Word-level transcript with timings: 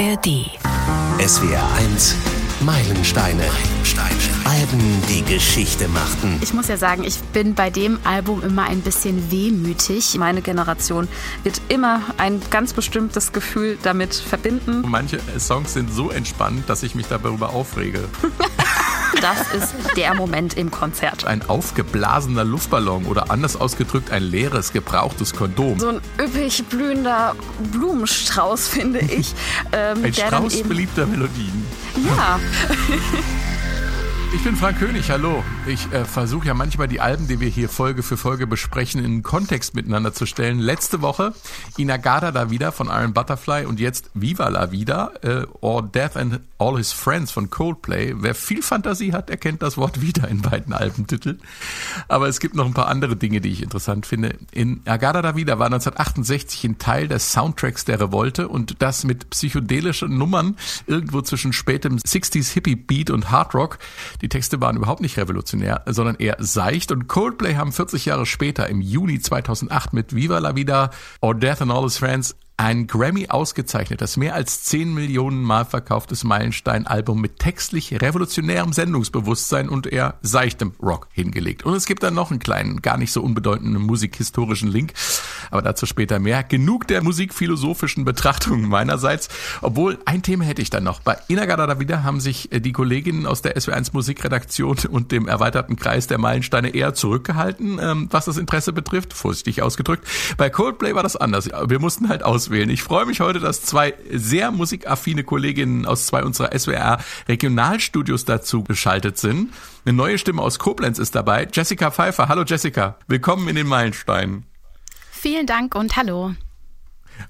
ARD. 0.00 0.46
SWR 1.20 1.62
1 1.76 2.16
Meilensteine. 2.60 3.42
Meilensteine. 3.42 4.16
Alben, 4.44 5.02
die 5.10 5.22
Geschichte 5.22 5.88
machten. 5.88 6.38
Ich 6.40 6.54
muss 6.54 6.68
ja 6.68 6.78
sagen, 6.78 7.04
ich 7.04 7.18
bin 7.34 7.54
bei 7.54 7.68
dem 7.68 7.98
Album 8.04 8.42
immer 8.42 8.64
ein 8.64 8.80
bisschen 8.80 9.30
wehmütig. 9.30 10.16
Meine 10.18 10.40
Generation 10.40 11.06
wird 11.42 11.60
immer 11.68 12.00
ein 12.16 12.40
ganz 12.48 12.72
bestimmtes 12.72 13.32
Gefühl 13.32 13.76
damit 13.82 14.14
verbinden. 14.14 14.84
Manche 14.86 15.20
Songs 15.38 15.74
sind 15.74 15.92
so 15.92 16.08
entspannt, 16.10 16.70
dass 16.70 16.82
ich 16.82 16.94
mich 16.94 17.06
darüber 17.06 17.50
aufrege. 17.50 18.08
Das 19.20 19.52
ist 19.52 19.74
der 19.96 20.14
Moment 20.14 20.54
im 20.54 20.70
Konzert. 20.70 21.24
Ein 21.24 21.48
aufgeblasener 21.48 22.44
Luftballon 22.44 23.06
oder 23.06 23.30
anders 23.30 23.56
ausgedrückt 23.56 24.10
ein 24.10 24.22
leeres, 24.22 24.72
gebrauchtes 24.72 25.34
Kondom. 25.34 25.78
So 25.78 25.88
ein 25.88 26.00
üppig 26.20 26.64
blühender 26.66 27.34
Blumenstrauß, 27.72 28.68
finde 28.68 29.00
ich. 29.00 29.34
Ähm, 29.72 30.04
ein 30.04 30.14
Strauß 30.14 30.62
beliebter 30.62 31.06
Melodien. 31.06 31.64
Ja. 32.06 32.38
Ich 34.32 34.44
bin 34.44 34.54
Frank 34.54 34.78
König, 34.78 35.10
hallo. 35.10 35.42
Ich 35.66 35.92
äh, 35.92 36.04
versuche 36.04 36.46
ja 36.46 36.54
manchmal 36.54 36.86
die 36.86 37.00
Alben, 37.00 37.26
die 37.26 37.40
wir 37.40 37.48
hier 37.48 37.68
Folge 37.68 38.04
für 38.04 38.16
Folge 38.16 38.46
besprechen, 38.46 39.04
in 39.04 39.24
Kontext 39.24 39.74
miteinander 39.74 40.14
zu 40.14 40.24
stellen. 40.24 40.60
Letzte 40.60 41.02
Woche 41.02 41.34
Inagada 41.76 42.30
da 42.30 42.48
wieder 42.48 42.70
von 42.70 42.86
Iron 42.86 43.12
Butterfly 43.12 43.66
und 43.66 43.80
jetzt 43.80 44.08
Viva 44.14 44.48
la 44.48 44.70
Vida 44.70 45.10
äh, 45.22 45.46
or 45.60 45.82
Death 45.82 46.16
and 46.16 46.40
All 46.58 46.76
His 46.76 46.92
Friends 46.92 47.32
von 47.32 47.50
Coldplay. 47.50 48.14
Wer 48.18 48.36
viel 48.36 48.62
Fantasie 48.62 49.12
hat, 49.12 49.30
erkennt 49.30 49.62
das 49.62 49.76
Wort 49.76 50.00
wieder 50.00 50.28
in 50.28 50.42
beiden 50.42 50.74
Albentiteln. 50.74 51.40
Aber 52.06 52.28
es 52.28 52.38
gibt 52.38 52.54
noch 52.54 52.66
ein 52.66 52.74
paar 52.74 52.86
andere 52.86 53.16
Dinge, 53.16 53.40
die 53.40 53.50
ich 53.50 53.62
interessant 53.64 54.06
finde. 54.06 54.36
In 54.52 54.80
Agada 54.84 55.22
da 55.22 55.34
Vida 55.34 55.58
war 55.58 55.66
1968 55.66 56.64
ein 56.64 56.78
Teil 56.78 57.08
des 57.08 57.32
Soundtracks 57.32 57.84
der 57.84 58.00
Revolte 58.00 58.46
und 58.46 58.80
das 58.80 59.02
mit 59.02 59.30
psychedelischen 59.30 60.16
Nummern 60.16 60.56
irgendwo 60.86 61.20
zwischen 61.20 61.52
spätem 61.52 61.96
60s 61.96 62.52
Hippie 62.52 62.76
Beat 62.76 63.10
und 63.10 63.32
Hard 63.32 63.54
Rock 63.54 63.78
die 64.22 64.28
Texte 64.28 64.60
waren 64.60 64.76
überhaupt 64.76 65.00
nicht 65.00 65.16
revolutionär, 65.16 65.82
sondern 65.86 66.16
eher 66.16 66.36
seicht. 66.38 66.92
Und 66.92 67.08
Coldplay 67.08 67.56
haben 67.56 67.72
40 67.72 68.06
Jahre 68.06 68.26
später 68.26 68.68
im 68.68 68.80
Juni 68.80 69.20
2008 69.20 69.92
mit 69.92 70.14
Viva 70.14 70.38
la 70.38 70.54
Vida 70.56 70.90
or 71.20 71.34
Death 71.34 71.62
and 71.62 71.72
All 71.72 71.84
His 71.84 71.98
Friends 71.98 72.36
ein 72.60 72.86
Grammy 72.86 73.28
ausgezeichnet, 73.30 74.02
das 74.02 74.18
mehr 74.18 74.34
als 74.34 74.64
10 74.64 74.92
Millionen 74.92 75.42
Mal 75.42 75.64
verkauftes 75.64 76.24
Meilenstein-Album 76.24 77.18
mit 77.18 77.38
textlich 77.38 78.02
revolutionärem 78.02 78.74
Sendungsbewusstsein 78.74 79.70
und 79.70 79.86
eher 79.86 80.16
seichtem 80.20 80.74
Rock 80.82 81.08
hingelegt. 81.10 81.64
Und 81.64 81.72
es 81.72 81.86
gibt 81.86 82.02
dann 82.02 82.12
noch 82.12 82.30
einen 82.30 82.38
kleinen, 82.38 82.82
gar 82.82 82.98
nicht 82.98 83.12
so 83.12 83.22
unbedeutenden 83.22 83.80
musikhistorischen 83.80 84.68
Link, 84.68 84.92
aber 85.50 85.62
dazu 85.62 85.86
später 85.86 86.18
mehr. 86.18 86.42
Genug 86.42 86.86
der 86.86 87.02
musikphilosophischen 87.02 88.04
Betrachtungen 88.04 88.68
meinerseits, 88.68 89.30
obwohl 89.62 89.98
ein 90.04 90.22
Thema 90.22 90.44
hätte 90.44 90.60
ich 90.60 90.68
dann 90.68 90.84
noch. 90.84 91.00
Bei 91.00 91.16
Inagada 91.28 91.66
da 91.66 91.80
wieder 91.80 92.02
haben 92.02 92.20
sich 92.20 92.52
äh, 92.52 92.60
die 92.60 92.72
Kolleginnen 92.72 93.24
aus 93.24 93.40
der 93.40 93.56
SW1 93.56 93.94
Musikredaktion 93.94 94.76
und 94.90 95.12
dem 95.12 95.28
erweiterten 95.28 95.76
Kreis 95.76 96.08
der 96.08 96.18
Meilensteine 96.18 96.74
eher 96.74 96.92
zurückgehalten, 96.92 97.78
ähm, 97.80 98.08
was 98.10 98.26
das 98.26 98.36
Interesse 98.36 98.74
betrifft, 98.74 99.14
vorsichtig 99.14 99.62
ausgedrückt. 99.62 100.06
Bei 100.36 100.50
Coldplay 100.50 100.94
war 100.94 101.02
das 101.02 101.16
anders. 101.16 101.48
Wir 101.66 101.80
mussten 101.80 102.10
halt 102.10 102.22
aus 102.22 102.49
auswählen. 102.50 102.70
Ich 102.70 102.82
freue 102.82 103.06
mich 103.06 103.20
heute, 103.20 103.38
dass 103.38 103.62
zwei 103.62 103.94
sehr 104.10 104.50
musikaffine 104.50 105.24
Kolleginnen 105.24 105.86
aus 105.86 106.06
zwei 106.06 106.24
unserer 106.24 106.58
SWR 106.58 106.98
Regionalstudios 107.28 108.24
dazu 108.24 108.64
geschaltet 108.64 109.18
sind. 109.18 109.52
Eine 109.84 109.96
neue 109.96 110.18
Stimme 110.18 110.42
aus 110.42 110.58
Koblenz 110.58 110.98
ist 110.98 111.14
dabei, 111.14 111.48
Jessica 111.52 111.90
Pfeiffer. 111.90 112.28
Hallo 112.28 112.42
Jessica, 112.44 112.96
willkommen 113.06 113.48
in 113.48 113.54
den 113.54 113.66
Meilensteinen. 113.66 114.44
Vielen 115.12 115.46
Dank 115.46 115.74
und 115.74 115.96
hallo. 115.96 116.34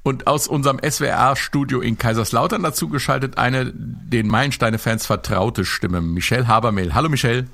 Und 0.03 0.27
aus 0.27 0.47
unserem 0.47 0.79
SWR-Studio 0.79 1.81
in 1.81 1.99
Kaiserslautern 1.99 2.63
dazu 2.63 2.89
geschaltet 2.89 3.39
eine 3.39 3.73
den 3.75 4.29
Meilensteine-Fans 4.29 5.05
vertraute 5.05 5.65
Stimme, 5.65 6.01
Michelle 6.01 6.47
Habermehl. 6.47 6.95
Hallo 6.95 7.09
Michelle. 7.09 7.49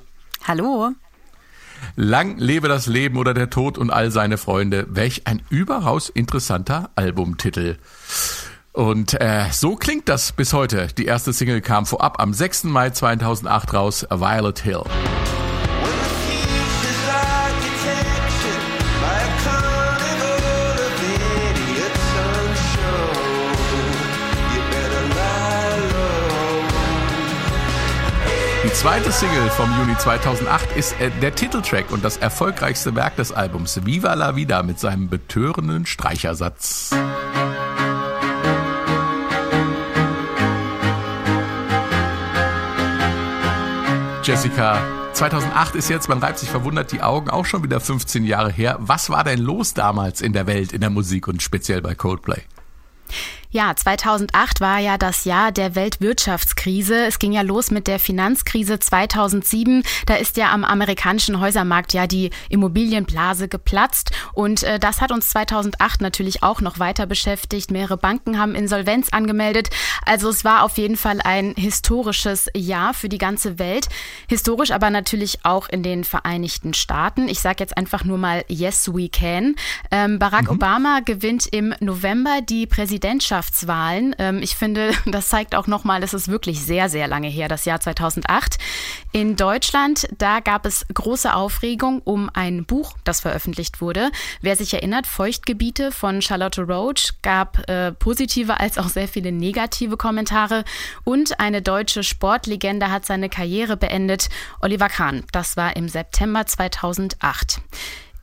Hallo. 0.47 0.93
Lang 1.95 2.37
lebe 2.37 2.67
das 2.67 2.87
Leben 2.87 3.17
oder 3.17 3.33
der 3.33 3.49
Tod 3.49 3.77
und 3.77 3.89
all 3.89 4.11
seine 4.11 4.37
Freunde. 4.37 4.85
Welch 4.89 5.25
ein 5.25 5.41
überaus 5.49 6.09
interessanter 6.09 6.89
Albumtitel. 6.95 7.77
Und 8.71 9.19
äh, 9.19 9.45
so 9.51 9.75
klingt 9.75 10.07
das 10.07 10.31
bis 10.31 10.53
heute. 10.53 10.87
Die 10.97 11.05
erste 11.05 11.33
Single 11.33 11.61
kam 11.61 11.87
vorab 11.87 12.21
am 12.21 12.33
6. 12.33 12.65
Mai 12.65 12.91
2008 12.91 13.73
raus, 13.73 14.05
Violet 14.09 14.59
Hill. 14.59 14.83
Die 28.67 28.73
zweite 28.73 29.13
Single 29.13 29.49
vom 29.51 29.71
Juni 29.79 29.97
2008 29.97 30.75
ist 30.75 30.99
äh, 30.99 31.09
der 31.21 31.33
Titeltrack 31.33 31.89
und 31.89 32.03
das 32.03 32.17
erfolgreichste 32.17 32.95
Werk 32.95 33.15
des 33.15 33.31
Albums 33.31 33.85
Viva 33.85 34.13
la 34.13 34.35
Vida 34.35 34.61
mit 34.61 34.77
seinem 34.77 35.07
betörenden 35.07 35.85
Streichersatz. 35.85 36.93
Jessica, 44.21 44.81
2008 45.13 45.75
ist 45.75 45.89
jetzt, 45.89 46.09
man 46.09 46.19
reibt 46.19 46.39
sich 46.39 46.49
verwundert 46.49 46.91
die 46.91 47.01
Augen, 47.01 47.29
auch 47.29 47.45
schon 47.45 47.63
wieder 47.63 47.79
15 47.79 48.25
Jahre 48.25 48.51
her. 48.51 48.75
Was 48.81 49.09
war 49.09 49.23
denn 49.23 49.39
los 49.39 49.75
damals 49.75 50.19
in 50.19 50.33
der 50.33 50.45
Welt, 50.45 50.73
in 50.73 50.81
der 50.81 50.89
Musik 50.89 51.29
und 51.29 51.41
speziell 51.41 51.81
bei 51.81 51.95
Coldplay? 51.95 52.41
Ja, 53.49 53.73
2008 53.73 54.59
war 54.59 54.79
ja 54.79 54.97
das 54.97 55.23
Jahr 55.23 55.53
der 55.53 55.73
Weltwirtschaftskrise. 55.73 57.05
Es 57.05 57.17
ging 57.17 57.31
ja 57.31 57.43
los 57.43 57.71
mit 57.71 57.87
der 57.87 57.97
Finanzkrise 57.97 58.77
2007. 58.77 59.83
Da 60.05 60.15
ist 60.15 60.35
ja 60.35 60.51
am 60.51 60.65
amerikanischen 60.65 61.39
Häusermarkt 61.39 61.93
ja 61.93 62.07
die 62.07 62.31
Immobilienblase 62.49 63.47
geplatzt. 63.47 64.11
Und 64.33 64.63
äh, 64.63 64.79
das 64.79 64.99
hat 64.99 65.13
uns 65.13 65.29
2008 65.29 66.01
natürlich 66.01 66.43
auch 66.43 66.59
noch 66.59 66.79
weiter 66.79 67.05
beschäftigt. 67.05 67.71
Mehrere 67.71 67.95
Banken 67.95 68.37
haben 68.37 68.53
Insolvenz 68.53 69.09
angemeldet. 69.11 69.69
Also 70.05 70.27
es 70.29 70.43
war 70.43 70.63
auf 70.63 70.77
jeden 70.77 70.97
Fall 70.97 71.21
ein 71.23 71.55
historisches 71.55 72.49
Jahr 72.53 72.93
für 72.93 73.07
die 73.07 73.17
ganze 73.17 73.59
Welt. 73.59 73.87
Historisch 74.27 74.71
aber 74.71 74.89
natürlich 74.89 75.39
auch 75.43 75.69
in 75.69 75.83
den 75.83 76.03
Vereinigten 76.03 76.73
Staaten. 76.73 77.29
Ich 77.29 77.39
sage 77.39 77.57
jetzt 77.59 77.77
einfach 77.77 78.03
nur 78.03 78.17
mal 78.17 78.43
Yes, 78.49 78.93
we 78.93 79.07
can. 79.07 79.55
Ähm, 79.89 80.19
Barack 80.19 80.43
mhm. 80.43 80.57
Obama 80.57 80.99
gewinnt 80.99 81.47
im 81.49 81.73
November 81.79 82.41
die 82.41 82.67
Präsidentschaft 82.67 83.36
Präsidentschaftswahlen. 83.37 84.15
Ähm, 84.17 84.41
ich 84.41 84.55
finde, 84.55 84.91
das 85.05 85.29
zeigt 85.29 85.55
auch 85.55 85.67
nochmal, 85.67 86.03
es 86.03 86.13
ist 86.13 86.27
wirklich 86.27 86.61
sehr, 86.61 86.89
sehr 86.89 87.07
lange 87.07 87.27
her, 87.27 87.47
das 87.47 87.65
Jahr 87.65 87.79
2008. 87.79 88.57
In 89.11 89.35
Deutschland, 89.35 90.07
da 90.17 90.39
gab 90.39 90.65
es 90.65 90.85
große 90.93 91.33
Aufregung 91.33 92.01
um 92.03 92.29
ein 92.33 92.65
Buch, 92.65 92.95
das 93.03 93.21
veröffentlicht 93.21 93.81
wurde. 93.81 94.11
Wer 94.41 94.55
sich 94.55 94.73
erinnert, 94.73 95.07
Feuchtgebiete 95.07 95.91
von 95.91 96.21
Charlotte 96.21 96.61
Roach 96.63 97.13
gab 97.21 97.69
äh, 97.69 97.91
positive 97.91 98.59
als 98.59 98.77
auch 98.77 98.89
sehr 98.89 99.07
viele 99.07 99.31
negative 99.31 99.97
Kommentare. 99.97 100.63
Und 101.03 101.39
eine 101.39 101.61
deutsche 101.61 102.03
Sportlegende 102.03 102.91
hat 102.91 103.05
seine 103.05 103.29
Karriere 103.29 103.77
beendet, 103.77 104.29
Oliver 104.61 104.89
Kahn. 104.89 105.23
Das 105.31 105.57
war 105.57 105.75
im 105.75 105.89
September 105.89 106.45
2008 106.45 107.61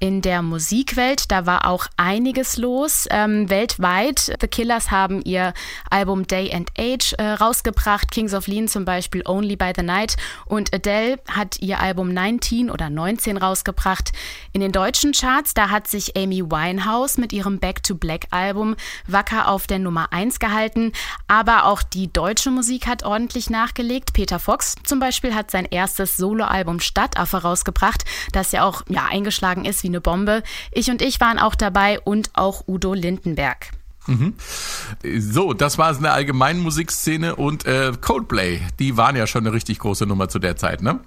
in 0.04 0.20
der 0.20 0.42
Musikwelt. 0.42 1.30
Da 1.30 1.46
war 1.46 1.66
auch 1.66 1.86
einiges 1.96 2.58
los. 2.58 3.06
Ähm, 3.08 3.48
weltweit. 3.48 4.36
The 4.38 4.48
Killers 4.48 4.90
haben 4.90 5.22
ihr 5.22 5.54
Album 5.88 6.26
Day 6.26 6.52
and 6.52 6.70
Age 6.78 7.14
äh, 7.16 7.22
rausgebracht. 7.22 8.10
Kings 8.10 8.34
of 8.34 8.46
Lean 8.46 8.68
zum 8.68 8.84
Beispiel 8.84 9.22
Only 9.26 9.56
by 9.56 9.72
the 9.74 9.82
Night. 9.82 10.18
Und 10.44 10.74
Adele 10.74 11.18
hat 11.26 11.58
ihr 11.62 11.80
Album 11.80 12.12
19 12.12 12.70
oder 12.70 12.90
19 12.90 13.38
rausgebracht. 13.38 14.12
In 14.52 14.60
den 14.60 14.72
deutschen 14.72 15.12
Charts, 15.12 15.54
da 15.54 15.70
hat 15.70 15.88
sich 15.88 16.14
Amy 16.18 16.42
Winehouse 16.42 17.16
mit 17.16 17.32
ihrem 17.32 17.58
Back 17.58 17.82
to 17.82 17.94
Black 17.94 18.26
Album 18.28 18.76
wacker 19.06 19.48
auf 19.48 19.66
der 19.66 19.78
Nummer 19.78 20.12
1 20.12 20.38
gehalten. 20.38 20.92
Aber 21.28 21.64
auch 21.64 21.80
die 21.80 22.12
deutsche 22.12 22.50
Musik 22.50 22.86
hat 22.86 23.04
ordentlich 23.04 23.48
nachgelegt. 23.48 24.12
Peter 24.12 24.38
Fox 24.38 24.74
zum 24.84 25.00
Beispiel 25.00 25.34
hat 25.34 25.50
sein 25.50 25.64
erstes 25.64 26.18
Soloalbum 26.18 26.80
Stadtaffe 26.80 27.38
rausgebracht, 27.38 28.04
das 28.32 28.52
ja 28.52 28.64
auch 28.64 28.82
ja, 28.90 29.06
eingeschlagen 29.06 29.64
ist 29.64 29.82
wie 29.82 29.93
eine 29.94 30.00
Bombe. 30.00 30.42
Ich 30.72 30.90
und 30.90 31.00
ich 31.00 31.20
waren 31.20 31.38
auch 31.38 31.54
dabei 31.54 32.00
und 32.00 32.30
auch 32.34 32.64
Udo 32.66 32.94
Lindenberg. 32.94 33.70
Mhm. 34.06 34.34
So, 35.18 35.54
das 35.54 35.78
war 35.78 35.90
es 35.90 35.96
in 35.96 36.02
der 36.02 36.12
allgemeinen 36.12 36.60
Musikszene 36.60 37.36
und 37.36 37.64
äh, 37.64 37.92
Coldplay, 37.98 38.60
die 38.78 38.96
waren 38.96 39.16
ja 39.16 39.26
schon 39.26 39.46
eine 39.46 39.54
richtig 39.54 39.78
große 39.78 40.04
Nummer 40.04 40.28
zu 40.28 40.38
der 40.38 40.56
Zeit, 40.56 40.82
ne? 40.82 41.00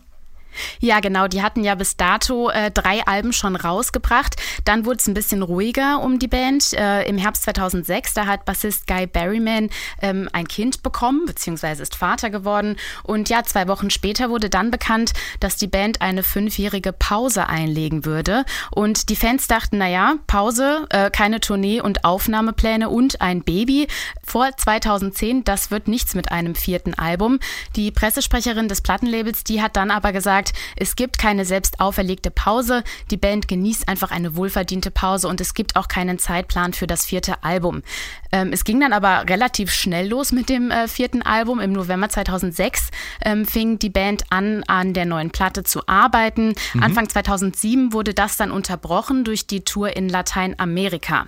Ja, 0.79 0.99
genau. 0.99 1.27
Die 1.27 1.41
hatten 1.41 1.63
ja 1.63 1.75
bis 1.75 1.97
dato 1.97 2.49
äh, 2.49 2.71
drei 2.71 3.05
Alben 3.05 3.33
schon 3.33 3.55
rausgebracht. 3.55 4.35
Dann 4.65 4.85
wurde 4.85 4.97
es 4.97 5.07
ein 5.07 5.13
bisschen 5.13 5.43
ruhiger 5.43 6.01
um 6.01 6.19
die 6.19 6.27
Band. 6.27 6.73
Äh, 6.73 7.03
Im 7.07 7.17
Herbst 7.17 7.43
2006, 7.43 8.13
da 8.13 8.25
hat 8.25 8.45
Bassist 8.45 8.87
Guy 8.87 9.07
Berryman 9.07 9.69
ähm, 10.01 10.29
ein 10.33 10.47
Kind 10.47 10.83
bekommen, 10.83 11.25
beziehungsweise 11.25 11.83
ist 11.83 11.95
Vater 11.95 12.29
geworden. 12.29 12.75
Und 13.03 13.29
ja, 13.29 13.43
zwei 13.43 13.67
Wochen 13.67 13.89
später 13.89 14.29
wurde 14.29 14.49
dann 14.49 14.71
bekannt, 14.71 15.13
dass 15.39 15.57
die 15.57 15.67
Band 15.67 16.01
eine 16.01 16.23
fünfjährige 16.23 16.93
Pause 16.93 17.47
einlegen 17.47 18.05
würde. 18.05 18.45
Und 18.71 19.09
die 19.09 19.15
Fans 19.15 19.47
dachten, 19.47 19.77
naja, 19.77 20.15
Pause, 20.27 20.87
äh, 20.89 21.09
keine 21.09 21.39
Tournee 21.39 21.81
und 21.81 22.03
Aufnahmepläne 22.03 22.89
und 22.89 23.21
ein 23.21 23.43
Baby. 23.43 23.87
Vor 24.23 24.49
2010, 24.55 25.43
das 25.43 25.71
wird 25.71 25.87
nichts 25.87 26.15
mit 26.15 26.31
einem 26.31 26.55
vierten 26.55 26.93
Album. 26.93 27.39
Die 27.75 27.91
Pressesprecherin 27.91 28.67
des 28.67 28.81
Plattenlabels, 28.81 29.43
die 29.43 29.61
hat 29.61 29.75
dann 29.75 29.91
aber 29.91 30.11
gesagt, 30.11 30.46
es 30.75 30.95
gibt 30.95 31.17
keine 31.17 31.45
selbst 31.45 31.79
auferlegte 31.79 32.31
Pause. 32.31 32.83
Die 33.11 33.17
Band 33.17 33.47
genießt 33.47 33.87
einfach 33.87 34.11
eine 34.11 34.35
wohlverdiente 34.35 34.91
Pause 34.91 35.27
und 35.27 35.41
es 35.41 35.53
gibt 35.53 35.75
auch 35.75 35.87
keinen 35.87 36.19
Zeitplan 36.19 36.73
für 36.73 36.87
das 36.87 37.05
vierte 37.05 37.43
Album. 37.43 37.83
Ähm, 38.31 38.51
es 38.51 38.63
ging 38.63 38.79
dann 38.79 38.93
aber 38.93 39.25
relativ 39.29 39.71
schnell 39.71 40.07
los 40.07 40.31
mit 40.31 40.49
dem 40.49 40.71
äh, 40.71 40.87
vierten 40.87 41.21
Album. 41.21 41.59
Im 41.59 41.73
November 41.73 42.09
2006 42.09 42.89
ähm, 43.23 43.45
fing 43.45 43.79
die 43.79 43.89
Band 43.89 44.23
an, 44.29 44.63
an 44.67 44.93
der 44.93 45.05
neuen 45.05 45.31
Platte 45.31 45.63
zu 45.63 45.87
arbeiten. 45.87 46.53
Mhm. 46.73 46.83
Anfang 46.83 47.09
2007 47.09 47.93
wurde 47.93 48.13
das 48.13 48.37
dann 48.37 48.51
unterbrochen 48.51 49.23
durch 49.23 49.47
die 49.47 49.61
Tour 49.61 49.95
in 49.95 50.09
Lateinamerika. 50.09 51.27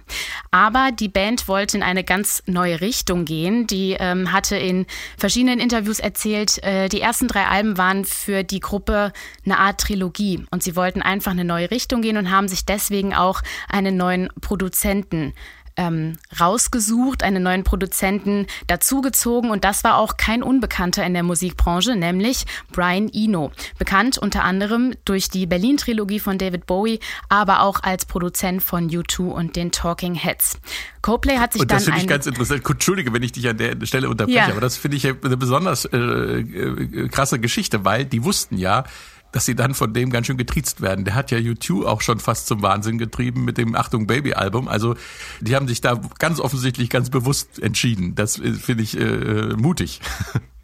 Aber 0.52 0.92
die 0.92 1.10
Band 1.10 1.48
wollte 1.48 1.78
in 1.78 1.84
eine 1.84 2.04
ganz 2.04 2.44
neue 2.46 2.82
Richtung 2.82 3.26
gehen. 3.26 3.68
Die 3.68 3.96
ähm, 4.00 4.32
hatte 4.32 4.58
in 4.58 4.86
verschiedenen 5.18 5.60
Interviews 5.60 6.00
erzählt, 6.00 6.62
äh, 6.64 6.90
die 6.90 7.02
ersten 7.02 7.28
drei 7.28 7.46
Alben 7.46 7.78
waren 7.78 8.06
für 8.06 8.44
die 8.44 8.60
Gruppe 8.60 9.09
eine 9.46 9.60
Art 9.60 9.82
Trilogie. 9.82 10.46
Und 10.52 10.64
sie 10.64 10.76
wollten 10.76 11.02
einfach 11.02 11.32
eine 11.32 11.46
neue 11.46 11.72
Richtung 11.72 12.02
gehen 12.02 12.18
und 12.18 12.32
haben 12.32 12.48
sich 12.48 12.66
deswegen 12.66 13.14
auch 13.14 13.42
einen 13.68 13.98
neuen 13.98 14.30
Produzenten 14.42 15.34
ähm, 15.80 16.18
rausgesucht, 16.38 17.24
einen 17.24 17.42
neuen 17.42 17.64
Produzenten 17.64 18.48
dazugezogen 18.68 19.50
und 19.50 19.64
das 19.64 19.86
war 19.86 19.98
auch 19.98 20.18
kein 20.18 20.44
Unbekannter 20.44 21.06
in 21.06 21.14
der 21.14 21.24
Musikbranche, 21.24 21.96
nämlich 21.96 22.46
Brian 22.74 23.10
Eno. 23.14 23.52
Bekannt 23.78 24.18
unter 24.18 24.44
anderem 24.44 24.94
durch 25.06 25.30
die 25.30 25.46
Berlin-Trilogie 25.46 26.20
von 26.20 26.38
David 26.38 26.66
Bowie, 26.66 27.00
aber 27.30 27.62
auch 27.62 27.82
als 27.82 28.06
Produzent 28.06 28.62
von 28.62 28.90
U2 28.90 29.22
und 29.22 29.56
den 29.56 29.72
Talking 29.72 30.16
Heads. 30.16 30.60
Coplay 31.02 31.38
hat 31.38 31.54
sich 31.54 31.62
und 31.62 31.72
das 31.72 31.86
finde 31.86 32.02
ich 32.02 32.08
ganz 32.08 32.26
interessant. 32.26 32.70
Entschuldige, 32.70 33.14
wenn 33.14 33.24
ich 33.24 33.32
dich 33.32 33.48
an 33.48 33.58
der 33.58 33.78
Stelle 33.86 34.10
unterbreche, 34.10 34.38
ja. 34.38 34.50
aber 34.50 34.62
das 34.62 34.76
finde 34.76 34.98
ich 34.98 35.08
eine 35.08 35.38
besonders 35.38 35.86
äh, 35.86 35.98
äh, 35.98 37.08
krasse 37.08 37.40
Geschichte, 37.40 37.86
weil 37.86 38.04
die 38.04 38.26
wussten 38.26 38.58
ja, 38.58 38.84
dass 39.32 39.46
sie 39.46 39.56
dann 39.56 39.74
von 39.74 39.94
dem 39.94 40.10
ganz 40.10 40.28
schön 40.28 40.38
getriezt 40.38 40.82
werden. 40.82 41.06
Der 41.06 41.16
hat 41.16 41.32
ja 41.32 41.38
YouTube 41.38 41.86
auch 41.86 42.02
schon 42.02 42.20
fast 42.20 42.48
zum 42.48 42.62
Wahnsinn 42.62 42.98
getrieben 42.98 43.46
mit 43.46 43.58
dem 43.58 43.76
Achtung 43.76 44.08
Baby 44.08 44.34
Album. 44.34 44.68
Also 44.68 44.96
die 45.42 45.56
haben 45.56 45.68
sich 45.68 45.82
da 45.82 46.00
ganz 46.20 46.40
offensichtlich 46.40 46.90
ganz 46.90 47.10
bewusst 47.10 47.62
entschieden. 47.62 48.16
Das 48.16 48.40
äh, 48.40 48.54
finde 48.54 48.84
ich 48.84 49.00
äh, 49.00 49.56
mutig. 49.56 50.02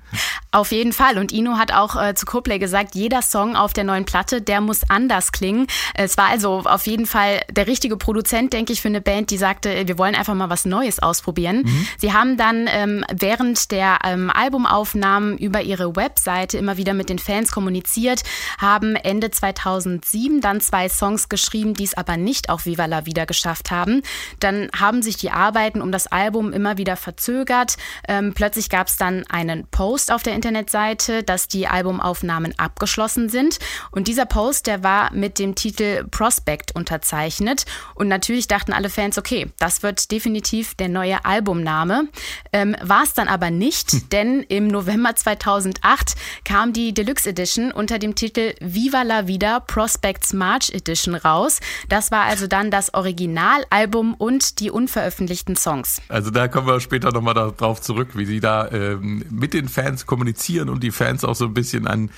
Auf 0.52 0.72
jeden 0.72 0.94
Fall. 0.94 1.18
Und 1.18 1.34
Ino 1.34 1.58
hat 1.58 1.74
auch 1.74 2.02
äh, 2.02 2.16
zu 2.16 2.26
Coplay 2.26 2.60
gesagt, 2.60 2.96
jeder 2.96 3.22
Song 3.22 3.58
auf 3.58 3.74
der 3.74 3.84
neuen 3.84 4.06
Platte, 4.06 4.42
der 4.42 4.62
muss 4.62 4.90
anders 4.90 5.34
klingen. 5.34 5.68
Es 5.96 6.18
war 6.18 6.28
also 6.30 6.64
auf 6.64 6.88
jeden 6.88 7.06
Fall 7.06 7.42
der 7.52 7.68
richtige 7.68 7.98
Produzent, 7.98 8.54
denke 8.54 8.72
ich, 8.72 8.82
für 8.82 8.88
eine 8.88 9.02
Band, 9.02 9.32
die 9.32 9.38
sagte, 9.38 9.86
wir 9.86 9.98
wollen 9.98 10.16
einfach 10.16 10.34
mal 10.34 10.50
was 10.50 10.64
Neues 10.64 11.00
ausprobieren. 11.00 11.64
Mhm. 11.66 11.88
Sie 11.98 12.14
haben 12.14 12.38
dann 12.38 12.68
ähm, 12.70 13.04
während 13.12 13.72
der 13.72 14.00
ähm, 14.06 14.32
Albumaufnahmen 14.34 15.38
über 15.38 15.62
ihre 15.62 15.96
Webseite 15.98 16.58
immer 16.58 16.78
wieder 16.78 16.94
mit 16.94 17.10
den 17.10 17.20
Fans 17.20 17.52
kommuniziert, 17.52 18.24
haben 18.58 18.96
Ende 18.96 19.32
2007 19.32 20.40
dann 20.40 20.62
zwei 20.62 20.88
Songs 20.88 21.28
geschrieben, 21.28 21.74
die 21.74 21.84
es 21.84 21.96
aber 21.96 22.16
nicht 22.16 22.50
auf 22.50 22.66
Viva 22.66 22.86
la 22.86 23.06
Vida 23.06 23.26
geschafft 23.26 23.72
haben. 23.72 24.04
Dann 24.40 24.70
haben 24.74 25.02
sich 25.02 25.18
die 25.18 25.32
Arbeiten 25.32 25.82
um 25.82 25.92
das 25.92 26.08
Album 26.08 26.54
immer 26.54 26.78
wieder 26.78 26.96
verzögert. 26.96 27.76
Ähm, 28.08 28.34
plötzlich 28.34 28.70
gab 28.70 28.88
es 28.88 28.96
dann 28.96 29.26
einen 29.28 29.68
Post 29.68 29.95
Post 29.96 30.12
auf 30.12 30.24
der 30.24 30.36
Internetseite, 30.36 31.24
dass 31.24 31.48
die 31.48 31.70
Albumaufnahmen 31.70 32.54
abgeschlossen 32.60 33.30
sind. 33.30 33.60
Und 33.92 34.10
dieser 34.10 34.26
Post, 34.26 34.68
der 34.68 34.84
war 34.84 35.14
mit 35.14 35.40
dem 35.40 35.56
Titel 35.56 36.04
Prospect 36.12 36.76
unterzeichnet. 36.76 37.66
Und 37.94 38.10
natürlich 38.10 38.50
dachten 38.50 38.74
alle 38.74 38.90
Fans, 38.90 39.18
okay, 39.18 39.54
das 39.58 39.84
wird 39.84 40.12
definitiv 40.12 40.76
der 40.76 40.90
neue 40.90 41.24
Albumname. 41.24 42.10
Ähm, 42.52 42.76
war 42.84 43.04
es 43.04 43.14
dann 43.14 43.30
aber 43.30 43.52
nicht, 43.52 43.94
hm. 43.94 44.10
denn 44.10 44.42
im 44.42 44.68
November 44.68 45.16
2008 45.16 46.16
kam 46.44 46.74
die 46.74 46.94
Deluxe 46.94 47.30
Edition 47.30 47.72
unter 47.72 47.98
dem 47.98 48.16
Titel 48.16 48.54
Viva 48.60 49.04
la 49.04 49.28
Vida 49.28 49.62
Prospects 49.62 50.34
March 50.34 50.72
Edition 50.72 51.16
raus. 51.16 51.62
Das 51.88 52.12
war 52.12 52.24
also 52.24 52.48
dann 52.48 52.70
das 52.70 52.94
Originalalbum 52.94 54.14
und 54.16 54.60
die 54.60 54.72
unveröffentlichten 54.72 55.56
Songs. 55.56 56.02
Also 56.10 56.32
da 56.32 56.50
kommen 56.50 56.68
wir 56.68 56.82
später 56.82 57.14
nochmal 57.14 57.34
darauf 57.34 57.80
zurück, 57.80 58.10
wie 58.16 58.26
sie 58.26 58.42
da 58.42 58.70
ähm, 58.72 59.24
mit 59.30 59.54
den 59.54 59.70
Fans 59.70 59.85
Fans 59.86 60.06
kommunizieren 60.08 60.70
und 60.70 60.82
die 60.82 60.92
Fans 60.92 61.24
auch 61.24 61.36
so 61.36 61.46
ein 61.46 61.54
bisschen 61.54 61.88
an 61.88 62.10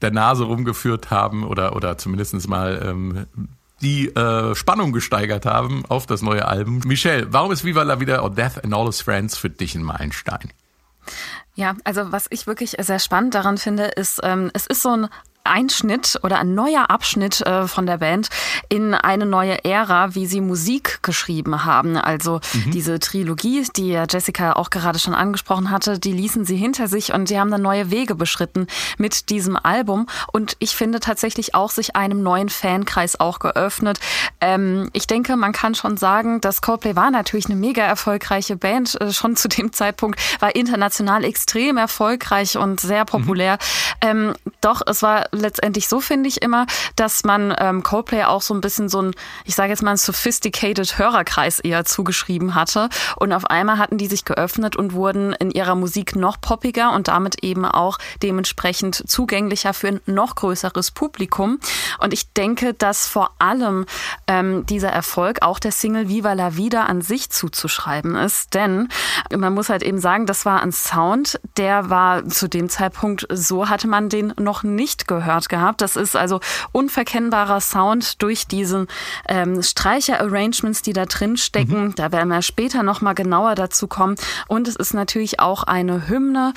der 0.00 0.12
Nase 0.12 0.44
rumgeführt 0.44 1.10
haben 1.10 1.42
oder, 1.42 1.74
oder 1.74 1.98
zumindest 1.98 2.48
mal 2.48 2.80
ähm, 2.84 3.26
die 3.80 4.14
äh, 4.14 4.54
Spannung 4.54 4.92
gesteigert 4.92 5.44
haben 5.44 5.84
auf 5.88 6.06
das 6.06 6.22
neue 6.22 6.46
Album. 6.46 6.80
Michelle, 6.84 7.26
warum 7.32 7.50
ist 7.50 7.64
Viva 7.64 7.82
la 7.82 7.98
Vida 7.98 8.22
or 8.22 8.30
Death 8.30 8.62
and 8.62 8.72
All 8.72 8.86
His 8.86 9.00
Friends 9.00 9.36
für 9.36 9.50
dich 9.50 9.74
ein 9.74 9.82
Meilenstein? 9.82 10.52
Ja, 11.56 11.74
also 11.82 12.12
was 12.12 12.26
ich 12.30 12.46
wirklich 12.46 12.76
sehr 12.78 13.00
spannend 13.00 13.34
daran 13.34 13.58
finde, 13.58 13.84
ist, 13.84 14.20
ähm, 14.22 14.50
es 14.54 14.66
ist 14.66 14.82
so 14.82 14.90
ein 14.90 15.08
Einschnitt 15.48 16.18
oder 16.22 16.38
ein 16.38 16.54
neuer 16.54 16.90
Abschnitt 16.90 17.40
äh, 17.42 17.66
von 17.66 17.86
der 17.86 17.98
Band 17.98 18.28
in 18.68 18.94
eine 18.94 19.26
neue 19.26 19.64
Ära, 19.64 20.14
wie 20.14 20.26
sie 20.26 20.40
Musik 20.40 21.00
geschrieben 21.02 21.64
haben. 21.64 21.96
Also 21.96 22.40
mhm. 22.52 22.70
diese 22.70 22.98
Trilogie, 22.98 23.66
die 23.76 23.92
Jessica 24.08 24.52
auch 24.54 24.70
gerade 24.70 24.98
schon 24.98 25.14
angesprochen 25.14 25.70
hatte, 25.70 25.98
die 25.98 26.12
ließen 26.12 26.44
sie 26.44 26.56
hinter 26.56 26.88
sich 26.88 27.12
und 27.12 27.28
sie 27.28 27.38
haben 27.38 27.50
dann 27.50 27.62
neue 27.62 27.90
Wege 27.90 28.14
beschritten 28.14 28.66
mit 28.98 29.30
diesem 29.30 29.56
Album. 29.56 30.06
Und 30.32 30.56
ich 30.58 30.76
finde 30.76 31.00
tatsächlich 31.00 31.54
auch 31.54 31.70
sich 31.70 31.96
einem 31.96 32.22
neuen 32.22 32.48
Fankreis 32.48 33.18
auch 33.20 33.38
geöffnet. 33.38 34.00
Ähm, 34.40 34.90
ich 34.92 35.06
denke, 35.06 35.36
man 35.36 35.52
kann 35.52 35.74
schon 35.74 35.96
sagen, 35.96 36.40
dass 36.40 36.62
Coldplay 36.62 36.96
war 36.96 37.10
natürlich 37.10 37.46
eine 37.46 37.56
mega 37.56 37.82
erfolgreiche 37.82 38.56
Band. 38.56 39.00
Äh, 39.00 39.12
schon 39.12 39.36
zu 39.36 39.48
dem 39.48 39.72
Zeitpunkt 39.72 40.20
war 40.40 40.54
international 40.54 41.24
extrem 41.24 41.76
erfolgreich 41.76 42.56
und 42.56 42.80
sehr 42.80 43.04
populär. 43.04 43.58
Mhm. 44.02 44.08
Ähm, 44.08 44.34
doch 44.60 44.82
es 44.86 45.02
war 45.02 45.26
letztendlich 45.40 45.88
so, 45.88 46.00
finde 46.00 46.28
ich 46.28 46.42
immer, 46.42 46.66
dass 46.96 47.24
man 47.24 47.54
ähm, 47.58 47.82
Coldplay 47.82 48.24
auch 48.24 48.42
so 48.42 48.54
ein 48.54 48.60
bisschen 48.60 48.88
so 48.88 49.02
ein, 49.02 49.12
ich 49.44 49.54
sage 49.54 49.70
jetzt 49.70 49.82
mal, 49.82 49.92
ein 49.92 49.96
sophisticated 49.96 50.98
Hörerkreis 50.98 51.60
eher 51.60 51.84
zugeschrieben 51.84 52.54
hatte. 52.54 52.88
Und 53.16 53.32
auf 53.32 53.46
einmal 53.46 53.78
hatten 53.78 53.98
die 53.98 54.06
sich 54.06 54.24
geöffnet 54.24 54.76
und 54.76 54.92
wurden 54.92 55.32
in 55.34 55.50
ihrer 55.50 55.74
Musik 55.74 56.16
noch 56.16 56.40
poppiger 56.40 56.92
und 56.92 57.08
damit 57.08 57.42
eben 57.42 57.64
auch 57.64 57.98
dementsprechend 58.22 59.08
zugänglicher 59.08 59.74
für 59.74 59.88
ein 59.88 60.00
noch 60.06 60.34
größeres 60.34 60.90
Publikum. 60.90 61.58
Und 61.98 62.12
ich 62.12 62.32
denke, 62.32 62.74
dass 62.74 63.06
vor 63.06 63.32
allem 63.38 63.86
ähm, 64.26 64.66
dieser 64.66 64.90
Erfolg 64.90 65.42
auch 65.42 65.58
der 65.58 65.72
Single 65.72 66.08
Viva 66.08 66.32
la 66.32 66.56
Vida 66.56 66.84
an 66.84 67.02
sich 67.02 67.30
zuzuschreiben 67.30 68.16
ist. 68.16 68.54
Denn 68.54 68.88
man 69.34 69.54
muss 69.54 69.68
halt 69.68 69.82
eben 69.82 69.98
sagen, 69.98 70.26
das 70.26 70.44
war 70.44 70.62
ein 70.62 70.72
Sound, 70.72 71.40
der 71.56 71.90
war 71.90 72.26
zu 72.28 72.48
dem 72.48 72.68
Zeitpunkt, 72.68 73.26
so 73.30 73.68
hatte 73.68 73.88
man 73.88 74.08
den 74.08 74.32
noch 74.38 74.62
nicht 74.62 75.06
gehört 75.06 75.17
gehört 75.18 75.48
gehabt. 75.48 75.80
Das 75.80 75.96
ist 75.96 76.16
also 76.16 76.40
unverkennbarer 76.72 77.60
Sound 77.60 78.22
durch 78.22 78.46
diese 78.46 78.86
ähm, 79.28 79.62
Streicher-Arrangements, 79.62 80.82
die 80.82 80.92
da 80.92 81.06
drin 81.06 81.36
stecken. 81.36 81.86
Mhm. 81.86 81.94
Da 81.94 82.12
werden 82.12 82.28
wir 82.28 82.42
später 82.42 82.82
nochmal 82.82 83.14
genauer 83.14 83.54
dazu 83.54 83.86
kommen. 83.86 84.16
Und 84.46 84.68
es 84.68 84.76
ist 84.76 84.94
natürlich 84.94 85.40
auch 85.40 85.64
eine 85.64 86.08
Hymne, 86.08 86.52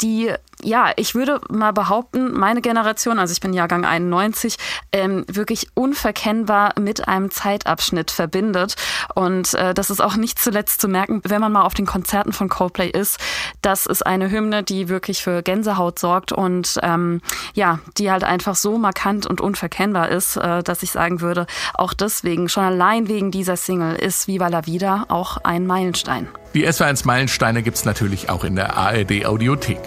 die 0.00 0.32
ja, 0.64 0.92
ich 0.96 1.14
würde 1.14 1.40
mal 1.50 1.72
behaupten, 1.72 2.32
meine 2.32 2.60
Generation, 2.60 3.18
also 3.18 3.32
ich 3.32 3.40
bin 3.40 3.52
Jahrgang 3.52 3.84
91, 3.84 4.56
ähm, 4.92 5.24
wirklich 5.28 5.68
unverkennbar 5.74 6.78
mit 6.78 7.08
einem 7.08 7.30
Zeitabschnitt 7.30 8.10
verbindet. 8.10 8.76
Und 9.14 9.54
äh, 9.54 9.74
das 9.74 9.90
ist 9.90 10.00
auch 10.00 10.16
nicht 10.16 10.38
zuletzt 10.38 10.80
zu 10.80 10.88
merken, 10.88 11.20
wenn 11.24 11.40
man 11.40 11.52
mal 11.52 11.62
auf 11.62 11.74
den 11.74 11.86
Konzerten 11.86 12.32
von 12.32 12.48
Coldplay 12.48 12.88
ist. 12.88 13.18
Das 13.60 13.86
ist 13.86 14.06
eine 14.06 14.30
Hymne, 14.30 14.62
die 14.62 14.88
wirklich 14.88 15.22
für 15.22 15.42
Gänsehaut 15.42 15.98
sorgt 15.98 16.32
und 16.32 16.78
ähm, 16.82 17.20
ja, 17.54 17.80
die 17.98 18.10
halt 18.10 18.24
einfach 18.24 18.54
so 18.54 18.78
markant 18.78 19.26
und 19.26 19.40
unverkennbar 19.40 20.08
ist, 20.10 20.36
äh, 20.36 20.62
dass 20.62 20.82
ich 20.82 20.90
sagen 20.90 21.20
würde, 21.20 21.46
auch 21.74 21.94
deswegen, 21.94 22.48
schon 22.48 22.64
allein 22.64 23.08
wegen 23.08 23.30
dieser 23.30 23.56
Single 23.56 23.96
ist 23.96 24.28
Viva 24.28 24.48
la 24.48 24.66
Vida 24.66 25.06
auch 25.08 25.38
ein 25.38 25.66
Meilenstein. 25.66 26.28
Die 26.54 26.68
SW1 26.68 27.06
Meilensteine 27.06 27.62
gibt's 27.62 27.86
natürlich 27.86 28.28
auch 28.28 28.44
in 28.44 28.56
der 28.56 28.76
ARD 28.76 29.24
Audiothek. 29.24 29.80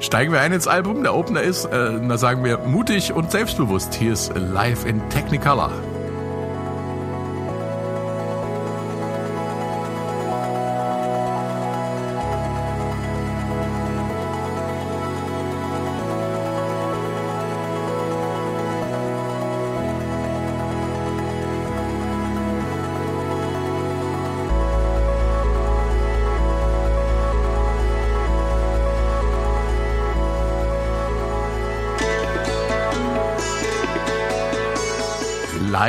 Steigen 0.00 0.32
wir 0.32 0.40
ein 0.40 0.52
ins 0.52 0.66
Album. 0.66 1.02
Der 1.02 1.14
Opener 1.14 1.40
ist, 1.40 1.64
äh, 1.64 1.70
da 1.70 2.18
sagen 2.18 2.44
wir, 2.44 2.58
mutig 2.58 3.12
und 3.14 3.30
selbstbewusst. 3.30 3.94
Hier 3.94 4.12
ist 4.12 4.32
Live 4.36 4.84
in 4.84 5.08
Technicolor. 5.08 5.72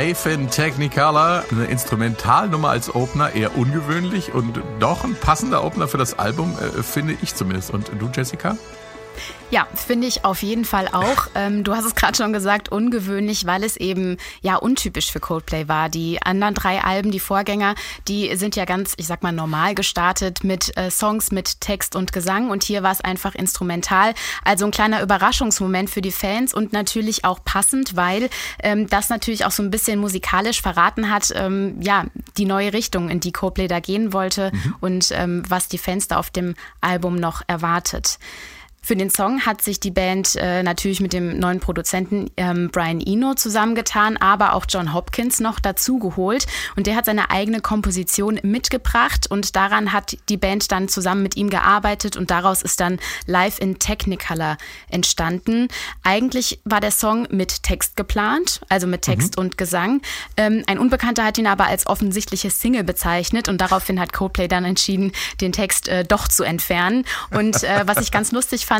In 0.02 0.50
Technicolor, 0.50 1.44
eine 1.52 1.66
Instrumentalnummer 1.66 2.70
als 2.70 2.92
Opener, 2.92 3.36
eher 3.36 3.56
ungewöhnlich 3.56 4.34
und 4.34 4.60
doch 4.80 5.04
ein 5.04 5.14
passender 5.14 5.62
Opener 5.62 5.86
für 5.86 5.96
das 5.96 6.18
Album, 6.18 6.56
äh, 6.58 6.82
finde 6.82 7.16
ich 7.22 7.36
zumindest. 7.36 7.70
Und 7.70 7.88
du, 8.00 8.10
Jessica? 8.12 8.56
Ja, 9.52 9.68
finde 9.74 10.06
ich 10.06 10.24
auf 10.24 10.42
jeden 10.42 10.64
Fall 10.64 10.88
auch. 10.88 11.26
Ähm, 11.34 11.64
du 11.64 11.74
hast 11.74 11.86
es 11.86 11.94
gerade 11.94 12.14
schon 12.14 12.34
gesagt, 12.34 12.70
ungewöhnlich, 12.70 13.46
weil 13.46 13.64
es 13.64 13.78
eben 13.78 14.18
ja 14.42 14.56
untypisch 14.56 15.10
für 15.10 15.18
Coldplay 15.18 15.66
war. 15.66 15.88
Die 15.88 16.20
anderen 16.20 16.52
drei 16.52 16.84
Alben, 16.84 17.10
die 17.10 17.20
Vorgänger, 17.20 17.74
die 18.06 18.36
sind 18.36 18.54
ja 18.54 18.66
ganz, 18.66 18.92
ich 18.98 19.06
sag 19.06 19.22
mal, 19.22 19.32
normal 19.32 19.74
gestartet 19.74 20.44
mit 20.44 20.76
äh, 20.76 20.90
Songs 20.90 21.32
mit 21.32 21.62
Text 21.62 21.96
und 21.96 22.12
Gesang 22.12 22.50
und 22.50 22.64
hier 22.64 22.82
war 22.82 22.92
es 22.92 23.00
einfach 23.00 23.34
instrumental. 23.34 24.12
Also 24.44 24.66
ein 24.66 24.72
kleiner 24.72 25.02
Überraschungsmoment 25.02 25.88
für 25.88 26.02
die 26.02 26.12
Fans 26.12 26.52
und 26.52 26.74
natürlich 26.74 27.24
auch 27.24 27.42
passend, 27.44 27.96
weil 27.96 28.28
ähm, 28.62 28.88
das 28.88 29.08
natürlich 29.08 29.46
auch 29.46 29.52
so 29.52 29.62
ein 29.62 29.70
bisschen 29.70 29.98
musikalisch 29.98 30.60
verraten 30.60 31.10
hat, 31.10 31.32
ähm, 31.34 31.80
ja, 31.80 32.04
die 32.36 32.44
neue 32.44 32.74
Richtung, 32.74 33.08
in 33.08 33.20
die 33.20 33.32
Coldplay 33.32 33.68
da 33.68 33.80
gehen 33.80 34.12
wollte 34.12 34.50
mhm. 34.52 34.74
und 34.80 35.08
ähm, 35.12 35.42
was 35.48 35.68
die 35.68 35.78
Fans 35.78 36.08
da 36.08 36.18
auf 36.18 36.30
dem 36.30 36.54
Album 36.82 37.16
noch 37.16 37.42
erwartet. 37.46 38.18
Für 38.84 38.96
den 38.96 39.10
Song 39.10 39.46
hat 39.46 39.62
sich 39.62 39.78
die 39.78 39.92
Band 39.92 40.34
äh, 40.34 40.64
natürlich 40.64 41.00
mit 41.00 41.12
dem 41.12 41.38
neuen 41.38 41.60
Produzenten 41.60 42.32
ähm, 42.36 42.68
Brian 42.72 43.00
Eno 43.00 43.34
zusammengetan, 43.34 44.16
aber 44.16 44.54
auch 44.54 44.66
John 44.68 44.92
Hopkins 44.92 45.38
noch 45.38 45.60
dazu 45.60 46.00
geholt. 46.00 46.46
Und 46.74 46.88
der 46.88 46.96
hat 46.96 47.04
seine 47.04 47.30
eigene 47.30 47.60
Komposition 47.60 48.40
mitgebracht 48.42 49.30
und 49.30 49.54
daran 49.54 49.92
hat 49.92 50.18
die 50.28 50.36
Band 50.36 50.72
dann 50.72 50.88
zusammen 50.88 51.22
mit 51.22 51.36
ihm 51.36 51.48
gearbeitet 51.48 52.16
und 52.16 52.32
daraus 52.32 52.62
ist 52.62 52.80
dann 52.80 52.98
Live 53.24 53.60
in 53.60 53.78
Technicolor 53.78 54.56
entstanden. 54.90 55.68
Eigentlich 56.02 56.58
war 56.64 56.80
der 56.80 56.90
Song 56.90 57.28
mit 57.30 57.62
Text 57.62 57.94
geplant, 57.94 58.62
also 58.68 58.88
mit 58.88 59.02
Text 59.02 59.36
mhm. 59.36 59.44
und 59.44 59.58
Gesang. 59.58 60.02
Ähm, 60.36 60.64
ein 60.66 60.80
Unbekannter 60.80 61.24
hat 61.24 61.38
ihn 61.38 61.46
aber 61.46 61.66
als 61.66 61.86
offensichtliche 61.86 62.50
Single 62.50 62.82
bezeichnet 62.82 63.48
und 63.48 63.60
daraufhin 63.60 64.00
hat 64.00 64.12
Coldplay 64.12 64.48
dann 64.48 64.64
entschieden, 64.64 65.12
den 65.40 65.52
Text 65.52 65.86
äh, 65.86 66.04
doch 66.04 66.26
zu 66.26 66.42
entfernen. 66.42 67.04
Und 67.30 67.62
äh, 67.62 67.82
was 67.86 67.98
ich 67.98 68.10
ganz 68.10 68.32
lustig 68.32 68.66
fand, 68.66 68.71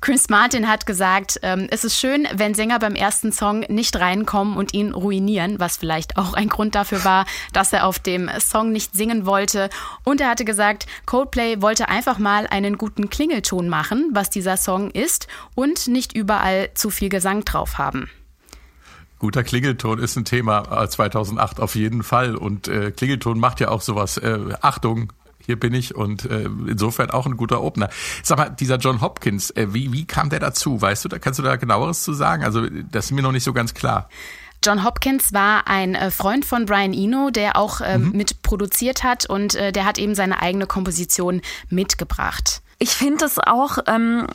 Chris 0.00 0.28
Martin 0.28 0.68
hat 0.68 0.86
gesagt, 0.86 1.40
ähm, 1.42 1.66
es 1.70 1.84
ist 1.84 1.98
schön, 1.98 2.28
wenn 2.32 2.54
Sänger 2.54 2.78
beim 2.78 2.94
ersten 2.94 3.32
Song 3.32 3.60
nicht 3.68 3.98
reinkommen 3.98 4.56
und 4.56 4.74
ihn 4.74 4.92
ruinieren, 4.92 5.58
was 5.58 5.76
vielleicht 5.76 6.16
auch 6.16 6.34
ein 6.34 6.48
Grund 6.48 6.74
dafür 6.74 7.04
war, 7.04 7.26
dass 7.52 7.72
er 7.72 7.86
auf 7.86 7.98
dem 7.98 8.30
Song 8.38 8.72
nicht 8.72 8.94
singen 8.94 9.26
wollte. 9.26 9.68
Und 10.04 10.20
er 10.20 10.28
hatte 10.28 10.44
gesagt, 10.44 10.86
Coldplay 11.06 11.60
wollte 11.60 11.88
einfach 11.88 12.18
mal 12.18 12.46
einen 12.46 12.78
guten 12.78 13.10
Klingelton 13.10 13.68
machen, 13.68 14.10
was 14.12 14.30
dieser 14.30 14.56
Song 14.56 14.90
ist, 14.90 15.26
und 15.54 15.88
nicht 15.88 16.14
überall 16.14 16.70
zu 16.74 16.90
viel 16.90 17.08
Gesang 17.08 17.44
drauf 17.44 17.78
haben. 17.78 18.08
Guter 19.18 19.44
Klingelton 19.44 19.98
ist 19.98 20.16
ein 20.16 20.24
Thema 20.24 20.88
2008 20.88 21.58
äh, 21.58 21.62
auf 21.62 21.74
jeden 21.74 22.02
Fall. 22.02 22.36
Und 22.36 22.68
äh, 22.68 22.90
Klingelton 22.90 23.38
macht 23.38 23.60
ja 23.60 23.68
auch 23.68 23.82
sowas. 23.82 24.16
Äh, 24.16 24.38
Achtung, 24.62 25.12
hier 25.50 25.58
bin 25.58 25.74
ich 25.74 25.96
und 25.96 26.26
äh, 26.26 26.48
insofern 26.68 27.10
auch 27.10 27.26
ein 27.26 27.36
guter 27.36 27.60
Opener. 27.60 27.90
Sag 28.22 28.38
mal, 28.38 28.50
dieser 28.50 28.76
John 28.76 29.00
Hopkins, 29.00 29.50
äh, 29.50 29.74
wie, 29.74 29.92
wie 29.92 30.04
kam 30.04 30.30
der 30.30 30.38
dazu? 30.38 30.80
Weißt 30.80 31.04
du, 31.04 31.08
da 31.08 31.18
kannst 31.18 31.40
du 31.40 31.42
da 31.42 31.56
genaueres 31.56 32.04
zu 32.04 32.12
sagen? 32.12 32.44
Also 32.44 32.68
das 32.68 33.06
ist 33.06 33.10
mir 33.10 33.22
noch 33.22 33.32
nicht 33.32 33.42
so 33.42 33.52
ganz 33.52 33.74
klar. 33.74 34.08
John 34.64 34.84
Hopkins 34.84 35.32
war 35.32 35.66
ein 35.66 35.96
äh, 35.96 36.12
Freund 36.12 36.44
von 36.44 36.66
Brian 36.66 36.92
Eno, 36.92 37.30
der 37.30 37.56
auch 37.56 37.80
äh, 37.80 37.98
mhm. 37.98 38.12
mit 38.12 38.42
produziert 38.42 39.02
hat 39.02 39.26
und 39.26 39.56
äh, 39.56 39.72
der 39.72 39.86
hat 39.86 39.98
eben 39.98 40.14
seine 40.14 40.40
eigene 40.40 40.66
Komposition 40.66 41.40
mitgebracht. 41.68 42.62
Ich 42.82 42.92
finde 42.92 43.26
es 43.26 43.38
auch, 43.38 43.76
ähm, 43.88 44.26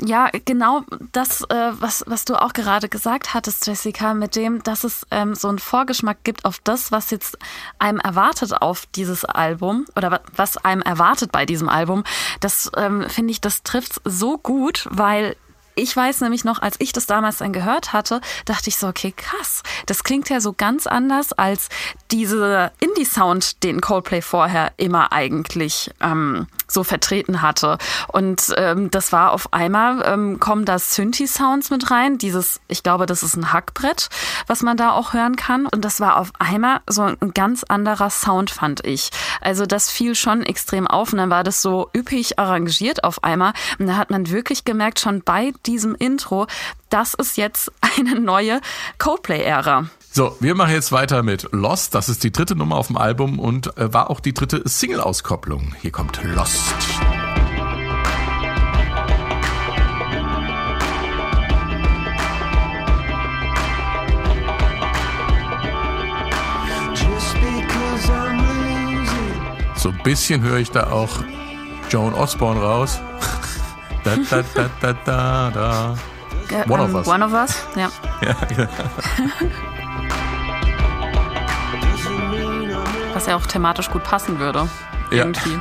ja, 0.00 0.30
genau 0.44 0.82
das, 1.10 1.42
äh, 1.50 1.72
was, 1.72 2.04
was 2.06 2.24
du 2.24 2.40
auch 2.40 2.52
gerade 2.52 2.88
gesagt 2.88 3.34
hattest, 3.34 3.66
Jessica, 3.66 4.14
mit 4.14 4.36
dem, 4.36 4.62
dass 4.62 4.84
es 4.84 5.04
ähm, 5.10 5.34
so 5.34 5.48
einen 5.48 5.58
Vorgeschmack 5.58 6.22
gibt 6.22 6.44
auf 6.44 6.60
das, 6.62 6.92
was 6.92 7.10
jetzt 7.10 7.36
einem 7.80 7.98
erwartet 7.98 8.62
auf 8.62 8.86
dieses 8.94 9.24
Album 9.24 9.86
oder 9.96 10.20
was 10.36 10.56
einem 10.56 10.82
erwartet 10.82 11.32
bei 11.32 11.44
diesem 11.46 11.68
Album. 11.68 12.04
Das 12.38 12.70
ähm, 12.76 13.06
finde 13.08 13.32
ich, 13.32 13.40
das 13.40 13.64
trifft 13.64 14.00
so 14.04 14.38
gut, 14.38 14.86
weil 14.88 15.34
ich 15.74 15.96
weiß 15.96 16.20
nämlich 16.20 16.44
noch, 16.44 16.62
als 16.62 16.76
ich 16.78 16.92
das 16.92 17.06
damals 17.06 17.38
dann 17.38 17.52
gehört 17.52 17.92
hatte, 17.92 18.20
dachte 18.44 18.68
ich 18.68 18.76
so, 18.76 18.86
okay, 18.86 19.12
krass. 19.16 19.62
Das 19.86 20.04
klingt 20.04 20.28
ja 20.28 20.40
so 20.40 20.52
ganz 20.52 20.86
anders 20.86 21.32
als 21.32 21.68
diese 22.12 22.72
Indie-Sound, 22.80 23.62
den 23.62 23.80
Coldplay 23.80 24.22
vorher 24.22 24.72
immer 24.76 25.12
eigentlich 25.12 25.90
ähm, 26.00 26.46
so 26.68 26.84
vertreten 26.84 27.42
hatte. 27.42 27.78
Und 28.08 28.54
ähm, 28.56 28.90
das 28.90 29.12
war 29.12 29.32
auf 29.32 29.52
einmal, 29.52 30.02
ähm, 30.06 30.40
kommen 30.40 30.64
da 30.64 30.78
Synthi-Sounds 30.78 31.70
mit 31.70 31.90
rein. 31.90 32.18
Dieses, 32.18 32.60
ich 32.68 32.82
glaube, 32.82 33.06
das 33.06 33.22
ist 33.22 33.36
ein 33.36 33.52
Hackbrett, 33.52 34.08
was 34.46 34.62
man 34.62 34.76
da 34.76 34.92
auch 34.92 35.12
hören 35.12 35.36
kann. 35.36 35.66
Und 35.66 35.84
das 35.84 36.00
war 36.00 36.16
auf 36.16 36.30
einmal 36.38 36.80
so 36.88 37.02
ein 37.02 37.34
ganz 37.34 37.64
anderer 37.64 38.10
Sound, 38.10 38.50
fand 38.50 38.84
ich. 38.84 39.10
Also 39.40 39.66
das 39.66 39.90
fiel 39.90 40.14
schon 40.14 40.42
extrem 40.42 40.86
auf 40.86 41.12
und 41.12 41.18
dann 41.18 41.30
war 41.30 41.44
das 41.44 41.62
so 41.62 41.90
üppig 41.96 42.38
arrangiert 42.38 43.04
auf 43.04 43.24
einmal. 43.24 43.52
Und 43.78 43.86
da 43.86 43.96
hat 43.96 44.10
man 44.10 44.30
wirklich 44.30 44.64
gemerkt, 44.64 45.00
schon 45.00 45.22
bei 45.22 45.52
diesem 45.66 45.94
Intro, 45.94 46.46
das 46.88 47.14
ist 47.14 47.36
jetzt 47.36 47.72
eine 47.98 48.20
neue 48.20 48.60
Coldplay-Ära. 48.98 49.86
So, 50.12 50.36
wir 50.40 50.56
machen 50.56 50.72
jetzt 50.72 50.90
weiter 50.90 51.22
mit 51.22 51.46
Lost. 51.52 51.94
Das 51.94 52.08
ist 52.08 52.24
die 52.24 52.32
dritte 52.32 52.56
Nummer 52.56 52.76
auf 52.76 52.88
dem 52.88 52.96
Album 52.96 53.38
und 53.38 53.76
äh, 53.78 53.94
war 53.94 54.10
auch 54.10 54.18
die 54.18 54.34
dritte 54.34 54.68
Single-Auskopplung. 54.68 55.76
Hier 55.80 55.92
kommt 55.92 56.20
Lost. 56.24 56.58
So 69.76 69.90
ein 69.90 70.02
bisschen 70.02 70.42
höre 70.42 70.58
ich 70.58 70.72
da 70.72 70.90
auch 70.90 71.22
Joan 71.88 72.14
Osborne 72.14 72.60
raus. 72.60 72.98
da, 74.04 74.16
da, 74.28 74.42
da, 74.54 74.70
da, 74.80 74.92
da, 75.04 75.50
da. 75.50 76.64
One 76.68 76.82
of 76.82 76.94
Us. 76.94 77.06
One 77.06 77.24
of 77.24 77.32
Us, 77.32 77.64
ja. 77.76 77.92
ja, 78.22 78.36
ja. 78.58 78.68
Was 83.14 83.26
ja 83.26 83.36
auch 83.36 83.46
thematisch 83.46 83.90
gut 83.90 84.04
passen 84.04 84.38
würde. 84.38 84.68
Ja. 85.10 85.24
Irgendwie. 85.24 85.58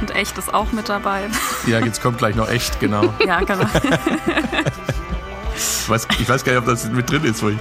Und 0.00 0.14
echt 0.14 0.38
ist 0.38 0.52
auch 0.52 0.70
mit 0.72 0.88
dabei. 0.88 1.28
Ja, 1.66 1.80
jetzt 1.80 2.02
kommt 2.02 2.18
gleich 2.18 2.36
noch 2.36 2.48
echt, 2.48 2.78
genau. 2.78 3.14
ja, 3.26 3.40
genau. 3.40 3.64
ich, 5.56 5.88
weiß, 5.88 6.08
ich 6.18 6.28
weiß 6.28 6.44
gar 6.44 6.52
nicht, 6.52 6.58
ob 6.60 6.66
das 6.66 6.84
mit 6.90 7.10
drin 7.10 7.24
ist, 7.24 7.42
wo 7.42 7.48
ich. 7.48 7.58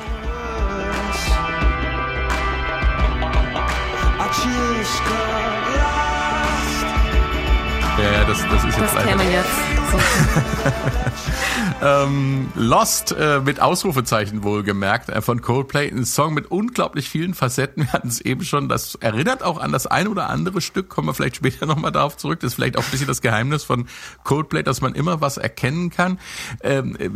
Das, 8.33 8.49
das 8.49 8.63
ist 8.65 8.79
jetzt 8.79 8.95
das 8.95 9.05
käme 9.05 9.23
jetzt. 9.31 9.72
ähm, 11.81 12.49
Lost 12.55 13.11
äh, 13.11 13.39
mit 13.41 13.59
Ausrufezeichen 13.59 14.43
wohlgemerkt 14.43 15.09
äh, 15.09 15.21
von 15.21 15.41
Coldplay. 15.41 15.89
Ein 15.89 16.05
Song 16.05 16.33
mit 16.33 16.51
unglaublich 16.51 17.09
vielen 17.09 17.33
Facetten. 17.33 17.83
Wir 17.83 17.93
hatten 17.93 18.07
es 18.07 18.21
eben 18.21 18.43
schon. 18.43 18.69
Das 18.69 18.95
erinnert 18.95 19.43
auch 19.43 19.59
an 19.59 19.71
das 19.71 19.87
ein 19.87 20.07
oder 20.07 20.29
andere 20.29 20.61
Stück. 20.61 20.89
Kommen 20.89 21.07
wir 21.07 21.13
vielleicht 21.13 21.37
später 21.37 21.65
nochmal 21.67 21.91
darauf 21.91 22.17
zurück. 22.17 22.39
Das 22.39 22.51
ist 22.51 22.55
vielleicht 22.55 22.77
auch 22.77 22.83
ein 22.83 22.91
bisschen 22.91 23.07
das 23.07 23.21
Geheimnis 23.21 23.63
von 23.63 23.87
Coldplay, 24.23 24.63
dass 24.63 24.81
man 24.81 24.95
immer 24.95 25.21
was 25.21 25.37
erkennen 25.37 25.89
kann. 25.89 26.19
Ähm, 26.61 26.95
äh, 26.97 27.09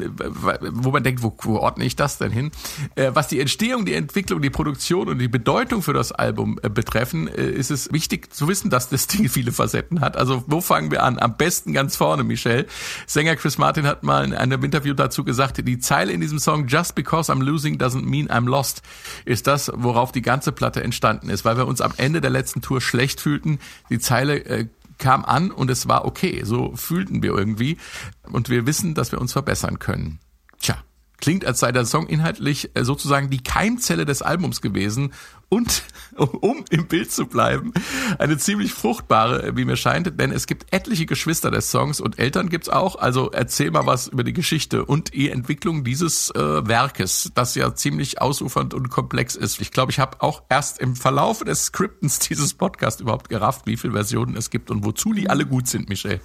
wo 0.71 0.91
man 0.91 1.03
denkt, 1.03 1.23
wo, 1.23 1.35
wo 1.41 1.57
ordne 1.57 1.85
ich 1.85 1.95
das 1.95 2.17
denn 2.17 2.31
hin? 2.31 2.51
Äh, 2.95 3.11
was 3.13 3.27
die 3.27 3.39
Entstehung, 3.39 3.85
die 3.85 3.93
Entwicklung, 3.93 4.41
die 4.41 4.49
Produktion 4.49 5.07
und 5.07 5.19
die 5.19 5.27
Bedeutung 5.27 5.81
für 5.81 5.93
das 5.93 6.11
Album 6.11 6.59
äh, 6.61 6.69
betreffen, 6.69 7.27
äh, 7.27 7.49
ist 7.49 7.71
es 7.71 7.91
wichtig 7.91 8.33
zu 8.33 8.47
wissen, 8.47 8.69
dass 8.69 8.89
das 8.89 9.07
Ding 9.07 9.29
viele 9.37 9.51
Facetten 9.51 10.01
hat. 10.01 10.17
Also 10.17 10.43
wo 10.47 10.61
fangen 10.61 10.91
wir 10.91 11.03
an? 11.03 11.19
Am 11.19 11.37
besten 11.37 11.73
ganz 11.73 11.95
vorne, 11.95 12.23
Michelle. 12.23 12.66
Sänger 13.05 13.35
Chris 13.35 13.57
Martin 13.57 13.85
hat 13.85 14.03
mal 14.03 14.23
in 14.25 14.33
einem 14.33 14.63
Interview 14.63 14.93
dazu 14.93 15.23
gesagt, 15.23 15.65
die 15.67 15.79
Zeile 15.79 16.11
in 16.11 16.21
diesem 16.21 16.39
Song 16.39 16.67
Just 16.67 16.95
because 16.95 17.31
I'm 17.31 17.43
losing 17.43 17.77
doesn't 17.77 18.05
mean 18.05 18.27
I'm 18.27 18.47
lost 18.47 18.81
ist 19.25 19.47
das, 19.47 19.71
worauf 19.73 20.11
die 20.11 20.21
ganze 20.21 20.51
Platte 20.51 20.83
entstanden 20.83 21.29
ist, 21.29 21.45
weil 21.45 21.57
wir 21.57 21.67
uns 21.67 21.81
am 21.81 21.93
Ende 21.97 22.21
der 22.21 22.29
letzten 22.29 22.61
Tour 22.61 22.81
schlecht 22.81 23.21
fühlten. 23.21 23.59
Die 23.89 23.99
Zeile 23.99 24.43
äh, 24.45 24.67
kam 24.97 25.25
an 25.25 25.51
und 25.51 25.69
es 25.69 25.87
war 25.87 26.05
okay. 26.05 26.41
So 26.43 26.75
fühlten 26.75 27.21
wir 27.21 27.31
irgendwie 27.35 27.77
und 28.23 28.49
wir 28.49 28.65
wissen, 28.65 28.93
dass 28.93 29.11
wir 29.11 29.21
uns 29.21 29.33
verbessern 29.33 29.79
können. 29.79 30.19
Tja, 30.59 30.77
klingt, 31.17 31.45
als 31.45 31.59
sei 31.59 31.71
der 31.71 31.85
Song 31.85 32.07
inhaltlich 32.07 32.71
äh, 32.75 32.83
sozusagen 32.83 33.29
die 33.29 33.43
Keimzelle 33.43 34.05
des 34.05 34.21
Albums 34.21 34.61
gewesen 34.61 35.13
und 35.49 35.83
um 36.17 36.65
im 36.69 36.87
Bild 36.87 37.11
zu 37.11 37.25
bleiben, 37.25 37.73
eine 38.19 38.37
ziemlich 38.37 38.73
fruchtbare, 38.73 39.55
wie 39.55 39.65
mir 39.65 39.77
scheint, 39.77 40.19
denn 40.19 40.31
es 40.31 40.47
gibt 40.47 40.73
etliche 40.73 41.05
Geschwister 41.05 41.51
des 41.51 41.71
Songs 41.71 42.01
und 42.01 42.19
Eltern 42.19 42.49
gibt's 42.49 42.69
auch. 42.69 42.97
Also 42.97 43.31
erzähl 43.31 43.71
mal 43.71 43.85
was 43.85 44.07
über 44.07 44.23
die 44.23 44.33
Geschichte 44.33 44.83
und 44.83 45.13
die 45.13 45.29
Entwicklung 45.29 45.83
dieses 45.83 46.31
äh, 46.31 46.67
Werkes, 46.67 47.31
das 47.35 47.55
ja 47.55 47.73
ziemlich 47.75 48.21
ausufernd 48.21 48.73
und 48.73 48.89
komplex 48.89 49.35
ist. 49.35 49.61
Ich 49.61 49.71
glaube, 49.71 49.91
ich 49.91 49.99
habe 49.99 50.21
auch 50.21 50.43
erst 50.49 50.79
im 50.79 50.95
Verlauf 50.95 51.43
des 51.43 51.65
Skriptens 51.65 52.19
dieses 52.19 52.53
Podcasts 52.53 52.99
überhaupt 52.99 53.29
gerafft, 53.29 53.65
wie 53.65 53.77
viele 53.77 53.93
Versionen 53.93 54.35
es 54.35 54.49
gibt 54.49 54.71
und 54.71 54.83
wozu 54.83 55.13
die 55.13 55.29
alle 55.29 55.45
gut 55.45 55.67
sind, 55.67 55.87
Michelle. 55.87 56.19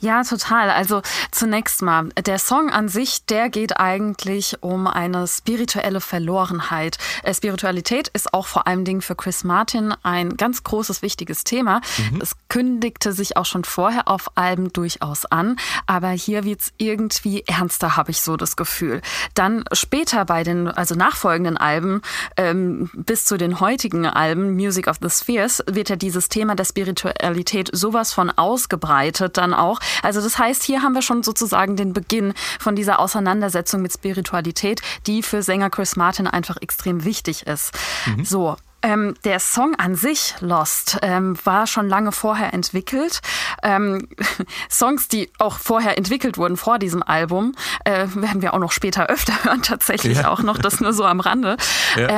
Ja, 0.00 0.24
total. 0.24 0.70
Also 0.70 1.02
zunächst 1.30 1.80
mal, 1.80 2.08
der 2.26 2.38
Song 2.38 2.70
an 2.70 2.88
sich, 2.88 3.24
der 3.26 3.48
geht 3.48 3.78
eigentlich 3.78 4.62
um 4.62 4.86
eine 4.86 5.26
spirituelle 5.28 6.00
Verlorenheit. 6.00 6.98
Äh, 7.22 7.32
Spiritualität 7.32 8.08
ist 8.08 8.34
auch 8.34 8.46
vor 8.46 8.66
allem 8.66 8.84
Dingen 8.84 9.00
für 9.00 9.14
Chris 9.14 9.44
Martin 9.44 9.94
ein 10.02 10.36
ganz 10.36 10.64
großes, 10.64 11.02
wichtiges 11.02 11.44
Thema. 11.44 11.80
Mhm. 11.98 12.20
Es 12.20 12.32
kündigte 12.48 13.12
sich 13.12 13.36
auch 13.36 13.44
schon 13.44 13.64
vorher 13.64 14.08
auf 14.08 14.36
Alben 14.36 14.72
durchaus 14.72 15.24
an, 15.26 15.56
aber 15.86 16.08
hier 16.10 16.44
wird's 16.44 16.72
irgendwie 16.78 17.44
ernster, 17.46 17.96
habe 17.96 18.10
ich 18.10 18.22
so 18.22 18.36
das 18.36 18.56
Gefühl. 18.56 19.02
Dann 19.34 19.64
später 19.72 20.24
bei 20.24 20.42
den, 20.42 20.68
also 20.68 20.94
nachfolgenden 20.94 21.56
Alben, 21.56 22.02
ähm, 22.36 22.90
bis 22.94 23.24
zu 23.24 23.36
den 23.36 23.60
heutigen 23.60 24.06
Alben, 24.06 24.54
Music 24.54 24.88
of 24.88 24.96
the 25.00 25.10
Spheres, 25.10 25.62
wird 25.66 25.88
ja 25.90 25.96
dieses 25.96 26.28
Thema 26.28 26.54
der 26.56 26.64
Spiritualität 26.64 27.70
sowas 27.72 28.12
von 28.12 28.30
ausgebreitet, 28.30 29.36
dann 29.36 29.51
auch. 29.54 29.80
Also 30.02 30.20
das 30.20 30.38
heißt, 30.38 30.62
hier 30.62 30.82
haben 30.82 30.94
wir 30.94 31.02
schon 31.02 31.22
sozusagen 31.22 31.76
den 31.76 31.92
Beginn 31.92 32.34
von 32.58 32.76
dieser 32.76 32.98
Auseinandersetzung 32.98 33.82
mit 33.82 33.92
Spiritualität, 33.92 34.82
die 35.06 35.22
für 35.22 35.42
Sänger 35.42 35.70
Chris 35.70 35.96
Martin 35.96 36.26
einfach 36.26 36.56
extrem 36.60 37.04
wichtig 37.04 37.46
ist. 37.46 37.72
Mhm. 38.06 38.24
So, 38.24 38.56
ähm, 38.82 39.14
der 39.24 39.38
Song 39.38 39.76
an 39.76 39.94
sich, 39.94 40.34
Lost, 40.40 40.98
ähm, 41.02 41.36
war 41.44 41.66
schon 41.66 41.88
lange 41.88 42.10
vorher 42.10 42.52
entwickelt. 42.52 43.20
Ähm, 43.62 44.08
Songs, 44.70 45.08
die 45.08 45.30
auch 45.38 45.58
vorher 45.58 45.96
entwickelt 45.96 46.36
wurden 46.36 46.56
vor 46.56 46.78
diesem 46.78 47.02
Album, 47.02 47.54
äh, 47.84 48.06
werden 48.14 48.42
wir 48.42 48.54
auch 48.54 48.58
noch 48.58 48.72
später 48.72 49.06
öfter 49.06 49.32
hören, 49.44 49.62
tatsächlich 49.62 50.18
ja. 50.18 50.28
auch 50.28 50.42
noch, 50.42 50.58
das 50.58 50.80
nur 50.80 50.92
so 50.92 51.04
am 51.04 51.20
Rande. 51.20 51.56
Ja. 51.96 52.08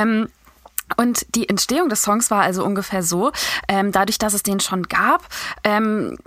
Und 0.97 1.25
die 1.35 1.49
Entstehung 1.49 1.89
des 1.89 2.03
Songs 2.03 2.29
war 2.31 2.43
also 2.43 2.63
ungefähr 2.63 3.03
so, 3.03 3.31
ähm, 3.67 3.91
dadurch, 3.91 4.17
dass 4.17 4.33
es 4.33 4.43
den 4.43 4.59
schon 4.59 4.83
gab, 4.83 5.27
ähm, 5.63 6.17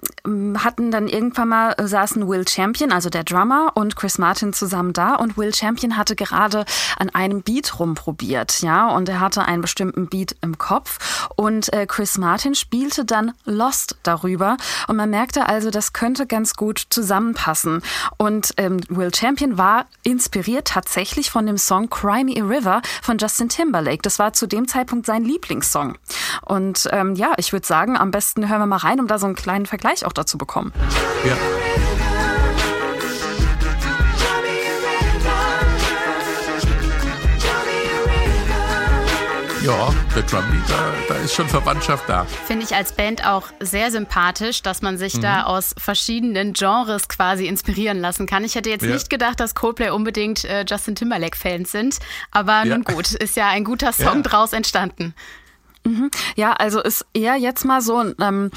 hatten 0.59 0.91
dann 0.91 1.07
irgendwann 1.07 1.49
mal 1.49 1.75
äh, 1.79 1.87
saßen 1.87 2.29
Will 2.29 2.47
Champion, 2.47 2.93
also 2.93 3.09
der 3.09 3.25
Drummer, 3.25 3.73
und 3.75 3.97
Chris 3.97 4.19
Martin 4.19 4.53
zusammen 4.53 4.93
da. 4.93 5.15
Und 5.15 5.37
Will 5.39 5.55
Champion 5.55 5.97
hatte 5.97 6.17
gerade 6.17 6.65
an 6.99 7.11
einem 7.11 7.43
Beat 7.43 7.79
rumprobiert, 7.79 8.61
ja, 8.61 8.89
und 8.89 9.09
er 9.09 9.21
hatte 9.21 9.45
einen 9.45 9.63
bestimmten 9.63 10.09
Beat 10.09 10.37
im 10.41 10.59
Kopf. 10.59 11.29
Und 11.37 11.73
äh, 11.73 11.87
Chris 11.87 12.19
Martin 12.19 12.55
spielte 12.55 13.05
dann 13.05 13.33
Lost 13.45 13.97
darüber. 14.03 14.57
Und 14.89 14.97
man 14.97 15.11
merkte 15.11 15.47
also, 15.47 15.71
das 15.71 15.93
könnte 15.93 16.27
ganz 16.27 16.55
gut 16.55 16.87
zusammenpassen. 16.91 17.83
Und 18.17 18.55
ähm, 18.57 18.81
Will 18.89 19.15
Champion 19.15 19.57
war 19.57 19.87
inspiriert 20.03 20.67
tatsächlich 20.67 21.31
von 21.31 21.47
dem 21.47 21.59
Song 21.59 21.89
Cry 21.89 22.25
Me 22.25 22.35
a 22.39 22.45
River 22.45 22.83
von 23.03 23.19
Justin 23.19 23.49
Timberlake. 23.49 24.03
Das 24.03 24.19
war 24.19 24.33
zu 24.33 24.48
dem 24.49 24.69
Zeitpunkt 24.69 25.07
sein 25.07 25.25
Lieblingssong. 25.25 25.97
Und 26.45 26.89
ähm, 26.93 27.15
ja, 27.15 27.33
ich 27.37 27.53
würde 27.53 27.67
sagen, 27.67 27.97
am 27.97 28.11
besten 28.11 28.49
hören 28.49 28.61
wir 28.61 28.67
mal 28.67 28.77
rein, 28.77 29.01
um 29.01 29.07
da 29.07 29.19
so 29.19 29.27
einen 29.27 29.35
kleinen 29.35 29.67
Vergleich 29.67 30.05
auch 30.05 30.13
dazu 30.13 30.39
bekommen. 30.39 30.73
Ja. 31.27 31.37
Ja, 39.69 39.95
der 40.17 40.23
Drumbeat, 40.23 40.63
da, 40.67 40.95
da 41.09 41.15
ist 41.17 41.35
schon 41.35 41.47
Verwandtschaft 41.47 42.09
da. 42.09 42.25
Finde 42.25 42.65
ich 42.65 42.75
als 42.75 42.91
Band 42.91 43.27
auch 43.27 43.49
sehr 43.61 43.91
sympathisch, 43.91 44.63
dass 44.63 44.81
man 44.81 44.97
sich 44.97 45.19
mhm. 45.19 45.21
da 45.21 45.43
aus 45.43 45.75
verschiedenen 45.77 46.55
Genres 46.55 47.07
quasi 47.07 47.47
inspirieren 47.47 48.01
lassen 48.01 48.25
kann. 48.25 48.45
Ich 48.45 48.55
hätte 48.55 48.71
jetzt 48.71 48.87
ja. 48.87 48.95
nicht 48.95 49.11
gedacht, 49.11 49.41
dass 49.41 49.55
Coldplay 49.55 49.91
unbedingt 49.91 50.47
äh, 50.47 50.65
Justin 50.67 50.95
Timberlake-Fans 50.95 51.71
sind, 51.71 51.99
aber 52.31 52.65
ja. 52.65 52.79
nun 52.79 52.83
gut, 52.83 53.13
ist 53.13 53.37
ja 53.37 53.51
ein 53.51 53.63
guter 53.63 53.93
Song 53.93 54.17
ja. 54.17 54.23
draus 54.23 54.55
entstanden. 54.55 55.15
Mhm. 55.89 56.11
Ja, 56.37 56.53
also 56.53 56.81
ist 56.81 57.07
eher 57.15 57.37
jetzt 57.37 57.65
mal 57.65 57.81
so, 57.81 58.03
ähm, 58.21 58.51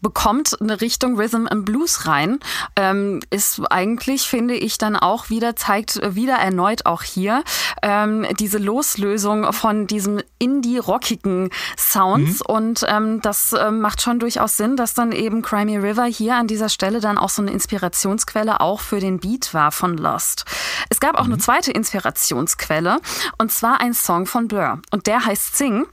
bekommt 0.00 0.60
eine 0.60 0.80
Richtung 0.80 1.16
Rhythm 1.16 1.46
and 1.48 1.64
Blues 1.64 2.06
rein. 2.06 2.40
Ähm, 2.76 3.20
ist 3.30 3.60
eigentlich, 3.70 4.22
finde 4.22 4.54
ich, 4.54 4.78
dann 4.78 4.96
auch 4.96 5.30
wieder, 5.30 5.56
zeigt 5.56 6.00
wieder 6.14 6.34
erneut 6.34 6.86
auch 6.86 7.02
hier 7.02 7.44
ähm, 7.82 8.26
diese 8.38 8.58
Loslösung 8.58 9.52
von 9.52 9.86
diesem 9.86 10.20
indie-rockigen 10.38 11.50
Sounds. 11.76 12.40
Mhm. 12.40 12.54
Und 12.54 12.86
ähm, 12.88 13.20
das 13.20 13.52
äh, 13.52 13.70
macht 13.70 14.02
schon 14.02 14.18
durchaus 14.18 14.56
Sinn, 14.56 14.76
dass 14.76 14.94
dann 14.94 15.12
eben 15.12 15.42
Crimey 15.42 15.76
River 15.76 16.04
hier 16.04 16.36
an 16.36 16.46
dieser 16.46 16.68
Stelle 16.68 17.00
dann 17.00 17.18
auch 17.18 17.30
so 17.30 17.42
eine 17.42 17.52
Inspirationsquelle 17.52 18.60
auch 18.60 18.80
für 18.80 19.00
den 19.00 19.20
Beat 19.20 19.54
war 19.54 19.72
von 19.72 19.96
Lost. 19.96 20.44
Es 20.88 21.00
gab 21.00 21.18
auch 21.18 21.26
mhm. 21.26 21.34
eine 21.34 21.42
zweite 21.42 21.72
Inspirationsquelle 21.72 22.98
und 23.38 23.52
zwar 23.52 23.80
ein 23.80 23.94
Song 23.94 24.26
von 24.26 24.48
Blur. 24.48 24.80
Und 24.90 25.06
der 25.06 25.24
heißt 25.24 25.56
Sing. 25.56 25.86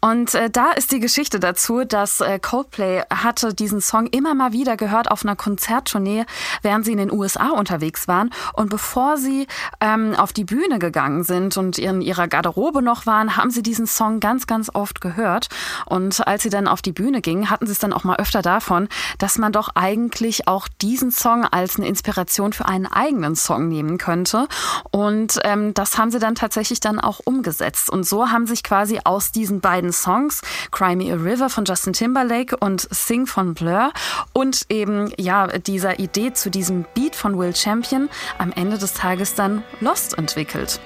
Und 0.00 0.23
und 0.24 0.34
äh, 0.34 0.48
da 0.48 0.70
ist 0.70 0.90
die 0.90 1.00
Geschichte 1.00 1.38
dazu, 1.38 1.84
dass 1.84 2.22
äh, 2.22 2.38
Coldplay 2.38 3.02
hatte 3.10 3.52
diesen 3.52 3.82
Song 3.82 4.06
immer 4.06 4.34
mal 4.34 4.52
wieder 4.52 4.78
gehört 4.78 5.10
auf 5.10 5.22
einer 5.22 5.36
Konzerttournee, 5.36 6.24
während 6.62 6.86
sie 6.86 6.92
in 6.92 6.96
den 6.96 7.12
USA 7.12 7.50
unterwegs 7.50 8.08
waren. 8.08 8.30
Und 8.54 8.70
bevor 8.70 9.18
sie 9.18 9.46
ähm, 9.82 10.14
auf 10.14 10.32
die 10.32 10.44
Bühne 10.44 10.78
gegangen 10.78 11.24
sind 11.24 11.58
und 11.58 11.76
in 11.76 12.00
ihrer 12.00 12.26
Garderobe 12.26 12.80
noch 12.80 13.04
waren, 13.04 13.36
haben 13.36 13.50
sie 13.50 13.62
diesen 13.62 13.86
Song 13.86 14.18
ganz, 14.18 14.46
ganz 14.46 14.70
oft 14.72 15.02
gehört. 15.02 15.48
Und 15.84 16.26
als 16.26 16.42
sie 16.42 16.48
dann 16.48 16.68
auf 16.68 16.80
die 16.80 16.92
Bühne 16.92 17.20
gingen, 17.20 17.50
hatten 17.50 17.66
sie 17.66 17.72
es 17.72 17.78
dann 17.78 17.92
auch 17.92 18.04
mal 18.04 18.16
öfter 18.16 18.40
davon, 18.40 18.88
dass 19.18 19.36
man 19.36 19.52
doch 19.52 19.72
eigentlich 19.74 20.48
auch 20.48 20.68
diesen 20.68 21.10
Song 21.10 21.44
als 21.44 21.76
eine 21.76 21.86
Inspiration 21.86 22.54
für 22.54 22.64
einen 22.64 22.86
eigenen 22.86 23.36
Song 23.36 23.68
nehmen 23.68 23.98
könnte. 23.98 24.48
Und 24.90 25.38
ähm, 25.44 25.74
das 25.74 25.98
haben 25.98 26.10
sie 26.10 26.18
dann 26.18 26.34
tatsächlich 26.34 26.80
dann 26.80 26.98
auch 26.98 27.20
umgesetzt. 27.22 27.90
Und 27.90 28.06
so 28.06 28.30
haben 28.30 28.46
sich 28.46 28.62
quasi 28.62 29.00
aus 29.04 29.30
diesen 29.30 29.60
beiden 29.60 29.92
Songs 29.92 30.13
Songs, 30.14 30.42
Cry 30.70 30.94
Me 30.94 31.12
a 31.12 31.16
River 31.16 31.50
von 31.50 31.64
Justin 31.64 31.92
Timberlake 31.92 32.56
und 32.56 32.86
Sing 32.90 33.26
von 33.26 33.54
Blur 33.54 33.92
und 34.32 34.66
eben 34.68 35.12
ja 35.18 35.46
dieser 35.58 35.98
Idee 35.98 36.32
zu 36.32 36.50
diesem 36.50 36.84
Beat 36.94 37.16
von 37.16 37.36
Will 37.36 37.54
Champion 37.54 38.08
am 38.38 38.52
Ende 38.52 38.78
des 38.78 38.94
Tages 38.94 39.34
dann 39.34 39.64
Lost 39.80 40.16
entwickelt. 40.16 40.80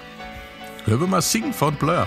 Hören 0.86 1.00
wir 1.00 1.06
mal 1.06 1.22
Sing 1.22 1.52
von 1.52 1.74
Blur. 1.74 2.06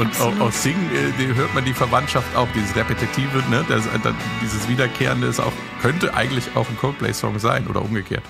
Und 0.00 0.18
auch, 0.18 0.40
auch 0.40 0.50
Singen 0.50 0.90
äh, 0.94 1.34
hört 1.34 1.54
man 1.54 1.62
die 1.62 1.74
Verwandtschaft 1.74 2.34
auch, 2.34 2.48
dieses 2.54 2.74
Repetitive, 2.74 3.44
ne? 3.50 3.62
Das, 3.68 3.84
das, 4.02 4.14
dieses 4.42 4.66
Wiederkehrende 4.66 5.26
ist 5.26 5.40
auch, 5.40 5.52
könnte 5.82 6.14
eigentlich 6.14 6.44
auch 6.54 6.66
ein 6.70 6.78
Coldplay-Song 6.78 7.38
sein 7.38 7.66
oder 7.66 7.82
umgekehrt 7.82 8.22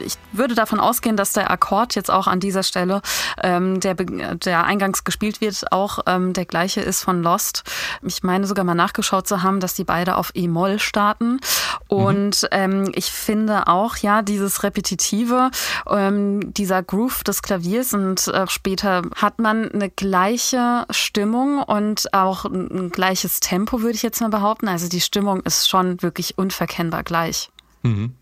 ich 0.00 0.14
würde 0.32 0.54
davon 0.54 0.80
ausgehen, 0.80 1.16
dass 1.16 1.32
der 1.32 1.50
Akkord 1.50 1.94
jetzt 1.94 2.10
auch 2.10 2.26
an 2.26 2.40
dieser 2.40 2.62
Stelle, 2.62 3.02
ähm, 3.42 3.80
der, 3.80 3.94
der 3.94 4.64
eingangs 4.64 5.04
gespielt 5.04 5.40
wird, 5.40 5.72
auch 5.72 6.00
ähm, 6.06 6.32
der 6.32 6.44
gleiche 6.44 6.80
ist 6.80 7.02
von 7.02 7.22
Lost. 7.22 7.64
Ich 8.02 8.22
meine 8.22 8.46
sogar 8.46 8.64
mal 8.64 8.74
nachgeschaut 8.74 9.26
zu 9.26 9.42
haben, 9.42 9.60
dass 9.60 9.74
die 9.74 9.84
beide 9.84 10.16
auf 10.16 10.30
E-Moll 10.34 10.78
starten. 10.78 11.40
Und 11.88 12.42
mhm. 12.42 12.48
ähm, 12.50 12.92
ich 12.94 13.10
finde 13.10 13.66
auch, 13.66 13.96
ja, 13.96 14.22
dieses 14.22 14.62
Repetitive, 14.62 15.50
ähm, 15.88 16.52
dieser 16.54 16.82
Groove 16.82 17.24
des 17.24 17.42
Klaviers 17.42 17.94
und 17.94 18.28
äh, 18.28 18.46
später 18.48 19.02
hat 19.16 19.38
man 19.38 19.70
eine 19.70 19.90
gleiche 19.90 20.86
Stimmung 20.90 21.62
und 21.62 22.12
auch 22.14 22.44
ein 22.44 22.90
gleiches 22.90 23.40
Tempo, 23.40 23.82
würde 23.82 23.94
ich 23.94 24.02
jetzt 24.02 24.20
mal 24.20 24.30
behaupten. 24.30 24.68
Also 24.68 24.88
die 24.88 25.00
Stimmung 25.00 25.40
ist 25.40 25.68
schon 25.68 26.02
wirklich 26.02 26.38
unverkennbar 26.38 27.02
gleich. 27.02 27.50
Mhm. 27.82 28.14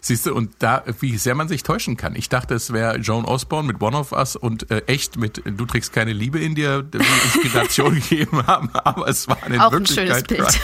Siehst 0.00 0.26
du, 0.26 0.34
und 0.34 0.52
da, 0.58 0.84
wie 1.00 1.16
sehr 1.16 1.34
man 1.34 1.48
sich 1.48 1.62
täuschen 1.62 1.96
kann. 1.96 2.14
Ich 2.16 2.28
dachte, 2.28 2.54
es 2.54 2.72
wäre 2.72 2.98
Joan 2.98 3.24
Osborne 3.24 3.66
mit 3.66 3.82
One 3.82 3.96
of 3.96 4.12
Us 4.12 4.36
und 4.36 4.70
äh, 4.70 4.82
echt 4.86 5.16
mit 5.16 5.42
Du 5.44 5.66
trägst 5.66 5.92
keine 5.92 6.12
Liebe 6.12 6.38
in 6.40 6.54
dir, 6.54 6.82
die 6.82 6.98
Inspiration 6.98 7.94
gegeben 8.08 8.46
haben, 8.46 8.70
aber 8.74 9.08
es 9.08 9.28
war 9.28 9.38
in 9.46 9.60
Auch. 9.60 9.72
Ein 9.72 9.86
schönes 9.86 10.22
Bild. 10.24 10.46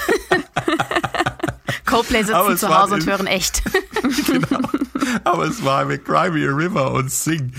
Coldplay 1.87 2.23
sitzen 2.23 2.57
zu 2.57 2.69
Hause 2.69 2.95
und 2.95 3.07
hören 3.07 3.27
echt. 3.27 3.63
genau. 4.27 4.61
Aber 5.25 5.45
es 5.45 5.65
war 5.65 5.85
mit 5.85 6.05
Cry 6.05 6.31
Me 6.31 6.49
a 6.49 6.55
River 6.55 6.93
und 6.93 7.11
Sing. 7.11 7.53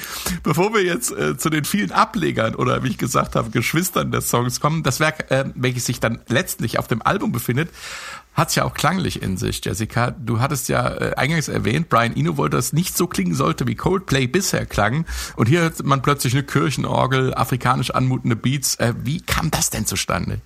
Bevor 0.43 0.73
wir 0.73 0.83
jetzt 0.83 1.11
äh, 1.11 1.37
zu 1.37 1.49
den 1.49 1.65
vielen 1.65 1.91
Ablegern 1.91 2.55
oder 2.55 2.83
wie 2.83 2.89
ich 2.89 2.97
gesagt 2.97 3.35
habe, 3.35 3.49
Geschwistern 3.49 4.11
des 4.11 4.29
Songs 4.29 4.59
kommen, 4.59 4.83
das 4.83 4.99
Werk, 4.99 5.29
äh, 5.31 5.45
welches 5.55 5.85
sich 5.85 5.99
dann 5.99 6.19
letztlich 6.27 6.79
auf 6.79 6.87
dem 6.87 7.01
Album 7.01 7.31
befindet, 7.31 7.69
hat's 8.33 8.55
ja 8.55 8.63
auch 8.63 8.73
klanglich 8.73 9.21
in 9.21 9.37
sich, 9.37 9.63
Jessica. 9.63 10.11
Du 10.11 10.39
hattest 10.39 10.69
ja 10.69 10.87
äh, 10.89 11.13
eingangs 11.15 11.47
erwähnt, 11.47 11.89
Brian 11.89 12.15
Eno 12.15 12.37
wollte, 12.37 12.57
dass 12.57 12.67
es 12.67 12.73
nicht 12.73 12.95
so 12.95 13.07
klingen 13.07 13.35
sollte, 13.35 13.67
wie 13.67 13.75
Coldplay 13.75 14.27
bisher 14.27 14.65
klang. 14.65 15.05
Und 15.35 15.47
hier 15.47 15.63
hat 15.63 15.83
man 15.83 16.01
plötzlich 16.01 16.33
eine 16.33 16.43
Kirchenorgel, 16.43 17.33
afrikanisch 17.33 17.91
anmutende 17.91 18.35
Beats. 18.35 18.75
Äh, 18.75 18.93
wie 19.03 19.21
kam 19.21 19.51
das 19.51 19.69
denn 19.69 19.85
zustande? 19.85 20.41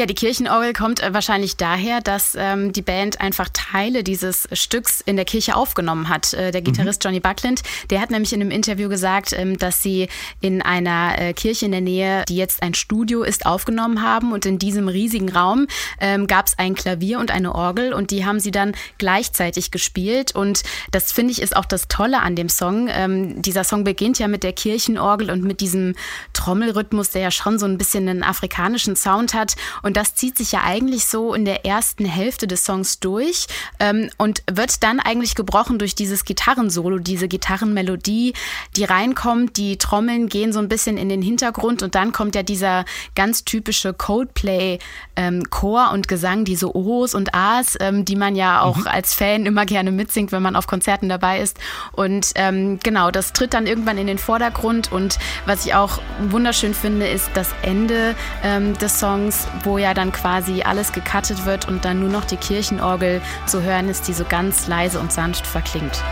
Ja, 0.00 0.06
die 0.06 0.14
Kirchenorgel 0.14 0.74
kommt 0.74 1.02
äh, 1.02 1.12
wahrscheinlich 1.12 1.56
daher, 1.56 2.00
dass 2.00 2.36
ähm, 2.38 2.72
die 2.72 2.82
Band 2.82 3.20
einfach 3.20 3.48
Teile 3.52 4.04
dieses 4.04 4.48
Stücks 4.52 5.00
in 5.00 5.16
der 5.16 5.24
Kirche 5.24 5.56
aufgenommen 5.56 6.08
hat. 6.08 6.34
Äh, 6.34 6.52
der 6.52 6.62
Gitarrist 6.62 7.02
mhm. 7.02 7.08
Johnny 7.08 7.20
Buckland, 7.20 7.62
der 7.90 8.00
hat 8.00 8.12
nämlich 8.12 8.32
in 8.32 8.40
einem 8.40 8.52
Interview 8.52 8.88
gesagt, 8.88 9.32
ähm, 9.32 9.58
dass 9.58 9.82
sie 9.82 10.06
in 10.40 10.62
einer 10.62 11.20
äh, 11.20 11.32
Kirche 11.32 11.64
in 11.64 11.72
der 11.72 11.80
Nähe, 11.80 12.24
die 12.28 12.36
jetzt 12.36 12.62
ein 12.62 12.74
Studio 12.74 13.24
ist, 13.24 13.44
aufgenommen 13.44 14.00
haben 14.00 14.30
und 14.30 14.46
in 14.46 14.60
diesem 14.60 14.86
riesigen 14.86 15.32
Raum 15.32 15.66
ähm, 16.00 16.28
gab 16.28 16.46
es 16.46 16.56
ein 16.60 16.76
Klavier 16.76 17.18
und 17.18 17.32
eine 17.32 17.52
Orgel 17.56 17.92
und 17.92 18.12
die 18.12 18.24
haben 18.24 18.38
sie 18.38 18.52
dann 18.52 18.76
gleichzeitig 18.98 19.72
gespielt 19.72 20.32
und 20.32 20.62
das 20.92 21.10
finde 21.10 21.32
ich 21.32 21.42
ist 21.42 21.56
auch 21.56 21.64
das 21.64 21.88
Tolle 21.88 22.20
an 22.20 22.36
dem 22.36 22.48
Song. 22.48 22.86
Ähm, 22.88 23.42
dieser 23.42 23.64
Song 23.64 23.82
beginnt 23.82 24.20
ja 24.20 24.28
mit 24.28 24.44
der 24.44 24.52
Kirchenorgel 24.52 25.28
und 25.28 25.42
mit 25.42 25.60
diesem 25.60 25.96
Trommelrhythmus, 26.34 27.10
der 27.10 27.22
ja 27.22 27.30
schon 27.32 27.58
so 27.58 27.66
ein 27.66 27.78
bisschen 27.78 28.08
einen 28.08 28.22
afrikanischen 28.22 28.94
Sound 28.94 29.34
hat 29.34 29.56
und 29.87 29.87
das 29.96 30.14
zieht 30.14 30.36
sich 30.36 30.52
ja 30.52 30.62
eigentlich 30.64 31.06
so 31.06 31.34
in 31.34 31.44
der 31.44 31.64
ersten 31.64 32.04
Hälfte 32.04 32.46
des 32.46 32.64
Songs 32.64 33.00
durch 33.00 33.46
ähm, 33.80 34.10
und 34.18 34.42
wird 34.50 34.82
dann 34.82 35.00
eigentlich 35.00 35.34
gebrochen 35.34 35.78
durch 35.78 35.94
dieses 35.94 36.24
Gitarrensolo, 36.24 36.98
diese 36.98 37.28
Gitarrenmelodie, 37.28 38.34
die 38.76 38.84
reinkommt. 38.84 39.56
Die 39.56 39.78
Trommeln 39.78 40.28
gehen 40.28 40.52
so 40.52 40.58
ein 40.58 40.68
bisschen 40.68 40.96
in 40.96 41.08
den 41.08 41.22
Hintergrund 41.22 41.82
und 41.82 41.94
dann 41.94 42.12
kommt 42.12 42.34
ja 42.34 42.42
dieser 42.42 42.84
ganz 43.14 43.44
typische 43.44 43.94
Coldplay 43.94 44.78
ähm, 45.16 45.44
und 45.92 46.08
Gesang, 46.08 46.44
diese 46.44 46.74
Ohs 46.74 47.14
und 47.14 47.34
As, 47.34 47.76
ähm, 47.80 48.04
die 48.04 48.16
man 48.16 48.36
ja 48.36 48.62
auch 48.62 48.76
mhm. 48.76 48.86
als 48.86 49.14
Fan 49.14 49.46
immer 49.46 49.66
gerne 49.66 49.90
mitsingt, 49.90 50.32
wenn 50.32 50.42
man 50.42 50.56
auf 50.56 50.66
Konzerten 50.66 51.08
dabei 51.08 51.40
ist. 51.40 51.58
Und 51.92 52.32
ähm, 52.36 52.78
genau, 52.82 53.10
das 53.10 53.32
tritt 53.32 53.54
dann 53.54 53.66
irgendwann 53.66 53.98
in 53.98 54.06
den 54.06 54.18
Vordergrund. 54.18 54.92
Und 54.92 55.18
was 55.46 55.66
ich 55.66 55.74
auch 55.74 56.00
wunderschön 56.28 56.74
finde, 56.74 57.08
ist 57.08 57.30
das 57.34 57.48
Ende 57.62 58.14
ähm, 58.44 58.76
des 58.78 58.98
Songs, 58.98 59.46
wo 59.64 59.77
ja 59.78 59.94
dann 59.94 60.12
quasi 60.12 60.62
alles 60.62 60.92
gecuttet 60.92 61.46
wird 61.46 61.68
und 61.68 61.84
dann 61.84 62.00
nur 62.00 62.10
noch 62.10 62.24
die 62.24 62.36
Kirchenorgel 62.36 63.20
zu 63.46 63.62
hören 63.62 63.88
ist, 63.88 64.08
die 64.08 64.12
so 64.12 64.24
ganz 64.24 64.66
leise 64.66 65.00
und 65.00 65.12
sanft 65.12 65.46
verklingt. 65.46 66.02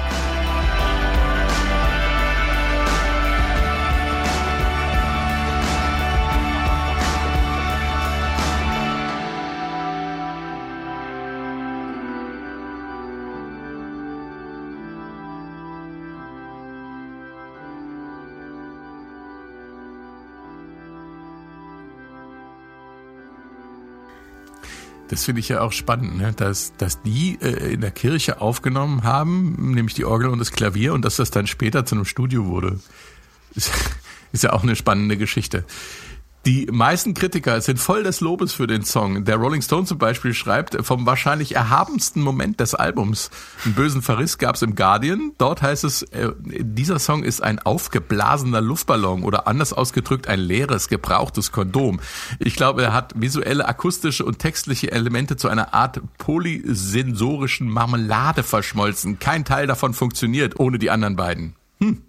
Das 25.09 25.25
finde 25.25 25.41
ich 25.41 25.49
ja 25.49 25.61
auch 25.61 25.73
spannend, 25.73 26.17
ne? 26.17 26.33
dass, 26.37 26.73
dass 26.79 27.01
die 27.03 27.39
äh, 27.41 27.73
in 27.73 27.81
der 27.81 27.93
Kirche 27.93 28.41
aufgenommen 28.41 29.05
haben, 29.05 29.73
nämlich 29.73 29.95
die 29.95 30.05
Orgel 30.05 30.29
und 30.31 30.39
das 30.41 30.51
Klavier, 30.51 30.95
und 30.95 31.05
dass 31.05 31.17
das 31.17 31.31
dann 31.31 31.47
später 31.47 31.85
zu 31.87 31.95
einem 31.95 32.05
Studio 32.05 32.47
wurde. 32.47 32.81
Ist, 33.55 33.71
ist 34.33 34.43
ja 34.43 34.53
auch 34.53 34.65
eine 34.65 34.75
spannende 34.75 35.17
Geschichte. 35.17 35.65
Die 36.47 36.69
meisten 36.71 37.13
Kritiker 37.13 37.61
sind 37.61 37.81
voll 37.81 38.05
des 38.05 38.21
Lobes 38.21 38.53
für 38.53 38.69
den 38.69 38.85
Song. 38.85 39.25
Der 39.25 39.35
Rolling 39.35 39.63
Stone 39.63 39.85
zum 39.85 39.99
Beispiel 39.99 40.33
schreibt, 40.33 40.77
vom 40.87 41.05
wahrscheinlich 41.05 41.57
erhabensten 41.57 42.23
Moment 42.23 42.61
des 42.61 42.77
Albums, 42.77 43.31
einen 43.65 43.75
bösen 43.75 44.01
Verriss 44.01 44.39
gab 44.39 44.55
es 44.55 44.63
im 44.63 44.77
Guardian. 44.77 45.33
Dort 45.39 45.61
heißt 45.61 45.83
es, 45.83 46.03
äh, 46.03 46.31
dieser 46.39 47.01
Song 47.01 47.25
ist 47.25 47.43
ein 47.43 47.59
aufgeblasener 47.59 48.61
Luftballon 48.61 49.25
oder 49.25 49.49
anders 49.49 49.73
ausgedrückt 49.73 50.29
ein 50.29 50.39
leeres, 50.39 50.87
gebrauchtes 50.87 51.51
Kondom. 51.51 51.99
Ich 52.39 52.55
glaube, 52.55 52.85
er 52.85 52.93
hat 52.93 53.21
visuelle, 53.21 53.67
akustische 53.67 54.25
und 54.25 54.39
textliche 54.39 54.93
Elemente 54.93 55.37
zu 55.37 55.49
einer 55.49 55.75
Art 55.75 56.01
polysensorischen 56.19 57.69
Marmelade 57.69 58.45
verschmolzen. 58.45 59.19
Kein 59.19 59.45
Teil 59.45 59.67
davon 59.67 59.95
funktioniert 59.95 60.61
ohne 60.61 60.79
die 60.79 60.93
anderen 60.93 61.17
beiden. 61.17 61.57
Hm 61.81 62.06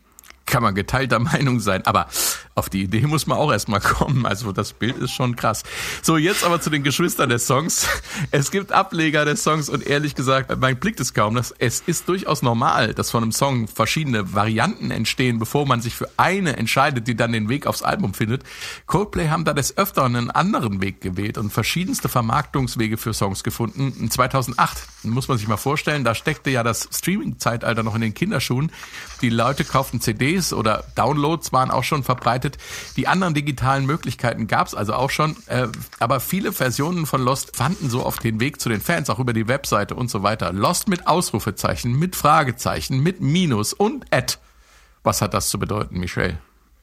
kann 0.47 0.63
man 0.63 0.73
geteilter 0.73 1.19
Meinung 1.19 1.59
sein. 1.59 1.85
Aber 1.85 2.07
auf 2.55 2.69
die 2.69 2.83
Idee 2.83 3.01
muss 3.01 3.27
man 3.27 3.37
auch 3.37 3.51
erstmal 3.51 3.79
kommen. 3.79 4.25
Also 4.25 4.51
das 4.51 4.73
Bild 4.73 4.97
ist 4.97 5.11
schon 5.11 5.35
krass. 5.35 5.61
So, 6.01 6.17
jetzt 6.17 6.43
aber 6.43 6.59
zu 6.59 6.71
den 6.71 6.81
Geschwistern 6.81 7.29
des 7.29 7.45
Songs. 7.45 7.87
Es 8.31 8.49
gibt 8.49 8.71
Ableger 8.71 9.25
des 9.25 9.43
Songs 9.43 9.69
und 9.69 9.85
ehrlich 9.85 10.15
gesagt, 10.15 10.57
mein 10.59 10.79
Blick 10.79 10.99
ist 10.99 11.13
kaum. 11.13 11.35
Das, 11.35 11.53
es 11.59 11.81
ist 11.85 12.09
durchaus 12.09 12.41
normal, 12.41 12.95
dass 12.95 13.11
von 13.11 13.21
einem 13.21 13.31
Song 13.31 13.67
verschiedene 13.67 14.33
Varianten 14.33 14.89
entstehen, 14.89 15.37
bevor 15.37 15.67
man 15.67 15.81
sich 15.81 15.93
für 15.93 16.09
eine 16.17 16.57
entscheidet, 16.57 17.07
die 17.07 17.15
dann 17.15 17.31
den 17.31 17.49
Weg 17.49 17.67
aufs 17.67 17.83
Album 17.83 18.15
findet. 18.15 18.43
Coldplay 18.87 19.27
haben 19.29 19.45
da 19.45 19.53
des 19.53 19.77
Öfteren 19.77 20.15
einen 20.15 20.31
anderen 20.31 20.81
Weg 20.81 21.01
gewählt 21.01 21.37
und 21.37 21.51
verschiedenste 21.51 22.09
Vermarktungswege 22.09 22.97
für 22.97 23.13
Songs 23.13 23.43
gefunden. 23.43 23.93
In 23.99 24.09
2008 24.09 24.77
muss 25.03 25.27
man 25.27 25.37
sich 25.37 25.47
mal 25.47 25.57
vorstellen, 25.57 26.03
da 26.03 26.15
steckte 26.15 26.49
ja 26.49 26.63
das 26.63 26.89
Streaming-Zeitalter 26.91 27.83
noch 27.83 27.95
in 27.95 28.01
den 28.01 28.13
Kinderschuhen. 28.13 28.71
Die 29.21 29.29
Leute 29.29 29.63
kauften 29.63 30.01
CDs 30.01 30.36
oder 30.53 30.83
Downloads 30.95 31.51
waren 31.51 31.71
auch 31.71 31.83
schon 31.83 32.03
verbreitet 32.03 32.17
verbreitet. 32.27 32.57
Die 32.95 33.07
anderen 33.07 33.33
digitalen 33.33 33.85
Möglichkeiten 33.85 34.47
gab 34.47 34.67
es 34.67 34.75
also 34.75 34.93
auch 34.93 35.09
schon, 35.09 35.35
äh, 35.47 35.67
aber 35.99 36.19
viele 36.19 36.51
Versionen 36.51 37.05
von 37.05 37.21
Lost 37.21 37.55
fanden 37.55 37.89
so 37.89 38.03
auf 38.03 38.19
den 38.19 38.39
Weg 38.39 38.59
zu 38.59 38.69
den 38.69 38.81
Fans, 38.81 39.09
auch 39.09 39.19
über 39.19 39.33
die 39.33 39.47
Webseite 39.47 39.95
und 39.95 40.09
so 40.09 40.23
weiter. 40.23 40.51
Lost 40.51 40.87
mit 40.87 41.07
Ausrufezeichen, 41.07 41.97
mit 41.97 42.15
Fragezeichen, 42.15 42.99
mit 42.99 43.21
Minus 43.21 43.73
und 43.73 44.05
Ad. 44.11 44.35
Was 45.03 45.21
hat 45.21 45.33
das 45.33 45.49
zu 45.49 45.59
bedeuten, 45.59 45.99
Michelle? 45.99 46.37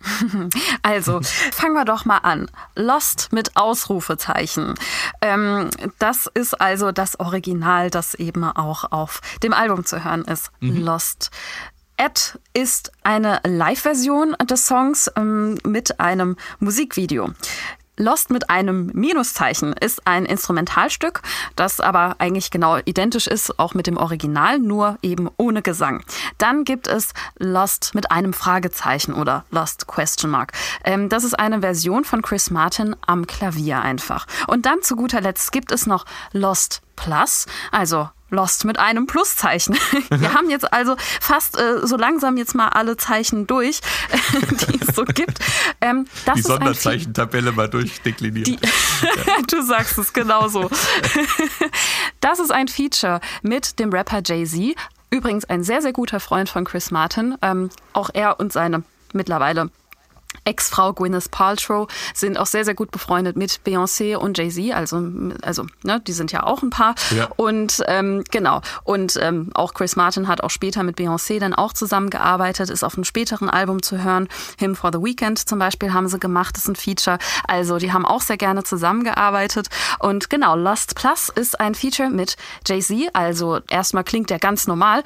Also, 0.82 1.20
fangen 1.52 1.74
wir 1.74 1.86
doch 1.86 2.04
mal 2.04 2.18
an. 2.18 2.50
Lost 2.74 3.32
mit 3.32 3.56
Ausrufezeichen. 3.56 4.74
Ähm, 5.22 5.70
das 5.98 6.26
ist 6.26 6.60
also 6.60 6.92
das 6.92 7.18
Original, 7.18 7.88
das 7.90 8.14
eben 8.14 8.44
auch 8.44 8.92
auf 8.92 9.22
dem 9.42 9.54
Album 9.54 9.84
zu 9.84 10.04
hören 10.04 10.24
ist. 10.24 10.50
Mhm. 10.60 10.84
Lost. 10.84 11.30
Ed 11.96 12.38
ist 12.54 12.90
eine 13.04 13.40
Live-Version 13.44 14.34
des 14.50 14.66
Songs 14.66 15.10
ähm, 15.16 15.58
mit 15.64 16.00
einem 16.00 16.36
Musikvideo. 16.58 17.30
Lost 17.96 18.30
mit 18.30 18.50
einem 18.50 18.86
Minuszeichen 18.92 19.72
ist 19.74 20.04
ein 20.04 20.26
Instrumentalstück, 20.26 21.22
das 21.54 21.78
aber 21.78 22.16
eigentlich 22.18 22.50
genau 22.50 22.78
identisch 22.84 23.28
ist, 23.28 23.60
auch 23.60 23.74
mit 23.74 23.86
dem 23.86 23.96
Original, 23.96 24.58
nur 24.58 24.98
eben 25.02 25.30
ohne 25.36 25.62
Gesang. 25.62 26.02
Dann 26.38 26.64
gibt 26.64 26.88
es 26.88 27.12
Lost 27.38 27.94
mit 27.94 28.10
einem 28.10 28.32
Fragezeichen 28.32 29.14
oder 29.14 29.44
Lost 29.52 29.86
Question 29.86 30.32
Mark. 30.32 30.52
Ähm, 30.82 31.08
das 31.08 31.22
ist 31.22 31.38
eine 31.38 31.60
Version 31.60 32.04
von 32.04 32.22
Chris 32.22 32.50
Martin 32.50 32.96
am 33.06 33.28
Klavier 33.28 33.82
einfach. 33.82 34.26
Und 34.48 34.66
dann 34.66 34.82
zu 34.82 34.96
guter 34.96 35.20
Letzt 35.20 35.52
gibt 35.52 35.70
es 35.70 35.86
noch 35.86 36.04
Lost 36.32 36.82
Plus, 36.96 37.46
also 37.70 38.08
Lost 38.34 38.64
mit 38.64 38.78
einem 38.78 39.06
Pluszeichen. 39.06 39.76
Wir 40.10 40.34
haben 40.34 40.50
jetzt 40.50 40.72
also 40.72 40.96
fast 41.20 41.58
äh, 41.58 41.86
so 41.86 41.96
langsam 41.96 42.36
jetzt 42.36 42.54
mal 42.54 42.68
alle 42.68 42.96
Zeichen 42.96 43.46
durch, 43.46 43.80
die 44.68 44.80
es 44.80 44.94
so 44.94 45.04
gibt. 45.04 45.38
Ähm, 45.80 46.06
die 46.34 46.42
Sonderzeichentabelle 46.42 47.52
mal 47.52 47.68
durchdekliniert. 47.68 48.46
Die, 48.46 48.58
du 49.50 49.62
sagst 49.62 49.98
es 49.98 50.12
genauso. 50.12 50.70
das 52.20 52.38
ist 52.40 52.50
ein 52.50 52.68
Feature 52.68 53.20
mit 53.42 53.78
dem 53.78 53.90
Rapper 53.90 54.20
Jay-Z. 54.24 54.76
Übrigens 55.10 55.44
ein 55.44 55.62
sehr, 55.62 55.80
sehr 55.80 55.92
guter 55.92 56.20
Freund 56.20 56.48
von 56.48 56.64
Chris 56.64 56.90
Martin. 56.90 57.36
Ähm, 57.40 57.70
auch 57.92 58.10
er 58.12 58.40
und 58.40 58.52
seine 58.52 58.82
mittlerweile 59.12 59.70
Ex-Frau 60.44 60.92
Gwyneth 60.92 61.30
Paltrow 61.30 61.88
sind 62.14 62.38
auch 62.38 62.46
sehr, 62.46 62.64
sehr 62.64 62.74
gut 62.74 62.90
befreundet 62.90 63.36
mit 63.36 63.60
Beyoncé 63.66 64.16
und 64.16 64.38
Jay-Z. 64.38 64.74
Also, 64.74 65.02
also 65.42 65.66
ne, 65.82 66.00
die 66.06 66.12
sind 66.12 66.32
ja 66.32 66.42
auch 66.42 66.62
ein 66.62 66.70
Paar. 66.70 66.94
Ja. 67.10 67.28
Und 67.36 67.82
ähm, 67.86 68.24
genau. 68.30 68.60
Und 68.84 69.18
ähm, 69.20 69.50
auch 69.54 69.74
Chris 69.74 69.96
Martin 69.96 70.28
hat 70.28 70.42
auch 70.42 70.50
später 70.50 70.82
mit 70.82 70.98
Beyoncé 70.98 71.40
dann 71.40 71.54
auch 71.54 71.72
zusammengearbeitet, 71.72 72.70
ist 72.70 72.84
auf 72.84 72.94
einem 72.94 73.04
späteren 73.04 73.48
Album 73.48 73.82
zu 73.82 74.02
hören. 74.02 74.28
Him 74.58 74.76
for 74.76 74.90
the 74.92 74.98
Weekend 74.98 75.38
zum 75.38 75.58
Beispiel 75.58 75.92
haben 75.92 76.08
sie 76.08 76.18
gemacht, 76.18 76.56
das 76.56 76.64
ist 76.64 76.68
ein 76.68 76.76
Feature. 76.76 77.18
Also 77.48 77.78
die 77.78 77.92
haben 77.92 78.04
auch 78.04 78.20
sehr 78.20 78.36
gerne 78.36 78.64
zusammengearbeitet. 78.64 79.68
Und 79.98 80.30
genau, 80.30 80.56
Lost 80.56 80.94
Plus 80.94 81.28
ist 81.28 81.60
ein 81.60 81.74
Feature 81.74 82.10
mit 82.10 82.36
Jay-Z. 82.66 83.10
Also 83.14 83.60
erstmal 83.68 84.04
klingt 84.04 84.30
der 84.30 84.38
ganz 84.38 84.66
normal. 84.66 85.02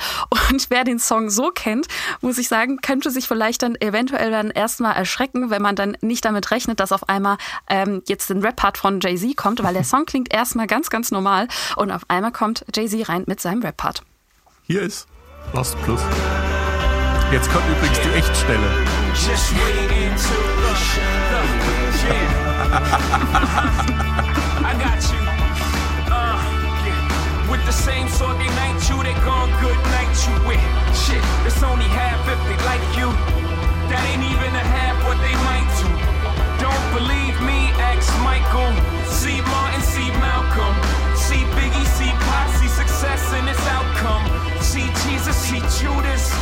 Und 0.50 0.70
wer 0.70 0.84
den 0.84 0.98
Song 0.98 1.30
so 1.30 1.50
kennt, 1.54 1.86
muss 2.20 2.38
ich 2.38 2.48
sagen, 2.48 2.78
könnte 2.80 3.10
sich 3.10 3.28
vielleicht 3.28 3.62
dann 3.62 3.76
eventuell 3.76 4.30
dann 4.30 4.50
erstmal 4.50 4.94
erschrecken 4.96 5.27
erschrecken, 5.28 5.50
wenn 5.50 5.62
man 5.62 5.76
dann 5.76 5.96
nicht 6.00 6.24
damit 6.24 6.50
rechnet, 6.50 6.80
dass 6.80 6.92
auf 6.92 7.08
einmal 7.08 7.36
ähm, 7.68 8.02
jetzt 8.06 8.30
ein 8.30 8.40
Rap-Part 8.42 8.78
von 8.78 9.00
Jay-Z 9.00 9.36
kommt, 9.36 9.62
weil 9.62 9.74
der 9.74 9.84
Song 9.84 10.04
klingt 10.06 10.32
erstmal 10.32 10.66
ganz, 10.66 10.90
ganz 10.90 11.10
normal 11.10 11.48
und 11.76 11.90
auf 11.90 12.02
einmal 12.08 12.32
kommt 12.32 12.64
Jay-Z 12.74 13.08
rein 13.08 13.24
mit 13.26 13.40
seinem 13.40 13.62
Rap-Part. 13.62 14.02
Hier 14.64 14.82
ist 14.82 15.06
Lost 15.52 15.80
Plus. 15.82 16.00
Jetzt 17.32 17.50
kommt 17.50 17.64
übrigens 17.68 18.00
die 18.00 18.10
Echtstelle. 18.10 18.58
With 27.48 27.64
the 27.64 27.72
same 27.72 28.06
sort 28.10 28.38
they 28.38 28.46
night 28.46 28.90
you, 28.90 29.02
they 29.02 29.14
gone 29.24 29.50
good 29.62 29.76
night 29.88 30.12
you 30.28 30.34
with. 30.46 30.60
Shit, 30.94 31.24
it's 31.46 31.62
only 31.62 31.86
half 31.86 32.20
if 32.28 32.38
they 32.44 32.58
like 32.66 32.98
you. 32.98 33.47
That 33.98 34.06
ain't 34.14 34.22
even 34.22 34.54
a 34.54 34.62
half 34.62 34.96
what 35.02 35.18
they 35.18 35.34
might 35.42 35.66
do. 35.82 35.90
Don't 36.62 36.86
believe 36.94 37.34
me, 37.42 37.74
ask 37.82 38.06
Michael. 38.22 38.70
See 39.10 39.42
Martin, 39.42 39.82
see 39.82 40.10
Malcolm. 40.22 40.74
See 41.16 41.42
Biggie, 41.58 41.86
see 41.98 42.12
Pop, 42.22 42.46
see 42.58 42.68
success 42.68 43.32
and 43.34 43.48
its 43.48 43.66
outcome. 43.66 44.38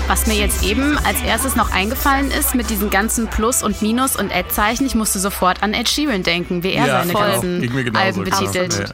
Was 0.08 0.26
mir 0.26 0.34
jetzt 0.34 0.62
eben 0.64 0.98
als 0.98 1.22
erstes 1.22 1.54
noch 1.54 1.72
eingefallen 1.72 2.30
ist, 2.30 2.54
mit 2.54 2.70
diesen 2.70 2.90
ganzen 2.90 3.28
Plus 3.28 3.62
und 3.62 3.80
Minus 3.80 4.16
und 4.16 4.34
Ad-Zeichen, 4.34 4.84
ich 4.84 4.94
musste 4.94 5.18
sofort 5.18 5.62
an 5.62 5.72
Ed 5.74 5.88
Sheeran 5.88 6.22
denken, 6.22 6.62
wie 6.62 6.72
er 6.72 6.86
ja, 6.86 6.98
seine 7.00 7.12
voll. 7.12 7.30
ganzen 7.30 7.96
Alben 7.96 8.24
betitelt. 8.24 8.78
Ja. 8.78 8.86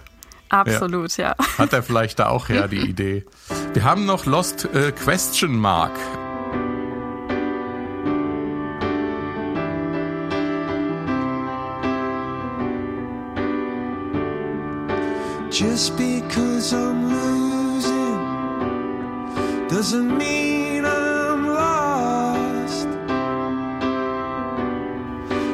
Absolut, 0.51 1.16
ja. 1.16 1.35
ja. 1.38 1.59
Hat 1.59 1.72
er 1.72 1.83
vielleicht 1.83 2.18
da 2.18 2.29
auch 2.29 2.48
her 2.48 2.68
die 2.68 2.81
Idee. 2.88 3.25
Wir 3.72 3.85
haben 3.85 4.05
noch 4.05 4.27
Lost 4.27 4.68
äh, 4.75 4.92
Question 4.92 5.57
Mark 5.57 5.92
Just 15.53 15.99
because 15.99 16.73
I'm 16.73 17.11
losing 17.11 18.17
doesn't 19.69 20.17
mean 20.17 20.87
I'm 20.87 21.47
lost. 21.47 22.88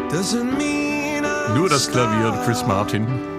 Doesn't 0.08 0.56
mean 0.56 1.24
I'm 1.24 1.56
Nur 1.56 1.68
das 1.68 1.88
Klavier 1.90 2.32
Chris 2.44 2.64
Martin. 2.64 3.38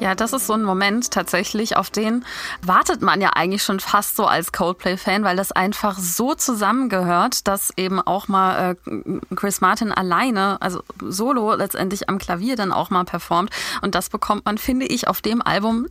Ja, 0.00 0.14
das 0.14 0.32
ist 0.32 0.46
so 0.46 0.52
ein 0.52 0.62
Moment 0.62 1.10
tatsächlich, 1.10 1.76
auf 1.76 1.90
den 1.90 2.24
wartet 2.62 3.02
man 3.02 3.20
ja 3.20 3.30
eigentlich 3.30 3.64
schon 3.64 3.80
fast 3.80 4.14
so 4.14 4.26
als 4.26 4.52
Coldplay-Fan, 4.52 5.24
weil 5.24 5.36
das 5.36 5.50
einfach 5.50 5.98
so 5.98 6.34
zusammengehört, 6.34 7.48
dass 7.48 7.72
eben 7.76 8.00
auch 8.00 8.28
mal 8.28 8.76
äh, 8.86 9.34
Chris 9.34 9.60
Martin 9.60 9.90
alleine, 9.90 10.62
also 10.62 10.82
solo 11.00 11.54
letztendlich 11.54 12.08
am 12.08 12.18
Klavier 12.18 12.54
dann 12.54 12.72
auch 12.72 12.90
mal 12.90 13.04
performt. 13.04 13.50
Und 13.82 13.96
das 13.96 14.08
bekommt 14.08 14.44
man, 14.44 14.56
finde 14.56 14.86
ich, 14.86 15.08
auf 15.08 15.20
dem 15.20 15.42
Album 15.42 15.86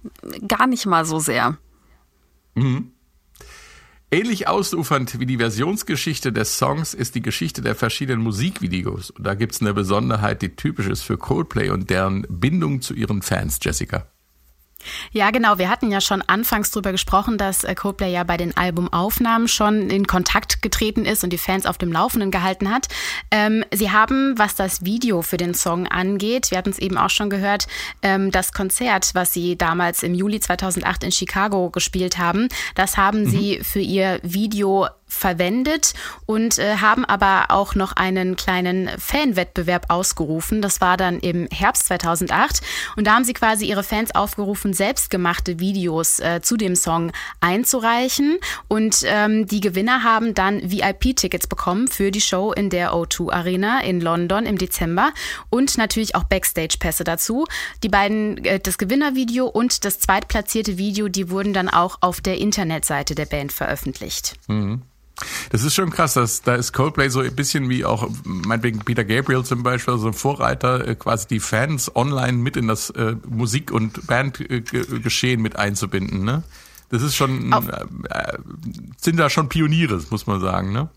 gar 0.47 0.67
nicht 0.67 0.85
mal 0.85 1.03
so 1.03 1.19
sehr. 1.19 1.57
Mhm. 2.55 2.91
Ähnlich 4.09 4.47
ausufernd 4.47 5.19
wie 5.19 5.25
die 5.25 5.37
Versionsgeschichte 5.37 6.31
des 6.31 6.57
Songs 6.57 6.93
ist 6.93 7.15
die 7.15 7.21
Geschichte 7.21 7.61
der 7.61 7.75
verschiedenen 7.75 8.23
Musikvideos. 8.23 9.09
Und 9.09 9.27
da 9.27 9.33
gibt's 9.33 9.59
eine 9.59 9.73
Besonderheit, 9.73 10.41
die 10.41 10.55
typisch 10.55 10.87
ist 10.87 11.01
für 11.01 11.17
Coldplay 11.17 11.71
und 11.71 11.89
deren 11.89 12.25
Bindung 12.29 12.79
zu 12.79 12.93
ihren 12.93 13.21
Fans, 13.21 13.59
Jessica. 13.61 14.07
Ja, 15.11 15.31
genau. 15.31 15.57
Wir 15.57 15.69
hatten 15.69 15.91
ja 15.91 16.01
schon 16.01 16.21
anfangs 16.21 16.71
darüber 16.71 16.91
gesprochen, 16.91 17.37
dass 17.37 17.63
äh, 17.63 17.75
Coldplay 17.75 18.11
ja 18.11 18.23
bei 18.23 18.37
den 18.37 18.55
Albumaufnahmen 18.55 19.47
schon 19.47 19.89
in 19.89 20.07
Kontakt 20.07 20.61
getreten 20.61 21.05
ist 21.05 21.23
und 21.23 21.31
die 21.31 21.37
Fans 21.37 21.65
auf 21.65 21.77
dem 21.77 21.91
Laufenden 21.91 22.31
gehalten 22.31 22.69
hat. 22.73 22.87
Ähm, 23.31 23.63
sie 23.73 23.91
haben, 23.91 24.37
was 24.37 24.55
das 24.55 24.85
Video 24.85 25.21
für 25.21 25.37
den 25.37 25.53
Song 25.53 25.87
angeht, 25.87 26.51
wir 26.51 26.57
hatten 26.57 26.69
es 26.69 26.79
eben 26.79 26.97
auch 26.97 27.09
schon 27.09 27.29
gehört, 27.29 27.67
ähm, 28.01 28.31
das 28.31 28.53
Konzert, 28.53 29.11
was 29.13 29.33
sie 29.33 29.57
damals 29.57 30.03
im 30.03 30.13
Juli 30.13 30.39
2008 30.39 31.03
in 31.03 31.11
Chicago 31.11 31.69
gespielt 31.69 32.17
haben, 32.17 32.47
das 32.75 32.97
haben 32.97 33.21
mhm. 33.21 33.29
sie 33.29 33.59
für 33.63 33.79
ihr 33.79 34.19
Video 34.23 34.87
verwendet 35.07 35.93
und 36.25 36.59
äh, 36.59 36.77
haben 36.77 37.05
aber 37.05 37.45
auch 37.49 37.75
noch 37.75 37.93
einen 37.93 38.35
kleinen 38.35 38.89
Fanwettbewerb 38.97 39.85
ausgerufen. 39.89 40.61
Das 40.61 40.81
war 40.81 40.97
dann 40.97 41.19
im 41.19 41.47
Herbst 41.51 41.87
2008 41.87 42.61
und 42.95 43.07
da 43.07 43.15
haben 43.15 43.23
sie 43.23 43.33
quasi 43.33 43.65
ihre 43.65 43.83
Fans 43.83 44.13
aufgerufen, 44.13 44.73
selbstgemachte 44.73 45.59
Videos 45.59 46.19
äh, 46.19 46.41
zu 46.41 46.57
dem 46.57 46.75
Song 46.75 47.11
einzureichen 47.39 48.37
und 48.67 49.03
ähm, 49.05 49.47
die 49.47 49.61
Gewinner 49.61 50.03
haben 50.03 50.33
dann 50.33 50.61
VIP-Tickets 50.69 51.47
bekommen 51.47 51.87
für 51.87 52.11
die 52.11 52.21
Show 52.21 52.51
in 52.51 52.69
der 52.69 52.91
O2 52.91 53.31
Arena 53.31 53.81
in 53.81 54.01
London 54.01 54.45
im 54.45 54.57
Dezember 54.57 55.13
und 55.49 55.77
natürlich 55.77 56.15
auch 56.15 56.25
Backstage-Pässe 56.25 57.03
dazu. 57.03 57.45
Die 57.83 57.89
beiden, 57.89 58.43
äh, 58.43 58.59
das 58.59 58.77
Gewinnervideo 58.77 59.47
und 59.47 59.85
das 59.85 59.99
zweitplatzierte 59.99 60.77
Video, 60.77 61.07
die 61.07 61.29
wurden 61.29 61.53
dann 61.53 61.69
auch 61.69 61.97
auf 62.01 62.21
der 62.21 62.37
Internetseite 62.37 63.15
der 63.15 63.25
Band 63.25 63.53
veröffentlicht. 63.53 64.35
Mhm. 64.47 64.81
Das 65.49 65.63
ist 65.63 65.73
schon 65.73 65.89
krass, 65.89 66.13
dass 66.13 66.41
da 66.41 66.55
ist 66.55 66.73
Coldplay 66.73 67.09
so 67.09 67.21
ein 67.21 67.35
bisschen 67.35 67.69
wie 67.69 67.85
auch 67.85 68.09
meinetwegen 68.23 68.79
Peter 68.79 69.03
Gabriel 69.03 69.43
zum 69.43 69.63
Beispiel, 69.63 69.93
so 69.93 69.97
also 69.97 70.07
ein 70.09 70.13
Vorreiter, 70.13 70.87
äh, 70.87 70.95
quasi 70.95 71.27
die 71.27 71.39
Fans 71.39 71.95
online 71.95 72.33
mit 72.33 72.55
in 72.55 72.67
das 72.67 72.89
äh, 72.91 73.15
Musik- 73.27 73.71
und 73.71 74.05
Bandgeschehen 74.07 75.41
mit 75.41 75.55
einzubinden. 75.55 76.23
Ne? 76.23 76.43
Das 76.89 77.01
ist 77.01 77.15
schon, 77.15 77.51
äh, 77.51 78.37
sind 78.97 79.17
da 79.17 79.29
schon 79.29 79.49
Pioniere, 79.49 80.01
muss 80.09 80.27
man 80.27 80.39
sagen. 80.39 80.71
Ne? 80.71 80.89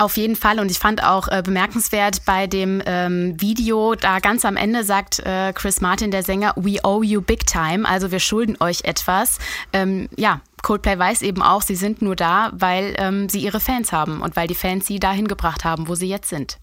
Auf 0.00 0.16
jeden 0.16 0.36
Fall. 0.36 0.60
Und 0.60 0.70
ich 0.70 0.78
fand 0.78 1.02
auch 1.02 1.26
äh, 1.26 1.42
bemerkenswert 1.44 2.24
bei 2.24 2.46
dem 2.46 2.80
ähm, 2.86 3.34
Video, 3.40 3.96
da 3.96 4.20
ganz 4.20 4.44
am 4.44 4.56
Ende 4.56 4.84
sagt 4.84 5.18
äh, 5.18 5.52
Chris 5.52 5.80
Martin, 5.80 6.12
der 6.12 6.22
Sänger, 6.22 6.52
We 6.54 6.78
owe 6.84 7.04
you 7.04 7.20
big 7.20 7.46
time. 7.46 7.88
Also 7.88 8.12
wir 8.12 8.20
schulden 8.20 8.56
euch 8.60 8.84
etwas. 8.84 9.38
Ähm, 9.72 10.08
ja, 10.16 10.40
Coldplay 10.62 10.98
weiß 10.98 11.22
eben 11.22 11.42
auch, 11.42 11.62
sie 11.62 11.76
sind 11.76 12.02
nur 12.02 12.16
da, 12.16 12.50
weil 12.52 12.94
ähm, 12.98 13.28
sie 13.28 13.40
ihre 13.40 13.60
Fans 13.60 13.92
haben 13.92 14.20
und 14.20 14.36
weil 14.36 14.46
die 14.46 14.54
Fans 14.54 14.86
sie 14.86 14.98
dahin 14.98 15.28
gebracht 15.28 15.64
haben, 15.64 15.88
wo 15.88 15.94
sie 15.94 16.08
jetzt 16.08 16.28
sind. 16.28 16.58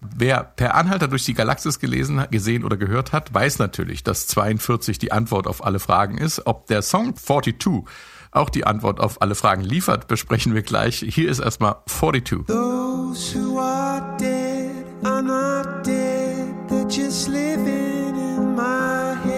Wer 0.00 0.44
per 0.44 0.74
Anhalter 0.74 1.08
durch 1.08 1.24
die 1.24 1.34
Galaxis 1.34 1.78
gelesen, 1.78 2.24
gesehen 2.30 2.64
oder 2.64 2.76
gehört 2.76 3.12
hat, 3.12 3.32
weiß 3.32 3.58
natürlich, 3.58 4.04
dass 4.04 4.26
42 4.26 4.98
die 4.98 5.12
Antwort 5.12 5.46
auf 5.46 5.64
alle 5.64 5.78
Fragen 5.78 6.18
ist. 6.18 6.46
Ob 6.46 6.66
der 6.66 6.82
Song 6.82 7.16
42 7.16 7.84
auch 8.32 8.50
die 8.50 8.66
Antwort 8.66 9.00
auf 9.00 9.22
alle 9.22 9.34
Fragen 9.34 9.62
liefert, 9.62 10.08
besprechen 10.08 10.54
wir 10.54 10.62
gleich. 10.62 11.04
Hier 11.08 11.30
ist 11.30 11.38
erstmal 11.38 11.76
42. 11.86 12.46
Those 12.46 13.34
who 13.34 13.58
are 13.58 14.16
dead 14.18 14.84
are 15.04 15.22
not 15.22 15.86
dead, 15.86 16.54
they're 16.68 16.84
just 16.88 17.28
living 17.28 18.14
in 18.14 18.54
my 18.54 19.16
head. 19.24 19.35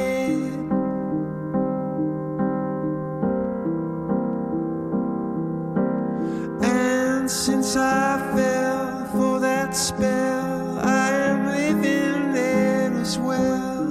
And 7.28 7.34
since 7.34 7.76
I 7.76 8.18
fell 8.34 9.04
for 9.12 9.38
that 9.40 9.76
spell, 9.76 10.78
I 10.78 11.10
am 11.28 11.50
living 11.50 12.32
there 12.32 12.90
as 13.02 13.18
well. 13.18 13.84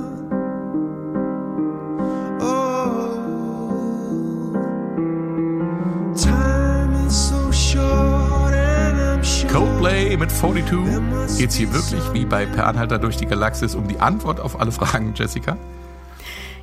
Coldplay 9.52 10.18
mit 10.18 10.32
42. 10.32 11.38
Geht's 11.38 11.54
hier 11.54 11.72
wirklich 11.72 12.02
wie 12.14 12.26
bei 12.26 12.48
Per 12.48 12.66
Anhalter 12.66 12.98
durch 12.98 13.18
die 13.18 13.28
Galaxis 13.28 13.76
um 13.76 13.88
die 13.88 14.00
Antwort 14.00 14.40
auf 14.40 14.60
alle 14.60 14.72
Fragen, 14.72 15.14
Jessica? 15.16 15.58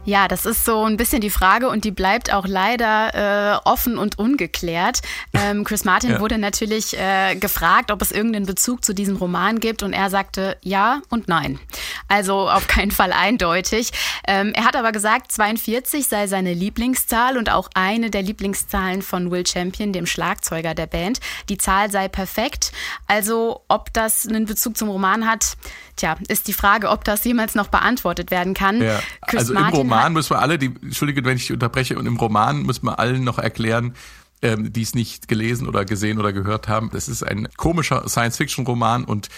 Ja, 0.07 0.29
das 0.29 0.45
ist 0.45 0.67
so 0.67 0.85
ein 0.85 0.99
bisschen 0.99 1.23
die 1.23 1.31
Frage 1.31 1.69
und 1.71 1.85
die 1.85 1.91
bleibt 1.91 2.31
auch 2.31 2.47
leider 2.47 3.55
äh, 3.55 3.59
offen 3.65 3.97
und 3.97 4.19
ungeklärt. 4.19 5.01
Ähm, 5.33 5.65
Chris 5.65 5.85
Martin 5.85 6.11
ja. 6.11 6.21
wurde 6.21 6.37
natürlich 6.37 6.99
äh, 6.99 7.37
gefragt, 7.37 7.91
ob 7.91 8.03
es 8.03 8.13
irgendeinen 8.13 8.45
Bezug 8.45 8.85
zu 8.85 8.93
diesem 8.93 9.17
Roman 9.17 9.61
gibt 9.61 9.83
und 9.83 9.95
er 9.95 10.11
sagte 10.11 10.59
ja 10.61 11.01
und 11.09 11.27
nein. 11.29 11.59
Also 12.07 12.51
auf 12.51 12.67
keinen 12.67 12.91
Fall 12.91 13.15
eindeutig. 13.15 13.93
Ähm, 14.27 14.53
er 14.55 14.67
hat 14.67 14.77
aber 14.77 14.93
gesagt, 14.93 15.33
42 15.33 16.07
sei 16.07 16.27
seine 16.27 16.53
Lieblingszahl 16.53 17.39
und 17.39 17.51
auch 17.51 17.71
eine 17.75 18.11
der 18.11 18.23
Lieblingszahlen 18.23 19.01
von 19.01 19.31
Will 19.31 19.47
Champion, 19.47 19.95
dem 19.95 20.05
Schlagzeuger 20.05 20.75
der 20.75 20.87
Band. 20.87 21.21
Die 21.49 21.57
Zahl 21.57 21.91
sei 21.91 22.09
perfekt. 22.09 22.73
Also 23.07 23.63
ob 23.69 23.91
das 23.95 24.29
einen 24.29 24.45
Bezug 24.45 24.77
zum 24.77 24.91
Roman 24.91 25.27
hat, 25.27 25.57
tja, 25.97 26.17
ist 26.29 26.47
die 26.47 26.53
Frage, 26.53 26.91
ob 26.91 27.05
das 27.05 27.25
jemals 27.25 27.55
noch 27.55 27.69
beantwortet 27.69 28.31
werden 28.31 28.53
kann. 28.53 28.83
Ja. 28.83 29.01
also 29.23 29.55
Martin 29.55 29.94
Roman 29.95 30.13
müssen 30.13 30.31
wir 30.31 30.41
alle, 30.41 30.59
die, 30.59 30.75
Entschuldige, 30.83 31.25
wenn 31.25 31.37
ich 31.37 31.53
unterbreche, 31.53 31.99
und 31.99 32.07
im 32.07 32.17
Roman 32.17 32.63
müssen 32.63 32.87
wir 32.87 32.99
allen 32.99 33.25
noch 33.25 33.39
erklären, 33.39 33.95
ähm, 34.43 34.73
die 34.73 34.83
es 34.83 34.95
nicht 34.95 35.29
gelesen 35.29 35.69
oder 35.69 35.85
gesehen 35.85 36.19
oder 36.19 36.33
gehört 36.33 36.69
haben. 36.69 36.91
Das 36.93 37.09
ist 37.09 37.23
ein 37.23 37.49
komischer 37.57 38.09
Science-Fiction-Roman 38.09 39.05
und 39.05 39.29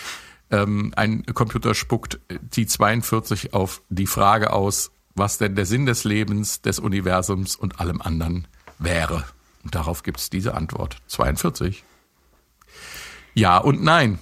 ähm, 0.50 0.92
ein 0.96 1.24
Computer 1.26 1.74
spuckt 1.74 2.20
die 2.30 2.66
42 2.66 3.54
auf 3.54 3.82
die 3.88 4.06
Frage 4.06 4.52
aus, 4.52 4.90
was 5.14 5.38
denn 5.38 5.54
der 5.56 5.66
Sinn 5.66 5.86
des 5.86 6.04
Lebens, 6.04 6.60
des 6.60 6.78
Universums 6.78 7.56
und 7.56 7.80
allem 7.80 8.00
anderen 8.00 8.46
wäre. 8.78 9.24
Und 9.64 9.74
darauf 9.74 10.02
gibt 10.02 10.20
es 10.20 10.30
diese 10.30 10.54
Antwort. 10.54 10.98
42. 11.08 11.84
Ja 13.34 13.58
und 13.58 13.82
nein. 13.82 14.18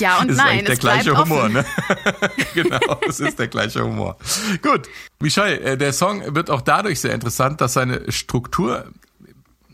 Ja 0.00 0.20
und 0.20 0.30
ist 0.30 0.36
nein. 0.36 0.64
der 0.64 0.76
gleiche 0.76 1.16
Humor, 1.16 1.48
ne? 1.48 1.64
genau, 2.54 3.00
es 3.08 3.20
ist 3.20 3.38
der 3.38 3.48
gleiche 3.48 3.84
Humor. 3.84 4.16
Gut, 4.62 4.88
Michel, 5.20 5.58
äh, 5.62 5.76
der 5.76 5.92
Song 5.92 6.34
wird 6.34 6.50
auch 6.50 6.62
dadurch 6.62 7.00
sehr 7.00 7.14
interessant, 7.14 7.60
dass 7.60 7.74
seine 7.74 8.10
Struktur 8.10 8.86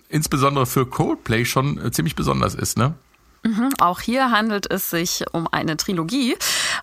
insbesondere 0.08 0.66
für 0.66 0.86
Coldplay 0.86 1.44
schon 1.44 1.84
äh, 1.84 1.90
ziemlich 1.90 2.14
besonders 2.14 2.54
ist, 2.54 2.76
ne? 2.76 2.94
Mhm, 3.46 3.70
auch 3.78 4.00
hier 4.00 4.30
handelt 4.30 4.70
es 4.70 4.90
sich 4.90 5.24
um 5.32 5.46
eine 5.50 5.76
Trilogie. 5.76 6.36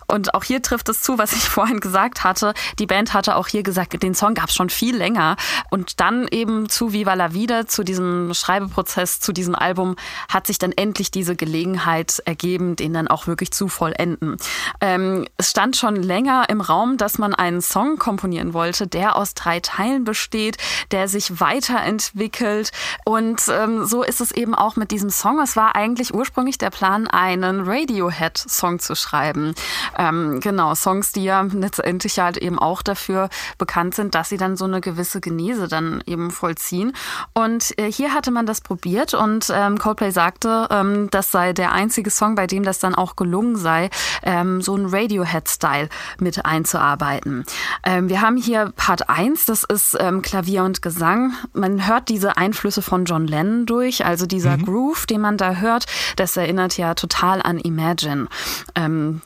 Und 0.06 0.34
auch 0.34 0.44
hier 0.44 0.62
trifft 0.62 0.88
es 0.88 1.02
zu, 1.02 1.18
was 1.18 1.32
ich 1.32 1.42
vorhin 1.48 1.80
gesagt 1.80 2.24
hatte. 2.24 2.54
Die 2.78 2.86
Band 2.86 3.12
hatte 3.14 3.36
auch 3.36 3.48
hier 3.48 3.62
gesagt, 3.62 4.02
den 4.02 4.14
Song 4.14 4.34
gab 4.34 4.48
es 4.48 4.54
schon 4.54 4.70
viel 4.70 4.96
länger. 4.96 5.36
Und 5.70 6.00
dann 6.00 6.26
eben 6.28 6.68
zu 6.68 6.92
Viva 6.92 7.14
la 7.14 7.34
Vida, 7.34 7.66
zu 7.66 7.84
diesem 7.84 8.32
Schreibeprozess, 8.32 9.20
zu 9.20 9.32
diesem 9.32 9.54
Album, 9.54 9.96
hat 10.28 10.46
sich 10.46 10.58
dann 10.58 10.72
endlich 10.72 11.10
diese 11.10 11.36
Gelegenheit 11.36 12.22
ergeben, 12.24 12.76
den 12.76 12.94
dann 12.94 13.08
auch 13.08 13.26
wirklich 13.26 13.50
zu 13.52 13.68
vollenden. 13.68 14.36
Ähm, 14.80 15.26
es 15.36 15.50
stand 15.50 15.76
schon 15.76 15.96
länger 15.96 16.46
im 16.48 16.60
Raum, 16.60 16.96
dass 16.96 17.18
man 17.18 17.34
einen 17.34 17.60
Song 17.60 17.98
komponieren 17.98 18.54
wollte, 18.54 18.86
der 18.86 19.16
aus 19.16 19.34
drei 19.34 19.60
Teilen 19.60 20.04
besteht, 20.04 20.56
der 20.90 21.08
sich 21.08 21.40
weiterentwickelt. 21.40 22.70
Und 23.04 23.42
ähm, 23.48 23.84
so 23.84 24.02
ist 24.02 24.20
es 24.20 24.32
eben 24.32 24.54
auch 24.54 24.76
mit 24.76 24.90
diesem 24.90 25.10
Song. 25.10 25.40
Es 25.40 25.56
war 25.56 25.74
eigentlich 25.76 26.14
ursprünglich 26.14 26.53
der 26.58 26.70
Plan, 26.70 27.06
einen 27.06 27.62
Radiohead-Song 27.66 28.78
zu 28.78 28.94
schreiben. 28.94 29.54
Ähm, 29.98 30.40
genau, 30.40 30.74
Songs, 30.74 31.12
die 31.12 31.24
ja 31.24 31.42
letztendlich 31.42 32.18
halt 32.18 32.36
eben 32.36 32.58
auch 32.58 32.82
dafür 32.82 33.28
bekannt 33.58 33.94
sind, 33.94 34.14
dass 34.14 34.28
sie 34.28 34.36
dann 34.36 34.56
so 34.56 34.64
eine 34.64 34.80
gewisse 34.80 35.20
Genese 35.20 35.68
dann 35.68 36.02
eben 36.06 36.30
vollziehen. 36.30 36.92
Und 37.32 37.78
äh, 37.78 37.90
hier 37.90 38.14
hatte 38.14 38.30
man 38.30 38.46
das 38.46 38.60
probiert 38.60 39.14
und 39.14 39.52
ähm, 39.54 39.78
Coldplay 39.78 40.10
sagte, 40.10 40.68
ähm, 40.70 41.08
das 41.10 41.30
sei 41.30 41.52
der 41.52 41.72
einzige 41.72 42.10
Song, 42.10 42.34
bei 42.34 42.46
dem 42.46 42.62
das 42.62 42.78
dann 42.78 42.94
auch 42.94 43.16
gelungen 43.16 43.56
sei, 43.56 43.90
ähm, 44.22 44.60
so 44.62 44.76
ein 44.76 44.86
Radiohead-Style 44.86 45.88
mit 46.18 46.44
einzuarbeiten. 46.44 47.44
Ähm, 47.84 48.08
wir 48.08 48.20
haben 48.20 48.36
hier 48.36 48.72
Part 48.76 49.08
1, 49.08 49.46
das 49.46 49.64
ist 49.64 49.96
ähm, 49.98 50.22
Klavier 50.22 50.64
und 50.64 50.82
Gesang. 50.82 51.34
Man 51.52 51.86
hört 51.86 52.08
diese 52.08 52.36
Einflüsse 52.36 52.82
von 52.82 53.04
John 53.04 53.26
Lennon 53.26 53.66
durch, 53.66 54.04
also 54.04 54.26
dieser 54.26 54.56
mhm. 54.56 54.64
Groove, 54.64 55.06
den 55.06 55.20
man 55.20 55.36
da 55.36 55.54
hört, 55.54 55.86
das 56.16 56.34
erinnert 56.44 56.76
ja 56.76 56.94
total 56.94 57.42
an 57.42 57.58
Imagine. 57.58 58.28
Ähm, 58.74 59.20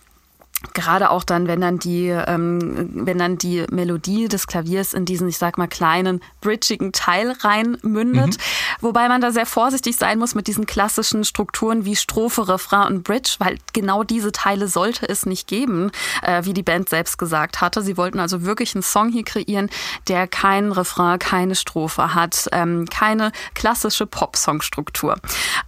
gerade 0.75 1.11
auch 1.11 1.23
dann, 1.23 1.47
wenn 1.47 1.61
dann 1.61 1.79
die, 1.79 2.09
ähm, 2.09 2.91
wenn 2.93 3.19
dann 3.19 3.39
die 3.39 3.65
Melodie 3.71 4.29
des 4.29 4.47
Klaviers 4.47 4.93
in 4.93 5.05
diesen, 5.05 5.29
ich 5.29 5.39
sag 5.39 5.57
mal, 5.57 5.69
kleinen, 5.69 6.21
bridgigen 6.41 6.93
Teil 6.93 7.33
reinmündet. 7.41 8.39
Mhm. 8.39 8.43
Wobei 8.81 9.09
man 9.09 9.21
da 9.21 9.31
sehr 9.31 9.47
vorsichtig 9.47 9.97
sein 9.97 10.19
muss 10.19 10.35
mit 10.35 10.49
diesen 10.49 10.67
klassischen 10.67 11.25
Strukturen 11.25 11.85
wie 11.85 11.95
Strophe, 11.95 12.49
Refrain 12.49 12.89
und 12.89 13.05
Bridge, 13.05 13.37
weil 13.39 13.59
genau 13.73 14.03
diese 14.03 14.33
Teile 14.33 14.69
sollte 14.69 15.09
es 15.09 15.27
nicht 15.27 15.47
geben, 15.47 15.91
äh, 16.23 16.45
wie 16.45 16.55
die 16.55 16.63
Band 16.63 16.89
selbst 16.89 17.19
gesagt 17.19 17.61
hatte. 17.61 17.83
Sie 17.83 17.97
wollten 17.97 18.19
also 18.19 18.43
wirklich 18.43 18.75
einen 18.75 18.83
Song 18.83 19.11
hier 19.11 19.25
kreieren, 19.25 19.71
der 20.09 20.27
keinen 20.27 20.73
Refrain, 20.73 21.19
keine 21.19 21.55
Strophe 21.55 22.15
hat, 22.15 22.49
ähm, 22.53 22.87
keine 22.91 23.33
klassische 23.55 24.07
Pop-Song-Struktur. 24.07 25.17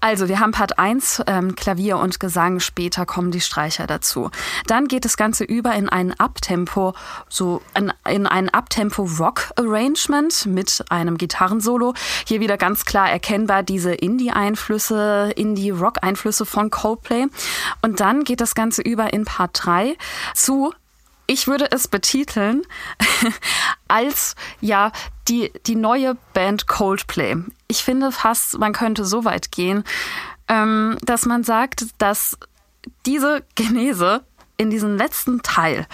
Also 0.01 0.29
wir 0.29 0.41
haben 0.41 0.53
Part 0.53 0.79
1, 0.79 1.23
ähm, 1.27 1.55
Klavier 1.55 1.99
und 1.99 2.19
Gesang, 2.19 2.61
später 2.61 3.07
kommen 3.07 3.31
die 3.31 3.41
Streicher 3.41 3.87
dazu. 3.87 4.31
Dann 4.67 4.80
dann 4.81 4.89
geht 4.89 5.05
das 5.05 5.19
Ganze 5.19 5.45
über 5.45 5.75
in 5.75 5.91
ein 5.91 6.19
Abtempo, 6.19 6.95
so 7.29 7.61
in, 7.77 7.93
in 8.09 8.27
ein 8.27 8.49
Abtempo 8.49 9.03
Rock 9.19 9.51
Arrangement 9.57 10.47
mit 10.47 10.83
einem 10.89 11.19
Gitarrensolo. 11.19 11.93
Hier 12.27 12.41
wieder 12.41 12.57
ganz 12.57 12.87
klar 12.87 13.11
erkennbar 13.11 13.63
diese 13.63 13.93
Indie-Einflüsse, 13.93 15.33
Indie-Rock-Einflüsse 15.37 16.47
von 16.47 16.71
Coldplay. 16.71 17.27
Und 17.83 18.01
dann 18.01 18.25
geht 18.25 18.41
das 18.41 18.55
Ganze 18.55 18.81
über 18.81 19.13
in 19.13 19.27
Part 19.27 19.51
3 19.53 19.99
zu 20.35 20.73
ich 21.27 21.47
würde 21.47 21.71
es 21.71 21.87
betiteln 21.87 22.63
als 23.89 24.35
ja 24.63 24.93
die, 25.29 25.53
die 25.67 25.77
neue 25.77 26.17
Band 26.33 26.69
Coldplay. 26.69 27.37
Ich 27.69 27.85
finde 27.85 28.13
fast, 28.13 28.59
man 28.59 28.73
könnte 28.73 29.05
so 29.05 29.27
weit 29.27 29.53
gehen, 29.53 29.85
ähm, 30.49 30.97
dass 31.03 31.27
man 31.27 31.45
sagt, 31.45 31.85
dass 31.99 32.37
diese 33.07 33.45
Genese 33.55 34.23
in 34.61 34.69
diesem 34.69 34.99
letzten 34.99 35.41
Teil 35.41 35.87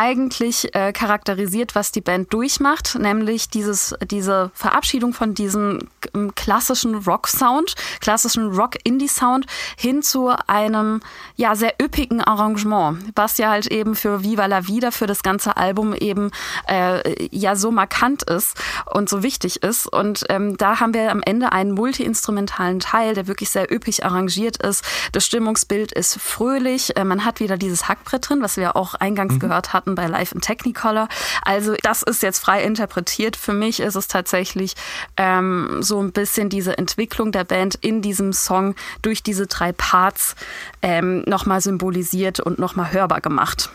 eigentlich 0.00 0.74
äh, 0.74 0.92
charakterisiert, 0.94 1.74
was 1.74 1.92
die 1.92 2.00
Band 2.00 2.32
durchmacht, 2.32 2.98
nämlich 2.98 3.50
dieses, 3.50 3.94
diese 4.10 4.50
Verabschiedung 4.54 5.12
von 5.12 5.34
diesem 5.34 5.80
ähm, 6.14 6.34
klassischen 6.34 6.94
Rock-Sound, 6.94 7.74
klassischen 8.00 8.50
Rock-Indie-Sound 8.50 9.44
hin 9.76 10.00
zu 10.00 10.32
einem 10.46 11.02
ja 11.36 11.54
sehr 11.54 11.74
üppigen 11.82 12.22
Arrangement, 12.22 13.12
was 13.14 13.36
ja 13.36 13.50
halt 13.50 13.66
eben 13.66 13.94
für 13.94 14.24
Viva 14.24 14.46
la 14.46 14.66
Vida, 14.66 14.90
für 14.90 15.06
das 15.06 15.22
ganze 15.22 15.58
Album 15.58 15.92
eben 15.92 16.30
äh, 16.66 17.26
ja 17.30 17.54
so 17.54 17.70
markant 17.70 18.22
ist 18.22 18.56
und 18.90 19.10
so 19.10 19.22
wichtig 19.22 19.62
ist. 19.62 19.86
Und 19.86 20.24
ähm, 20.30 20.56
da 20.56 20.80
haben 20.80 20.94
wir 20.94 21.10
am 21.10 21.20
Ende 21.22 21.52
einen 21.52 21.72
multi-instrumentalen 21.72 22.80
Teil, 22.80 23.12
der 23.12 23.26
wirklich 23.26 23.50
sehr 23.50 23.70
üppig 23.70 24.02
arrangiert 24.02 24.56
ist. 24.64 24.82
Das 25.12 25.26
Stimmungsbild 25.26 25.92
ist 25.92 26.18
fröhlich. 26.18 26.96
Äh, 26.96 27.04
man 27.04 27.26
hat 27.26 27.38
wieder 27.38 27.58
dieses 27.58 27.86
Hackbrett 27.86 28.30
drin, 28.30 28.40
was 28.40 28.56
wir 28.56 28.76
auch 28.76 28.94
eingangs 28.94 29.34
mhm. 29.34 29.40
gehört 29.40 29.74
hatten 29.74 29.89
bei 29.94 30.06
Live 30.06 30.32
in 30.32 30.40
Technicolor. 30.40 31.08
Also 31.42 31.74
das 31.82 32.02
ist 32.02 32.22
jetzt 32.22 32.38
frei 32.38 32.62
interpretiert. 32.62 33.36
Für 33.36 33.52
mich 33.52 33.80
ist 33.80 33.94
es 33.94 34.08
tatsächlich 34.08 34.74
ähm, 35.16 35.78
so 35.80 36.00
ein 36.02 36.12
bisschen 36.12 36.48
diese 36.48 36.76
Entwicklung 36.78 37.32
der 37.32 37.44
Band 37.44 37.76
in 37.76 38.02
diesem 38.02 38.32
Song 38.32 38.74
durch 39.02 39.22
diese 39.22 39.46
drei 39.46 39.72
Parts 39.72 40.34
ähm, 40.82 41.22
nochmal 41.26 41.60
symbolisiert 41.60 42.40
und 42.40 42.58
nochmal 42.58 42.92
hörbar 42.92 43.20
gemacht. 43.20 43.70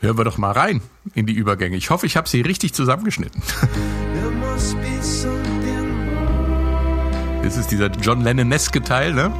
Hören 0.00 0.18
wir 0.18 0.24
doch 0.24 0.38
mal 0.38 0.50
rein 0.50 0.82
in 1.14 1.26
die 1.26 1.34
Übergänge. 1.34 1.76
Ich 1.76 1.90
hoffe, 1.90 2.06
ich 2.06 2.16
habe 2.16 2.28
sie 2.28 2.40
richtig 2.40 2.74
zusammengeschnitten. 2.74 3.40
Das 7.42 7.56
ist 7.56 7.70
dieser 7.70 7.86
John 7.86 8.20
Lennon-eske 8.22 8.82
Teil, 8.82 9.14
ne? 9.14 9.32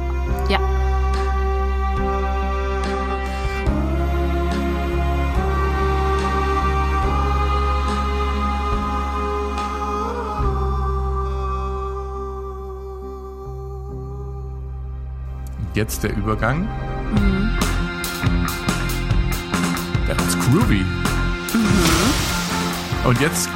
Jetzt 15.73 16.03
der 16.03 16.15
Übergang. 16.15 16.67
Mhm. 17.13 17.57
Ganz 20.07 20.37
groovy. 20.39 20.85
Mhm. 21.53 23.05
Und 23.05 23.19
jetzt 23.19 23.49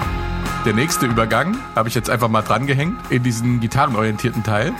der 0.65 0.73
nächste 0.73 1.06
Übergang, 1.06 1.58
habe 1.75 1.89
ich 1.89 1.95
jetzt 1.95 2.10
einfach 2.10 2.27
mal 2.27 2.41
dran 2.41 2.65
gehängt, 2.65 2.99
in 3.10 3.23
diesen 3.23 3.60
gitarrenorientierten 3.60 4.43
Teil. 4.43 4.73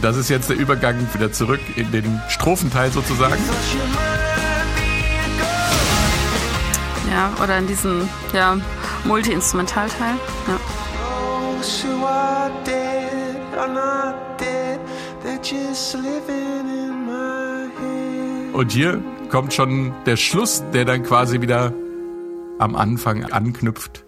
Das 0.00 0.16
ist 0.16 0.28
jetzt 0.28 0.50
der 0.50 0.58
Übergang 0.58 0.96
wieder 1.14 1.32
zurück 1.32 1.60
in 1.76 1.90
den 1.90 2.20
Strophenteil 2.28 2.92
sozusagen. 2.92 3.42
Ja, 7.14 7.32
oder 7.40 7.58
in 7.58 7.68
diesem 7.68 8.08
ja, 8.32 8.58
Multi-Instrumentalteil. 9.04 10.16
Ja. 10.48 10.58
Und 18.52 18.72
hier 18.72 19.00
kommt 19.30 19.54
schon 19.54 19.94
der 20.06 20.16
Schluss, 20.16 20.64
der 20.72 20.84
dann 20.84 21.04
quasi 21.04 21.40
wieder 21.40 21.72
am 22.58 22.74
Anfang 22.74 23.30
anknüpft. 23.30 24.04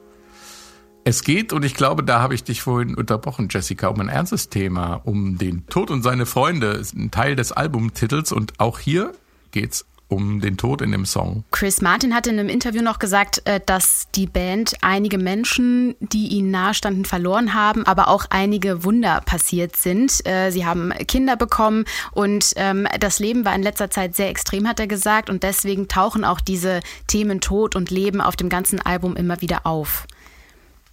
Es 1.05 1.23
geht, 1.23 1.53
und 1.53 1.64
ich 1.64 1.75
glaube, 1.75 2.03
da 2.03 2.19
habe 2.21 2.35
ich 2.35 2.42
dich 2.42 2.62
vorhin 2.62 2.97
unterbrochen, 2.97 3.47
Jessica, 3.49 3.87
um 3.87 4.01
ein 4.01 4.09
ernstes 4.09 4.49
Thema, 4.49 4.95
um 5.05 5.38
den 5.38 5.64
Tod 5.69 5.92
und 5.92 6.03
seine 6.03 6.27
Freunde, 6.27 6.73
ist 6.73 6.97
ein 6.97 7.12
Teil 7.12 7.37
des 7.37 7.53
Albumtitels. 7.53 8.33
Und 8.33 8.59
auch 8.59 8.81
hier 8.81 9.12
geht's 9.53 9.87
um 10.09 10.40
den 10.40 10.57
Tod 10.57 10.83
in 10.83 10.92
dem 10.92 11.05
Song. 11.05 11.45
Chris 11.51 11.83
Martin 11.83 12.14
hatte 12.14 12.31
in 12.31 12.38
einem 12.38 12.49
Interview 12.49 12.83
noch 12.83 12.99
gesagt, 12.99 13.42
äh, 13.45 13.61
dass 13.64 14.07
die 14.14 14.27
Band 14.27 14.75
einige 14.81 15.19
Menschen, 15.19 15.97
die 16.01 16.29
ihnen 16.29 16.51
nahestanden, 16.51 17.05
verloren 17.05 17.55
haben, 17.55 17.85
aber 17.85 18.09
auch 18.09 18.27
einige 18.31 18.85
Wunder 18.85 19.21
passiert 19.25 19.77
sind. 19.77 20.25
Äh, 20.27 20.51
sie 20.51 20.64
haben 20.64 20.92
Kinder 21.09 21.37
bekommen 21.37 21.85
und 22.12 22.53
ähm, 22.57 22.87
das 23.01 23.19
Leben 23.19 23.45
war 23.45 23.55
in 23.55 23.62
letzter 23.62 23.90
Zeit 23.90 24.14
sehr 24.14 24.29
extrem, 24.29 24.69
hat 24.69 24.79
er 24.79 24.87
gesagt. 24.87 25.29
Und 25.29 25.42
deswegen 25.42 25.88
tauchen 25.88 26.25
auch 26.25 26.40
diese 26.40 26.81
Themen 27.09 27.40
Tod 27.40 27.75
und 27.75 27.90
Leben 27.90 28.21
auf 28.21 28.37
dem 28.37 28.49
ganzen 28.49 28.81
Album 28.81 29.16
immer 29.16 29.40
wieder 29.40 29.66
auf. 29.66 30.07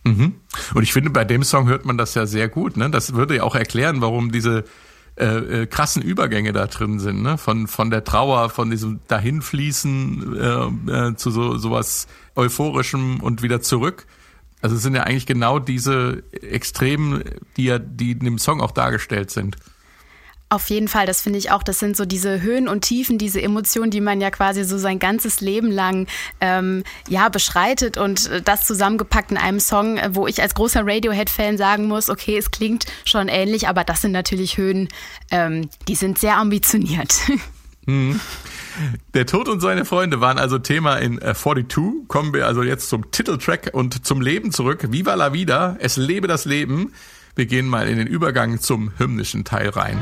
Mhm. 0.04 0.34
Und 0.73 0.84
ich 0.84 0.91
finde, 0.91 1.12
bei 1.12 1.23
dem 1.23 1.43
Song 1.43 1.67
hört 1.67 1.86
man 1.86 1.97
das 1.97 2.15
ja 2.15 2.26
sehr 2.26 2.49
gut. 2.49 2.78
Ne? 2.78 2.89
Das 2.89 3.13
würde 3.13 3.38
ja 3.38 3.43
auch 3.43 3.56
erklären, 3.56 4.02
warum 4.02 4.32
diese 4.32 4.65
äh, 5.15 5.26
äh, 5.61 5.66
krassen 5.68 6.01
Übergänge 6.01 6.53
da 6.53 6.66
drin 6.66 6.99
sind, 6.99 7.22
ne? 7.22 7.38
Von 7.38 7.68
von 7.68 7.91
der 7.91 8.03
Trauer, 8.03 8.49
von 8.49 8.72
diesem 8.72 8.99
dahinfließen 9.07 10.36
äh, 10.36 10.91
äh, 11.09 11.16
zu 11.16 11.30
so 11.30 11.57
sowas 11.57 12.07
euphorischem 12.36 13.20
und 13.20 13.43
wieder 13.43 13.61
zurück. 13.61 14.07
Also 14.61 14.76
es 14.76 14.82
sind 14.82 14.95
ja 14.95 15.03
eigentlich 15.03 15.26
genau 15.26 15.59
diese 15.59 16.24
Extremen, 16.32 17.24
die 17.57 17.66
ja 17.66 17.80
die 17.80 18.14
in 18.14 18.22
dem 18.22 18.39
Song 18.39 18.61
auch 18.61 18.72
dargestellt 18.72 19.30
sind. 19.30 19.57
Auf 20.54 20.70
jeden 20.70 20.88
Fall, 20.88 21.08
das 21.08 21.20
finde 21.20 21.39
ich 21.39 21.49
auch. 21.49 21.64
Das 21.64 21.80
sind 21.80 21.97
so 21.97 22.06
diese 22.06 22.43
Höhen 22.43 22.68
und 22.68 22.82
Tiefen, 22.82 23.18
diese 23.18 23.41
Emotionen, 23.41 23.89
die 23.89 24.01
man 24.01 24.22
ja 24.22 24.30
quasi 24.30 24.64
so 24.66 24.78
sein 24.78 24.99
ganzes 24.99 25.41
Leben 25.41 25.72
lang 25.72 26.06
ähm, 26.41 26.84
ja 27.10 27.30
beschreitet 27.30 27.97
und 27.97 28.30
äh, 28.30 28.39
das 28.39 28.68
zusammengepackt 28.68 29.32
in 29.32 29.38
einem 29.38 29.60
Song, 29.60 29.97
äh, 29.97 30.12
wo 30.14 30.28
ich 30.28 30.43
als 30.43 30.54
großer 30.54 30.82
Radiohead-Fan 30.86 31.58
sagen 31.58 31.88
muss, 31.88 32.08
okay, 32.08 32.38
es 32.38 32.51
klingt 32.51 32.86
schon 33.04 33.30
ähnlich, 33.30 33.68
aber 33.68 33.84
das 33.84 34.04
sind 34.04 34.12
natürlich 34.12 34.60
Höhen, 34.60 34.89
ähm, 35.32 35.70
die 35.88 35.95
sind 35.95 36.20
sehr 36.20 36.38
ambitioniert. 36.38 37.16
Mhm. 37.86 38.22
Der 39.14 39.26
Tod 39.26 39.49
und 39.49 39.60
seine 39.60 39.84
Freunde 39.84 40.22
waren 40.22 40.38
also 40.38 40.58
Thema 40.58 40.95
in 40.95 41.20
42. 41.20 41.78
Äh, 41.78 42.06
Kommen 42.08 42.34
wir 42.34 42.47
also 42.47 42.64
jetzt 42.64 42.88
zum 42.88 43.12
Titeltrack 43.12 43.72
und 43.74 44.06
zum 44.06 44.22
Leben 44.22 44.54
zurück. 44.54 44.88
Viva 44.89 45.16
la 45.16 45.34
vida, 45.34 45.76
es 45.82 45.97
lebe 45.97 46.30
das 46.30 46.45
Leben. 46.45 46.93
Wir 47.36 47.47
gehen 47.47 47.67
mal 47.67 47.88
in 47.88 47.97
den 47.97 48.07
Übergang 48.07 48.59
zum 48.59 48.91
hymnischen 48.99 49.43
Teil 49.43 49.69
rein. 49.69 49.97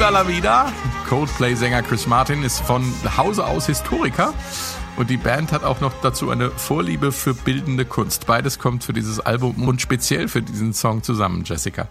Viva 0.00 0.08
la 0.08 0.26
Vida. 0.26 0.72
Coldplay-Sänger 1.10 1.82
Chris 1.82 2.06
Martin 2.06 2.42
ist 2.42 2.60
von 2.60 2.82
Hause 3.18 3.44
aus 3.44 3.66
Historiker 3.66 4.32
und 4.96 5.10
die 5.10 5.18
Band 5.18 5.52
hat 5.52 5.62
auch 5.62 5.82
noch 5.82 5.92
dazu 6.00 6.30
eine 6.30 6.50
Vorliebe 6.50 7.12
für 7.12 7.34
bildende 7.34 7.84
Kunst. 7.84 8.26
Beides 8.26 8.58
kommt 8.58 8.82
für 8.82 8.94
dieses 8.94 9.20
Album 9.20 9.68
und 9.68 9.82
speziell 9.82 10.28
für 10.28 10.40
diesen 10.40 10.72
Song 10.72 11.02
zusammen, 11.02 11.44
Jessica. 11.44 11.88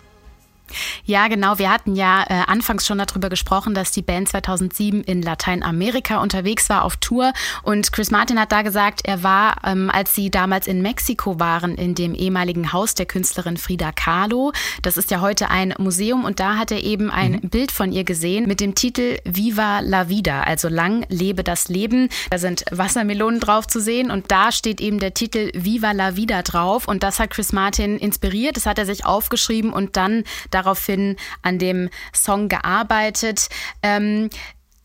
Ja, 1.06 1.28
genau. 1.28 1.58
Wir 1.60 1.72
hatten 1.72 1.96
ja 1.96 2.24
äh, 2.28 2.44
anfangs 2.48 2.86
schon 2.86 2.98
darüber 2.98 3.30
gesprochen, 3.30 3.74
dass 3.74 3.92
die 3.92 4.02
Band 4.02 4.30
2007 4.30 5.04
in 5.04 5.22
Lateinamerika 5.22 6.22
unterwegs 6.22 6.70
war 6.70 6.84
auf 6.84 6.98
Tour. 6.98 7.34
Und 7.64 7.92
Chris 7.92 8.12
Martin 8.12 8.40
hat 8.40 8.52
da 8.52 8.62
gesagt, 8.62 9.02
er 9.04 9.24
war, 9.24 9.58
ähm, 9.66 9.90
als 9.90 10.16
sie 10.16 10.30
damals 10.30 10.68
in 10.68 10.82
Mexiko 10.82 11.40
waren, 11.40 11.76
in 11.76 11.96
dem 11.96 12.14
ehemaligen 12.14 12.74
Haus 12.74 12.94
der 12.94 13.06
Künstlerin 13.06 13.58
Frida 13.58 13.92
Kahlo. 13.92 14.52
Das 14.82 14.98
ist 14.98 15.12
ja 15.12 15.22
heute 15.22 15.50
ein 15.50 15.74
Museum. 15.78 16.26
Und 16.26 16.40
da 16.40 16.58
hat 16.58 16.72
er 16.72 16.84
eben 16.84 17.10
ein 17.10 17.40
mhm. 17.42 17.50
Bild 17.50 17.72
von 17.72 17.92
ihr 17.92 18.04
gesehen 18.04 18.48
mit 18.48 18.60
dem 18.60 18.76
Titel 18.76 19.18
Viva 19.26 19.80
la 19.80 20.10
Vida, 20.10 20.44
also 20.44 20.68
lang 20.68 21.06
lebe 21.10 21.44
das 21.44 21.70
Leben. 21.70 22.10
Da 22.30 22.38
sind 22.38 22.66
Wassermelonen 22.72 23.40
drauf 23.40 23.68
zu 23.68 23.82
sehen. 23.82 24.12
Und 24.12 24.32
da 24.32 24.52
steht 24.52 24.82
eben 24.82 25.00
der 25.00 25.14
Titel 25.14 25.52
Viva 25.54 25.92
la 25.92 26.16
Vida 26.16 26.42
drauf. 26.44 26.88
Und 26.88 27.04
das 27.04 27.20
hat 27.20 27.32
Chris 27.32 27.52
Martin 27.52 27.98
inspiriert. 27.98 28.58
Das 28.58 28.66
hat 28.66 28.78
er 28.78 28.86
sich 28.86 29.06
aufgeschrieben 29.06 29.74
und 29.74 29.98
dann 29.98 30.24
da 30.52 30.59
daraufhin 30.60 31.16
an 31.42 31.58
dem 31.60 31.90
Song 32.14 32.50
gearbeitet. 32.50 33.50
Ähm, 33.82 34.30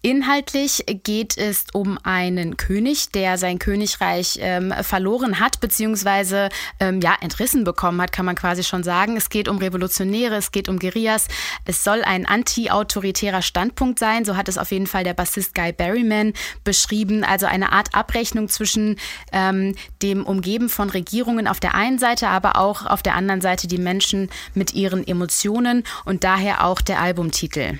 Inhaltlich 0.06 0.84
geht 1.02 1.38
es 1.38 1.64
um 1.72 1.96
einen 2.02 2.58
König, 2.58 3.08
der 3.12 3.38
sein 3.38 3.58
Königreich 3.58 4.36
ähm, 4.38 4.70
verloren 4.82 5.40
hat, 5.40 5.60
beziehungsweise 5.60 6.50
ähm, 6.78 7.00
ja, 7.00 7.16
entrissen 7.22 7.64
bekommen 7.64 8.02
hat, 8.02 8.12
kann 8.12 8.26
man 8.26 8.34
quasi 8.34 8.64
schon 8.64 8.82
sagen. 8.82 9.16
Es 9.16 9.30
geht 9.30 9.48
um 9.48 9.56
Revolutionäre, 9.56 10.34
es 10.34 10.52
geht 10.52 10.68
um 10.68 10.78
Guerillas. 10.78 11.26
Es 11.64 11.84
soll 11.84 12.02
ein 12.02 12.26
anti-autoritärer 12.26 13.40
Standpunkt 13.40 13.98
sein, 13.98 14.26
so 14.26 14.36
hat 14.36 14.50
es 14.50 14.58
auf 14.58 14.72
jeden 14.72 14.86
Fall 14.86 15.04
der 15.04 15.14
Bassist 15.14 15.54
Guy 15.54 15.72
Berryman 15.72 16.34
beschrieben. 16.64 17.24
Also 17.24 17.46
eine 17.46 17.72
Art 17.72 17.94
Abrechnung 17.94 18.50
zwischen 18.50 18.96
ähm, 19.32 19.74
dem 20.02 20.26
Umgeben 20.26 20.68
von 20.68 20.90
Regierungen 20.90 21.48
auf 21.48 21.60
der 21.60 21.74
einen 21.74 21.98
Seite, 21.98 22.28
aber 22.28 22.58
auch 22.58 22.84
auf 22.84 23.02
der 23.02 23.14
anderen 23.14 23.40
Seite 23.40 23.68
die 23.68 23.78
Menschen 23.78 24.28
mit 24.52 24.74
ihren 24.74 25.08
Emotionen 25.08 25.82
und 26.04 26.24
daher 26.24 26.66
auch 26.66 26.82
der 26.82 27.00
Albumtitel. 27.00 27.78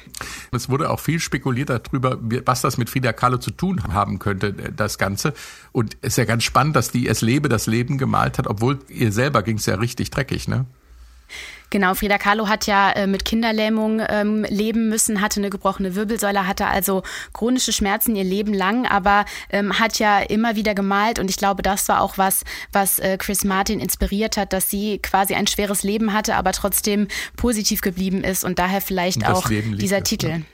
Es 0.53 0.71
wurde 0.71 0.89
auch 0.89 1.01
viel 1.01 1.21
spekuliert 1.21 1.69
darüber, 1.69 2.14
was 2.21 2.61
das 2.63 2.79
mit 2.79 2.91
Frida 2.91 3.13
Kahlo 3.13 3.39
zu 3.39 3.51
tun 3.51 3.83
haben 3.93 4.19
könnte, 4.19 4.49
äh, 4.49 4.73
das 4.75 4.99
Ganze. 4.99 5.35
Und 5.73 5.97
es 6.01 6.11
ist 6.11 6.19
ja 6.19 6.25
ganz 6.25 6.45
spannend, 6.45 6.77
dass 6.77 6.91
die 6.91 7.09
Es 7.09 7.21
lebe 7.21 7.49
das 7.49 7.67
Leben 7.67 7.99
gemalt 7.99 8.39
hat, 8.39 8.47
obwohl 8.47 8.79
ihr 8.89 9.13
selber 9.13 9.43
ging 9.43 9.57
es 9.57 9.67
ja 9.67 9.77
richtig 9.77 10.11
dreckig, 10.11 10.49
ne? 10.49 10.67
Genau, 11.75 11.95
Frida 11.95 12.19
Kahlo 12.19 12.47
hat 12.47 12.69
ja 12.69 12.93
äh, 12.93 13.09
mit 13.09 13.25
Kinderlähmung 13.25 14.01
ähm, 14.09 14.45
leben 14.49 14.89
müssen, 14.89 15.21
hatte 15.21 15.41
eine 15.41 15.51
gebrochene 15.51 15.97
Wirbelsäule, 15.97 16.47
hatte 16.47 16.67
also 16.67 17.03
chronische 17.33 17.73
Schmerzen 17.73 18.15
ihr 18.15 18.23
Leben 18.23 18.55
lang, 18.55 18.87
aber 18.87 19.25
ähm, 19.51 19.77
hat 19.81 19.99
ja 19.99 20.21
immer 20.21 20.55
wieder 20.55 20.77
gemalt 20.77 21.19
und 21.19 21.29
ich 21.31 21.37
glaube, 21.37 21.63
das 21.63 21.89
war 21.89 22.01
auch 22.01 22.17
was, 22.17 22.45
was 22.71 23.01
äh, 23.01 23.17
Chris 23.19 23.43
Martin 23.43 23.81
inspiriert 23.81 24.37
hat, 24.37 24.53
dass 24.53 24.71
sie 24.71 25.01
quasi 25.01 25.35
ein 25.35 25.49
schweres 25.49 25.83
Leben 25.83 26.13
hatte, 26.13 26.37
aber 26.37 26.53
trotzdem 26.53 27.09
positiv 27.37 27.81
geblieben 27.81 28.23
ist 28.23 28.45
und 28.45 28.61
daher 28.61 28.81
vielleicht 28.81 29.27
auch 29.27 29.49
dieser 29.49 29.99
es, 29.99 30.05
Titel. 30.05 30.29
Ne? 30.29 30.45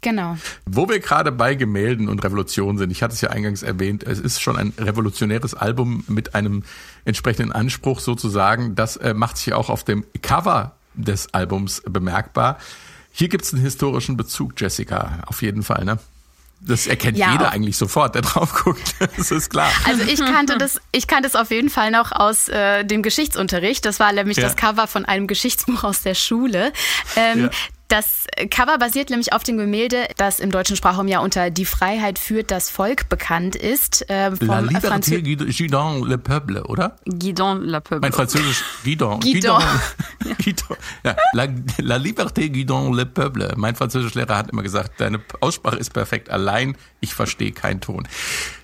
Genau. 0.00 0.36
Wo 0.64 0.88
wir 0.88 1.00
gerade 1.00 1.32
bei 1.32 1.54
Gemälden 1.54 2.08
und 2.08 2.22
Revolution 2.22 2.78
sind, 2.78 2.90
ich 2.90 3.02
hatte 3.02 3.14
es 3.14 3.20
ja 3.20 3.30
eingangs 3.30 3.62
erwähnt, 3.62 4.04
es 4.04 4.20
ist 4.20 4.40
schon 4.40 4.56
ein 4.56 4.72
revolutionäres 4.78 5.54
Album 5.54 6.04
mit 6.06 6.34
einem 6.34 6.62
entsprechenden 7.04 7.52
Anspruch 7.52 8.00
sozusagen. 8.00 8.74
Das 8.76 8.96
äh, 8.96 9.14
macht 9.14 9.38
sich 9.38 9.52
auch 9.54 9.70
auf 9.70 9.82
dem 9.82 10.04
Cover 10.22 10.76
des 10.94 11.34
Albums 11.34 11.82
bemerkbar. 11.88 12.58
Hier 13.12 13.28
gibt 13.28 13.44
es 13.44 13.52
einen 13.52 13.62
historischen 13.62 14.16
Bezug, 14.16 14.60
Jessica, 14.60 15.18
auf 15.26 15.42
jeden 15.42 15.62
Fall, 15.62 15.84
ne? 15.84 15.98
Das 16.60 16.88
erkennt 16.88 17.16
ja, 17.16 17.32
jeder 17.32 17.52
eigentlich 17.52 17.76
sofort, 17.76 18.14
der 18.16 18.22
drauf 18.22 18.52
guckt. 18.64 18.94
Das 19.16 19.30
ist 19.30 19.50
klar. 19.50 19.70
Also 19.86 20.02
ich 20.02 20.18
kannte 20.18 20.58
das, 20.58 20.80
ich 20.90 21.06
kannte 21.06 21.28
es 21.28 21.36
auf 21.36 21.50
jeden 21.50 21.70
Fall 21.70 21.90
noch 21.90 22.10
aus 22.10 22.48
äh, 22.48 22.84
dem 22.84 23.02
Geschichtsunterricht. 23.02 23.84
Das 23.84 24.00
war 24.00 24.12
nämlich 24.12 24.38
ja. 24.38 24.44
das 24.44 24.56
Cover 24.56 24.88
von 24.88 25.04
einem 25.04 25.28
Geschichtsbuch 25.28 25.84
aus 25.84 26.02
der 26.02 26.14
Schule. 26.14 26.72
Ähm, 27.16 27.44
ja. 27.44 27.50
Das 27.88 28.26
Cover 28.50 28.76
basiert 28.76 29.08
nämlich 29.08 29.32
auf 29.32 29.44
dem 29.44 29.56
Gemälde, 29.56 30.08
das 30.18 30.40
im 30.40 30.50
deutschen 30.50 30.76
Sprachraum 30.76 31.08
ja 31.08 31.20
unter 31.20 31.48
Die 31.48 31.64
Freiheit 31.64 32.18
führt 32.18 32.50
das 32.50 32.68
Volk 32.68 33.08
bekannt 33.08 33.56
ist. 33.56 34.08
Äh, 34.10 34.36
vom 34.36 34.46
La 34.46 34.60
liberté 34.60 35.22
guidon 35.22 36.06
le 36.06 36.18
peuple, 36.18 36.64
oder? 36.64 36.96
Guidon 37.06 37.62
le 37.62 37.80
peuple. 37.80 38.00
Mein 38.00 38.12
Französisch, 38.12 38.62
guidon. 38.84 39.20
Guidon. 39.20 39.62
guidon. 40.38 40.76
Ja, 41.02 41.16
la, 41.32 41.46
la 41.78 41.96
liberté 41.96 42.50
guidon 42.50 42.92
le 42.92 43.06
peuple. 43.06 43.54
Mein 43.56 43.74
Französischlehrer 43.74 44.36
hat 44.36 44.50
immer 44.50 44.62
gesagt, 44.62 45.00
deine 45.00 45.20
Aussprache 45.40 45.76
ist 45.76 45.94
perfekt, 45.94 46.28
allein 46.28 46.76
ich 47.00 47.14
verstehe 47.14 47.52
keinen 47.52 47.80
Ton. 47.80 48.06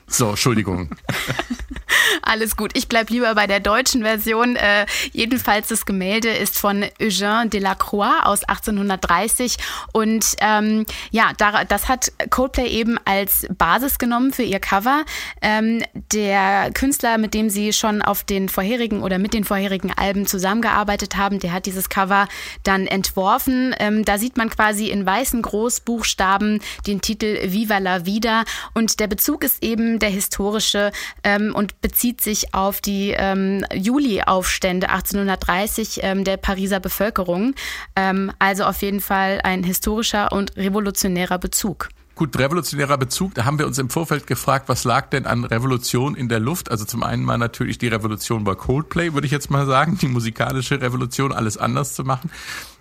So, 0.06 0.30
Entschuldigung. 0.30 0.90
Alles 2.22 2.56
gut. 2.56 2.72
Ich 2.74 2.88
bleibe 2.88 3.12
lieber 3.12 3.34
bei 3.34 3.46
der 3.46 3.60
deutschen 3.60 4.02
Version. 4.02 4.56
Äh, 4.56 4.86
jedenfalls 5.12 5.68
das 5.68 5.86
Gemälde 5.86 6.30
ist 6.30 6.58
von 6.58 6.84
Eugène 7.00 7.48
Delacroix 7.48 8.22
aus 8.22 8.44
1830 8.44 9.56
und 9.92 10.36
ähm, 10.40 10.86
ja, 11.10 11.32
da, 11.36 11.64
das 11.64 11.88
hat 11.88 12.12
Coldplay 12.30 12.68
eben 12.68 12.98
als 13.04 13.46
Basis 13.56 13.98
genommen 13.98 14.32
für 14.32 14.42
ihr 14.42 14.60
Cover. 14.60 15.04
Ähm, 15.42 15.82
der 16.12 16.70
Künstler, 16.72 17.18
mit 17.18 17.34
dem 17.34 17.50
sie 17.50 17.72
schon 17.72 18.02
auf 18.02 18.24
den 18.24 18.48
vorherigen 18.48 19.02
oder 19.02 19.18
mit 19.18 19.34
den 19.34 19.44
vorherigen 19.44 19.92
Alben 19.92 20.26
zusammengearbeitet 20.26 21.16
haben, 21.16 21.40
der 21.40 21.52
hat 21.52 21.66
dieses 21.66 21.88
Cover 21.88 22.28
dann 22.62 22.86
entworfen. 22.86 23.74
Ähm, 23.78 24.04
da 24.04 24.18
sieht 24.18 24.36
man 24.36 24.50
quasi 24.50 24.88
in 24.88 25.04
weißen 25.04 25.42
Großbuchstaben 25.42 26.60
den 26.86 27.00
Titel 27.00 27.52
Viva 27.52 27.78
la 27.78 28.06
Vida 28.06 28.44
und 28.74 29.00
der 29.00 29.06
Bezug 29.06 29.44
ist 29.44 29.62
eben 29.62 29.93
der 29.98 30.10
historische 30.10 30.92
ähm, 31.22 31.54
und 31.54 31.80
bezieht 31.80 32.20
sich 32.20 32.54
auf 32.54 32.80
die 32.80 33.14
ähm, 33.16 33.64
Juli-Aufstände 33.72 34.88
1830 34.88 36.00
ähm, 36.02 36.24
der 36.24 36.36
Pariser 36.36 36.80
Bevölkerung. 36.80 37.54
Ähm, 37.96 38.32
also 38.38 38.64
auf 38.64 38.82
jeden 38.82 39.00
Fall 39.00 39.40
ein 39.44 39.64
historischer 39.64 40.32
und 40.32 40.56
revolutionärer 40.56 41.38
Bezug. 41.38 41.88
Gut, 42.16 42.38
revolutionärer 42.38 42.96
Bezug, 42.96 43.34
da 43.34 43.44
haben 43.44 43.58
wir 43.58 43.66
uns 43.66 43.76
im 43.78 43.90
Vorfeld 43.90 44.28
gefragt, 44.28 44.68
was 44.68 44.84
lag 44.84 45.10
denn 45.10 45.26
an 45.26 45.44
Revolution 45.44 46.14
in 46.14 46.28
der 46.28 46.38
Luft? 46.38 46.70
Also 46.70 46.84
zum 46.84 47.02
einen 47.02 47.24
mal 47.24 47.38
natürlich 47.38 47.76
die 47.78 47.88
Revolution 47.88 48.44
bei 48.44 48.54
Coldplay, 48.54 49.14
würde 49.14 49.26
ich 49.26 49.32
jetzt 49.32 49.50
mal 49.50 49.66
sagen, 49.66 49.98
die 50.00 50.06
musikalische 50.06 50.80
Revolution, 50.80 51.32
alles 51.32 51.58
anders 51.58 51.94
zu 51.94 52.04
machen. 52.04 52.30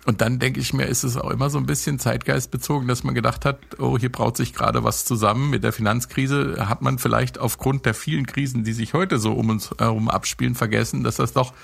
Und 0.04 0.20
dann 0.20 0.38
denke 0.38 0.60
ich 0.60 0.74
mir, 0.74 0.84
ist 0.84 1.02
es 1.02 1.16
auch 1.16 1.30
immer 1.30 1.48
so 1.48 1.58
ein 1.58 1.66
bisschen 1.66 1.98
zeitgeistbezogen, 1.98 2.86
dass 2.88 3.04
man 3.04 3.14
gedacht 3.14 3.44
hat, 3.44 3.58
oh, 3.78 3.96
hier 3.98 4.12
braut 4.12 4.36
sich 4.36 4.52
gerade 4.52 4.84
was 4.84 5.04
zusammen. 5.06 5.48
Mit 5.48 5.64
der 5.64 5.72
Finanzkrise 5.72 6.68
hat 6.68 6.82
man 6.82 6.98
vielleicht 6.98 7.38
aufgrund 7.38 7.86
der 7.86 7.94
vielen 7.94 8.26
Krisen, 8.26 8.64
die 8.64 8.74
sich 8.74 8.92
heute 8.92 9.18
so 9.18 9.32
um 9.32 9.48
uns 9.48 9.70
herum 9.78 10.10
abspielen, 10.10 10.54
vergessen, 10.54 11.04
dass 11.04 11.16
das 11.16 11.32
doch 11.32 11.54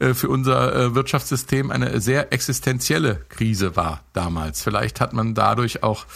äh, 0.00 0.14
für 0.14 0.28
unser 0.28 0.74
äh, 0.74 0.94
Wirtschaftssystem 0.94 1.70
eine 1.70 2.00
sehr 2.00 2.32
existenzielle 2.32 3.24
Krise 3.28 3.76
war 3.76 4.02
damals. 4.12 4.62
Vielleicht 4.62 5.00
hat 5.00 5.12
man 5.12 5.34
dadurch 5.34 5.82
auch 5.82 6.06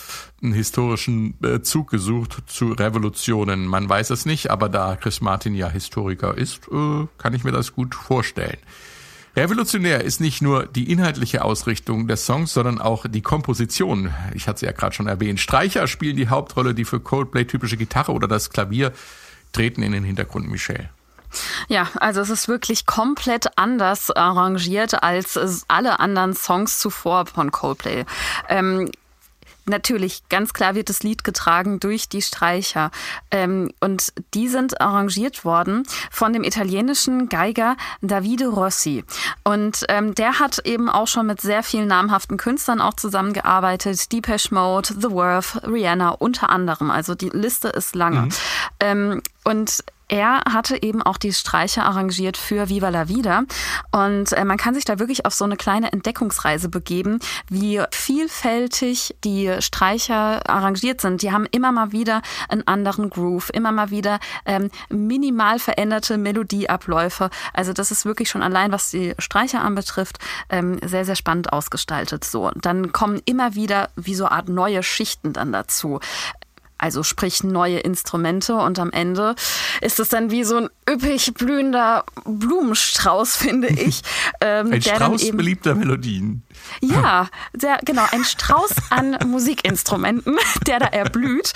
einen 0.42 0.52
historischen 0.52 1.38
äh, 1.42 1.60
Zug 1.62 1.90
gesucht 1.90 2.42
zu 2.46 2.72
Revolutionen. 2.72 3.66
Man 3.66 3.88
weiß 3.88 4.10
es 4.10 4.26
nicht, 4.26 4.50
aber 4.50 4.68
da 4.68 4.96
Chris 4.96 5.20
Martin 5.20 5.54
ja 5.54 5.68
Historiker 5.68 6.36
ist, 6.36 6.68
kann 7.18 7.34
ich 7.34 7.44
mir 7.44 7.52
das 7.52 7.72
gut 7.72 7.94
vorstellen. 7.94 8.58
Revolutionär 9.36 10.04
ist 10.04 10.20
nicht 10.20 10.42
nur 10.42 10.66
die 10.66 10.92
inhaltliche 10.92 11.44
Ausrichtung 11.44 12.06
des 12.06 12.24
Songs, 12.24 12.52
sondern 12.52 12.80
auch 12.80 13.06
die 13.08 13.22
Komposition. 13.22 14.14
Ich 14.32 14.46
hatte 14.46 14.60
sie 14.60 14.66
ja 14.66 14.72
gerade 14.72 14.94
schon 14.94 15.08
erwähnt. 15.08 15.40
Streicher 15.40 15.88
spielen 15.88 16.16
die 16.16 16.28
Hauptrolle, 16.28 16.72
die 16.74 16.84
für 16.84 17.00
Coldplay 17.00 17.44
typische 17.44 17.76
Gitarre 17.76 18.12
oder 18.12 18.28
das 18.28 18.50
Klavier 18.50 18.92
treten 19.52 19.82
in 19.82 19.92
den 19.92 20.04
Hintergrund 20.04 20.48
Michelle. 20.48 20.88
Ja, 21.66 21.88
also 21.96 22.20
es 22.20 22.30
ist 22.30 22.46
wirklich 22.46 22.86
komplett 22.86 23.58
anders 23.58 24.10
arrangiert 24.12 25.02
als 25.02 25.64
alle 25.66 25.98
anderen 25.98 26.34
Songs 26.34 26.78
zuvor 26.78 27.26
von 27.26 27.50
Coldplay. 27.50 28.04
Ähm, 28.48 28.90
Natürlich, 29.66 30.28
ganz 30.28 30.52
klar 30.52 30.74
wird 30.74 30.88
das 30.88 31.02
Lied 31.02 31.24
getragen 31.24 31.80
durch 31.80 32.08
die 32.08 32.22
Streicher. 32.22 32.90
Ähm, 33.30 33.72
und 33.80 34.12
die 34.34 34.48
sind 34.48 34.80
arrangiert 34.80 35.44
worden 35.44 35.84
von 36.10 36.32
dem 36.32 36.44
italienischen 36.44 37.28
Geiger 37.28 37.76
Davide 38.02 38.48
Rossi. 38.48 39.04
Und 39.42 39.84
ähm, 39.88 40.14
der 40.14 40.38
hat 40.38 40.60
eben 40.66 40.88
auch 40.88 41.08
schon 41.08 41.26
mit 41.26 41.40
sehr 41.40 41.62
vielen 41.62 41.88
namhaften 41.88 42.36
Künstlern 42.36 42.80
auch 42.80 42.94
zusammengearbeitet. 42.94 44.12
Depeche 44.12 44.54
Mode, 44.54 44.94
The 45.00 45.10
Worth, 45.10 45.62
Rihanna 45.66 46.10
unter 46.10 46.50
anderem. 46.50 46.90
Also 46.90 47.14
die 47.14 47.30
Liste 47.30 47.68
ist 47.68 47.94
lange. 47.94 48.22
Mhm. 48.22 48.28
Ähm, 48.80 49.22
und 49.44 49.84
er 50.14 50.44
hatte 50.48 50.80
eben 50.80 51.02
auch 51.02 51.16
die 51.16 51.32
Streicher 51.32 51.84
arrangiert 51.84 52.36
für 52.36 52.68
Viva 52.68 52.88
la 52.88 53.08
Vida. 53.08 53.42
Und 53.90 54.32
äh, 54.32 54.44
man 54.44 54.58
kann 54.58 54.72
sich 54.72 54.84
da 54.84 55.00
wirklich 55.00 55.26
auf 55.26 55.34
so 55.34 55.44
eine 55.44 55.56
kleine 55.56 55.92
Entdeckungsreise 55.92 56.68
begeben, 56.68 57.18
wie 57.48 57.82
vielfältig 57.90 59.16
die 59.24 59.52
Streicher 59.58 60.48
arrangiert 60.48 61.00
sind. 61.00 61.22
Die 61.22 61.32
haben 61.32 61.48
immer 61.50 61.72
mal 61.72 61.90
wieder 61.90 62.22
einen 62.48 62.64
anderen 62.68 63.10
Groove, 63.10 63.50
immer 63.52 63.72
mal 63.72 63.90
wieder 63.90 64.20
ähm, 64.46 64.70
minimal 64.88 65.58
veränderte 65.58 66.16
Melodieabläufe. 66.16 67.28
Also 67.52 67.72
das 67.72 67.90
ist 67.90 68.04
wirklich 68.04 68.30
schon 68.30 68.44
allein, 68.44 68.70
was 68.70 68.92
die 68.92 69.14
Streicher 69.18 69.62
anbetrifft, 69.62 70.18
ähm, 70.48 70.78
sehr, 70.84 71.04
sehr 71.04 71.16
spannend 71.16 71.52
ausgestaltet. 71.52 72.22
So, 72.22 72.52
dann 72.54 72.92
kommen 72.92 73.20
immer 73.24 73.56
wieder 73.56 73.90
wie 73.96 74.14
so 74.14 74.26
eine 74.26 74.36
Art 74.36 74.48
neue 74.48 74.84
Schichten 74.84 75.32
dann 75.32 75.52
dazu 75.52 75.98
also 76.78 77.02
sprich 77.02 77.44
neue 77.44 77.78
Instrumente 77.78 78.56
und 78.56 78.78
am 78.78 78.90
Ende 78.90 79.34
ist 79.80 80.00
es 80.00 80.08
dann 80.08 80.30
wie 80.30 80.44
so 80.44 80.56
ein 80.56 80.68
üppig 80.88 81.34
blühender 81.34 82.04
Blumenstrauß, 82.24 83.36
finde 83.36 83.68
ich. 83.68 84.02
Ähm, 84.40 84.72
ein 84.72 84.82
Strauß 84.82 85.22
eben, 85.22 85.36
beliebter 85.36 85.74
Melodien. 85.74 86.42
Ja, 86.80 87.28
sehr, 87.52 87.78
genau, 87.84 88.04
ein 88.10 88.24
Strauß 88.24 88.74
an 88.90 89.18
Musikinstrumenten, 89.26 90.36
der 90.66 90.80
da 90.80 90.86
erblüht. 90.86 91.52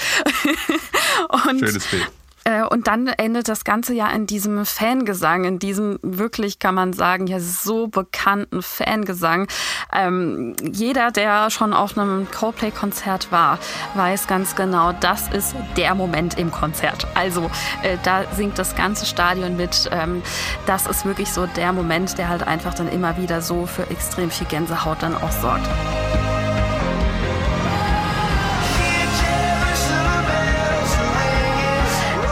und, 1.29 1.61
Schönes 1.61 1.87
Bild. 1.87 2.07
Äh, 2.49 2.63
und 2.63 2.87
dann 2.87 3.09
endet 3.09 3.49
das 3.49 3.65
Ganze 3.65 3.93
ja 3.93 4.09
in 4.09 4.27
diesem 4.27 4.65
Fangesang, 4.65 5.45
in 5.45 5.59
diesem 5.59 5.99
wirklich, 6.03 6.59
kann 6.59 6.75
man 6.75 6.95
sagen, 6.95 7.27
ja 7.27 7.41
so 7.41 7.89
bekannten 7.89 8.63
Fangesang. 8.63 9.49
Ähm, 9.93 10.57
jeder, 10.63 11.11
der 11.11 11.51
schon 11.51 11.75
auf 11.75 11.99
einem 11.99 12.27
Coldplay-Konzert 12.31 13.31
war, 13.31 13.59
weiß 13.95 14.27
ganz 14.29 14.57
genau, 14.57 14.93
das 14.93 15.29
ist 15.29 15.55
der 15.77 15.95
Moment 15.95 16.39
im 16.39 16.51
Konzert. 16.51 17.07
Also 17.15 17.51
äh, 17.83 17.99
da 18.03 18.25
singt 18.35 18.59
das 18.59 18.75
ganze 18.75 19.05
Stadion 19.05 19.57
mit. 19.57 19.91
Ähm, 19.93 20.23
das 20.65 20.87
ist 20.87 21.05
wirklich 21.05 21.31
so 21.31 21.47
der 21.47 21.75
Moment, 21.75 22.17
der 22.17 22.31
halt 22.31 22.47
einfach 22.47 22.73
dann 22.73 22.89
immer 22.89 23.19
wieder 23.19 23.43
so 23.43 23.67
für 23.67 23.91
extrem 23.91 24.31
viel 24.31 24.47
Gänsehaut 24.47 25.03
dann 25.03 25.15
auch 25.15 25.33
sorgt. 25.33 25.69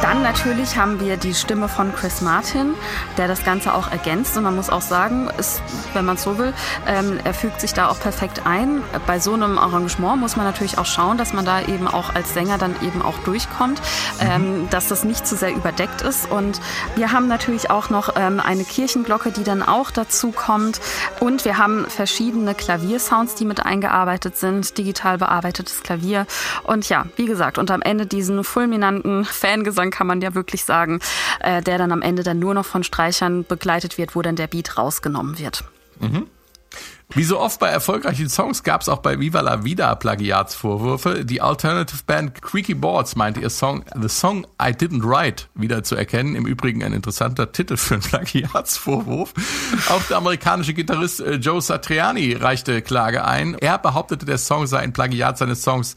Dann 0.07 0.23
natürlich 0.23 0.79
haben 0.79 1.01
wir 1.01 1.17
die 1.17 1.35
Stimme 1.35 1.69
von 1.69 1.93
Chris 1.93 2.21
Martin, 2.21 2.77
der 3.17 3.27
das 3.27 3.45
Ganze 3.45 3.75
auch 3.75 3.91
ergänzt. 3.91 4.37
Und 4.37 4.45
man 4.45 4.55
muss 4.55 4.71
auch 4.71 4.81
sagen, 4.81 5.29
ist, 5.37 5.61
wenn 5.95 6.05
man 6.05 6.15
es 6.15 6.23
so 6.23 6.39
will, 6.39 6.55
ähm, 6.87 7.19
er 7.25 7.35
fügt 7.35 7.61
sich 7.61 7.75
da 7.75 7.89
auch 7.89 7.99
perfekt 7.99 8.43
ein. 8.45 8.83
Bei 9.09 9.19
so 9.19 9.35
einem 9.35 9.59
Arrangement 9.59 10.21
muss 10.21 10.37
man 10.37 10.47
natürlich 10.47 10.79
auch 10.79 10.87
schauen, 10.87 11.19
dass 11.19 11.33
man 11.33 11.45
da 11.45 11.61
eben 11.61 11.89
auch 11.89 12.15
als 12.15 12.35
Sänger 12.35 12.57
dann 12.57 12.77
eben 12.83 13.03
auch 13.03 13.19
durchkommt, 13.25 13.83
ähm, 14.21 14.63
mhm. 14.63 14.71
dass 14.71 14.87
das 14.87 15.03
nicht 15.03 15.27
zu 15.27 15.35
sehr 15.35 15.53
überdeckt 15.53 16.03
ist. 16.03 16.31
Und 16.31 16.61
wir 16.95 17.11
haben 17.11 17.27
natürlich 17.27 17.71
auch 17.71 17.91
noch 17.91 18.11
ähm, 18.15 18.39
eine 18.39 18.63
Kirchenglocke, 18.63 19.33
die 19.33 19.43
dann 19.43 19.65
auch 19.65 19.91
dazu 19.91 20.31
kommt. 20.31 20.81
Und 21.19 21.45
wir 21.45 21.59
haben 21.59 21.85
verschiedene 21.89 22.55
Klaviersounds, 22.55 23.35
die 23.35 23.45
mit 23.45 23.67
eingearbeitet 23.67 24.37
sind, 24.37 24.79
digital 24.79 25.19
bearbeitetes 25.19 25.83
Klavier. 25.83 26.29
Und 26.63 26.89
ja, 26.89 27.07
wie 27.17 27.27
gesagt, 27.27 27.59
und 27.59 27.73
am 27.73 27.83
Ende 27.83 28.07
diesen 28.07 28.45
fulminanten 28.45 29.25
Fangesang 29.25 29.96
kann 29.97 30.07
man 30.07 30.21
ja 30.21 30.35
wirklich 30.35 30.65
sagen, 30.65 31.01
äh, 31.41 31.63
der 31.63 31.79
dann 31.79 31.91
am 31.91 32.03
Ende 32.03 32.23
dann 32.23 32.39
nur 32.39 32.53
noch 32.53 32.67
von 32.67 32.85
Streichern 32.85 33.45
begleitet 33.45 33.97
wird, 33.97 34.15
wo 34.15 34.21
dann 34.21 34.37
der 34.37 34.47
Beat 34.47 34.77
rausgenommen 34.77 35.39
wird. 35.39 35.65
Mhm. 36.01 36.27
Wie 37.15 37.23
so 37.23 37.39
oft 37.39 37.61
bei 37.61 37.69
erfolgreichen 37.69 38.29
Songs 38.29 38.65
gab 38.65 38.81
es 38.81 38.89
auch 38.89 38.99
bei 38.99 39.21
Viva 39.21 39.41
la 39.41 39.65
Vida 39.65 39.95
Plagiatsvorwürfe. 39.95 41.25
Die 41.25 41.41
Alternative 41.41 42.03
Band 42.05 42.43
Creaky 42.43 42.75
Boards 42.75 43.15
meinte 43.15 43.41
ihr 43.41 43.49
Song 43.49 43.85
The 43.95 44.09
Song 44.09 44.45
I 44.61 44.73
Didn't 44.73 45.09
Write 45.09 45.45
wieder 45.55 45.85
zu 45.85 45.95
erkennen. 45.95 46.35
Im 46.35 46.47
Übrigen 46.47 46.83
ein 46.83 46.93
interessanter 46.93 47.53
Titel 47.53 47.77
für 47.77 47.95
einen 47.95 48.03
Plagiatsvorwurf. 48.03 49.33
Auch 49.89 50.03
der 50.09 50.17
amerikanische 50.17 50.75
Gitarrist 50.75 51.21
äh, 51.21 51.35
Joe 51.37 51.63
Satriani 51.63 52.33
reichte 52.33 52.83
Klage 52.83 53.25
ein. 53.25 53.55
Er 53.55 53.79
behauptete, 53.79 54.27
der 54.27 54.39
Song 54.39 54.67
sei 54.67 54.81
ein 54.81 54.93
Plagiat 54.93 55.39
seines 55.39 55.63
Songs 55.63 55.95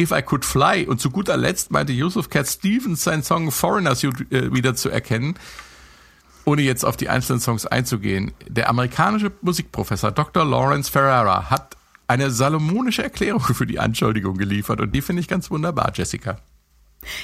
If 0.00 0.12
I 0.12 0.22
Could 0.22 0.44
Fly. 0.44 0.86
Und 0.86 1.00
zu 1.00 1.10
guter 1.10 1.36
Letzt 1.36 1.72
meinte 1.72 1.92
Yusuf 1.92 2.30
Cat 2.30 2.46
Stevens 2.46 3.02
sein 3.02 3.24
Song 3.24 3.50
Foreigners 3.50 4.04
äh, 4.04 4.12
wieder 4.30 4.76
zu 4.76 4.90
erkennen 4.90 5.34
ohne 6.44 6.62
jetzt 6.62 6.84
auf 6.84 6.96
die 6.96 7.08
einzelnen 7.08 7.40
Songs 7.40 7.66
einzugehen, 7.66 8.32
der 8.48 8.68
amerikanische 8.68 9.32
Musikprofessor 9.42 10.10
Dr. 10.10 10.44
Lawrence 10.44 10.90
Ferrara 10.90 11.50
hat 11.50 11.76
eine 12.08 12.30
salomonische 12.30 13.02
Erklärung 13.02 13.40
für 13.40 13.66
die 13.66 13.78
Anschuldigung 13.78 14.36
geliefert 14.36 14.80
und 14.80 14.92
die 14.94 15.02
finde 15.02 15.20
ich 15.20 15.28
ganz 15.28 15.50
wunderbar, 15.50 15.92
Jessica. 15.94 16.38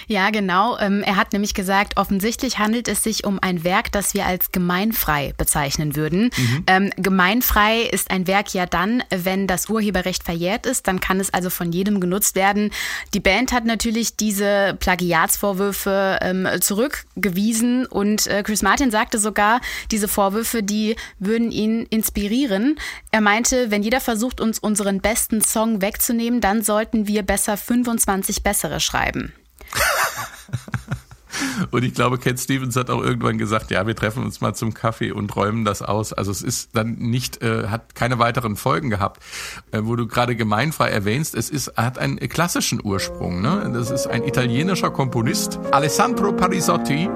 Ja, 0.06 0.30
genau. 0.30 0.78
Ähm, 0.78 1.02
er 1.02 1.16
hat 1.16 1.32
nämlich 1.32 1.54
gesagt, 1.54 1.96
offensichtlich 1.96 2.58
handelt 2.58 2.88
es 2.88 3.02
sich 3.02 3.24
um 3.24 3.38
ein 3.40 3.64
Werk, 3.64 3.92
das 3.92 4.14
wir 4.14 4.26
als 4.26 4.52
gemeinfrei 4.52 5.34
bezeichnen 5.36 5.96
würden. 5.96 6.30
Mhm. 6.36 6.64
Ähm, 6.66 6.90
gemeinfrei 6.96 7.82
ist 7.82 8.10
ein 8.10 8.26
Werk 8.26 8.54
ja 8.54 8.66
dann, 8.66 9.02
wenn 9.10 9.46
das 9.46 9.68
Urheberrecht 9.68 10.22
verjährt 10.22 10.66
ist, 10.66 10.86
dann 10.88 11.00
kann 11.00 11.20
es 11.20 11.32
also 11.32 11.50
von 11.50 11.72
jedem 11.72 12.00
genutzt 12.00 12.34
werden. 12.34 12.70
Die 13.14 13.20
Band 13.20 13.52
hat 13.52 13.64
natürlich 13.64 14.16
diese 14.16 14.76
Plagiatsvorwürfe 14.80 16.18
ähm, 16.22 16.48
zurückgewiesen 16.60 17.86
und 17.86 18.26
äh, 18.26 18.42
Chris 18.42 18.62
Martin 18.62 18.90
sagte 18.90 19.18
sogar, 19.18 19.60
diese 19.90 20.08
Vorwürfe, 20.08 20.62
die 20.62 20.96
würden 21.18 21.50
ihn 21.50 21.86
inspirieren. 21.90 22.78
Er 23.10 23.20
meinte, 23.20 23.70
wenn 23.70 23.82
jeder 23.82 24.00
versucht, 24.00 24.40
uns 24.40 24.58
unseren 24.58 25.00
besten 25.00 25.40
Song 25.42 25.80
wegzunehmen, 25.82 26.40
dann 26.40 26.62
sollten 26.62 27.06
wir 27.06 27.22
besser 27.22 27.56
25 27.56 28.42
bessere 28.42 28.80
schreiben. 28.80 29.32
Und 31.70 31.84
ich 31.84 31.94
glaube, 31.94 32.18
Cat 32.18 32.38
Stevens 32.38 32.76
hat 32.76 32.90
auch 32.90 33.02
irgendwann 33.02 33.38
gesagt, 33.38 33.70
ja, 33.70 33.86
wir 33.86 33.96
treffen 33.96 34.24
uns 34.24 34.40
mal 34.40 34.54
zum 34.54 34.74
Kaffee 34.74 35.12
und 35.12 35.34
räumen 35.36 35.64
das 35.64 35.82
aus. 35.82 36.12
Also 36.12 36.30
es 36.30 36.42
ist 36.42 36.70
dann 36.74 36.94
nicht, 36.94 37.42
äh, 37.42 37.68
hat 37.68 37.94
keine 37.94 38.18
weiteren 38.18 38.56
Folgen 38.56 38.90
gehabt. 38.90 39.22
Äh, 39.70 39.80
wo 39.82 39.96
du 39.96 40.06
gerade 40.06 40.36
gemeinfrei 40.36 40.88
erwähnst, 40.88 41.34
es 41.34 41.50
ist, 41.50 41.76
hat 41.76 41.98
einen 41.98 42.18
klassischen 42.28 42.80
Ursprung. 42.82 43.40
Ne? 43.40 43.70
Das 43.74 43.90
ist 43.90 44.06
ein 44.06 44.24
italienischer 44.24 44.90
Komponist, 44.90 45.58
Alessandro 45.72 46.32
Parisotti. 46.32 47.08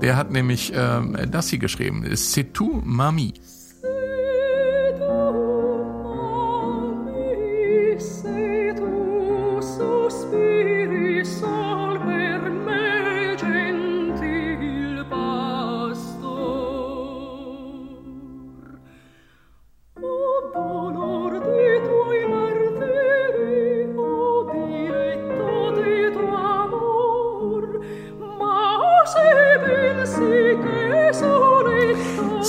Der 0.00 0.16
hat 0.16 0.32
nämlich 0.32 0.72
ähm, 0.74 1.16
das 1.30 1.48
hier 1.48 1.60
geschrieben, 1.60 2.04
C'est 2.04 2.52
tu, 2.52 2.82
Mami. 2.84 3.34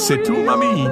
C'est 0.05 0.21
tout, 0.21 0.43
Mami. 0.43 0.83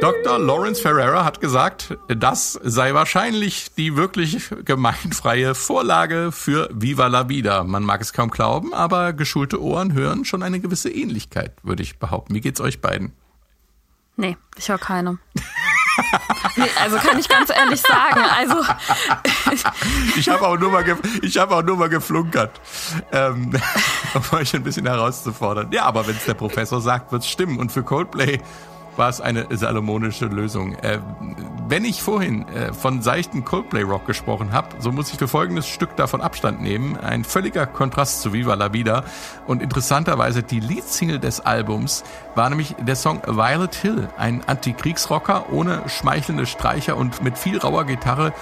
Dr. 0.00 0.40
Lawrence 0.40 0.80
Ferreira 0.80 1.24
hat 1.24 1.40
gesagt, 1.40 1.96
das 2.08 2.58
sei 2.64 2.94
wahrscheinlich 2.94 3.72
die 3.76 3.94
wirklich 3.94 4.50
gemeinfreie 4.64 5.54
Vorlage 5.54 6.32
für 6.32 6.68
Viva 6.72 7.06
la 7.06 7.28
Vida. 7.28 7.62
Man 7.62 7.84
mag 7.84 8.00
es 8.00 8.12
kaum 8.12 8.28
glauben, 8.28 8.74
aber 8.74 9.12
geschulte 9.12 9.62
Ohren 9.62 9.92
hören 9.92 10.24
schon 10.24 10.42
eine 10.42 10.58
gewisse 10.58 10.90
Ähnlichkeit, 10.90 11.52
würde 11.62 11.84
ich 11.84 12.00
behaupten. 12.00 12.34
Wie 12.34 12.40
geht's 12.40 12.60
euch 12.60 12.80
beiden? 12.80 13.12
Nee, 14.16 14.36
ich 14.56 14.68
höre 14.68 14.78
keine. 14.78 15.18
Also 16.80 16.96
kann 16.96 17.18
ich 17.18 17.28
ganz 17.28 17.50
ehrlich 17.50 17.80
sagen. 17.80 18.20
Also 18.36 18.62
ich 20.16 20.28
habe 20.28 20.46
auch 20.46 20.58
nur 20.58 20.70
mal, 20.70 20.84
ich 21.22 21.38
habe 21.38 21.56
auch 21.56 21.62
nur 21.62 21.76
mal 21.76 21.88
geflunkert, 21.88 22.60
ähm, 23.12 23.52
um 24.14 24.38
euch 24.38 24.54
ein 24.54 24.62
bisschen 24.62 24.86
herauszufordern. 24.86 25.70
Ja, 25.72 25.84
aber 25.84 26.06
wenn 26.06 26.16
es 26.16 26.24
der 26.24 26.34
Professor 26.34 26.80
sagt, 26.80 27.12
wird 27.12 27.22
es 27.22 27.28
stimmen. 27.28 27.58
Und 27.58 27.72
für 27.72 27.82
Coldplay 27.82 28.40
war 28.96 29.08
es 29.08 29.20
eine 29.20 29.46
salomonische 29.50 30.26
Lösung. 30.26 30.74
Äh, 30.74 30.98
wenn 31.68 31.84
ich 31.84 32.02
vorhin 32.02 32.46
äh, 32.48 32.72
von 32.72 33.02
seichten 33.02 33.44
Coldplay-Rock 33.44 34.06
gesprochen 34.06 34.52
habe, 34.52 34.68
so 34.78 34.92
muss 34.92 35.10
ich 35.12 35.18
für 35.18 35.28
folgendes 35.28 35.66
Stück 35.66 35.96
davon 35.96 36.20
Abstand 36.20 36.60
nehmen. 36.60 36.96
Ein 36.96 37.24
völliger 37.24 37.66
Kontrast 37.66 38.20
zu 38.20 38.32
Viva 38.32 38.54
la 38.54 38.72
Vida. 38.72 39.04
Und 39.46 39.62
interessanterweise 39.62 40.42
die 40.42 40.60
Leadsingle 40.60 41.18
des 41.18 41.40
Albums 41.40 42.04
war 42.34 42.48
nämlich 42.50 42.74
der 42.78 42.96
Song 42.96 43.22
Violet 43.26 43.74
Hill, 43.74 44.08
ein 44.18 44.42
Antikriegsrocker 44.46 45.52
ohne 45.52 45.88
schmeichelnde 45.88 46.46
Streicher 46.46 46.96
und 46.96 47.22
mit 47.22 47.38
viel 47.38 47.58
rauer 47.58 47.84
Gitarre 47.84 48.32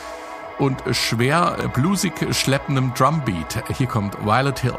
und 0.58 0.82
schwer 0.92 1.56
bluesig 1.72 2.12
schleppendem 2.32 2.92
Drumbeat. 2.94 3.64
Hier 3.76 3.86
kommt 3.86 4.16
Violet 4.24 4.58
Hill. 4.58 4.74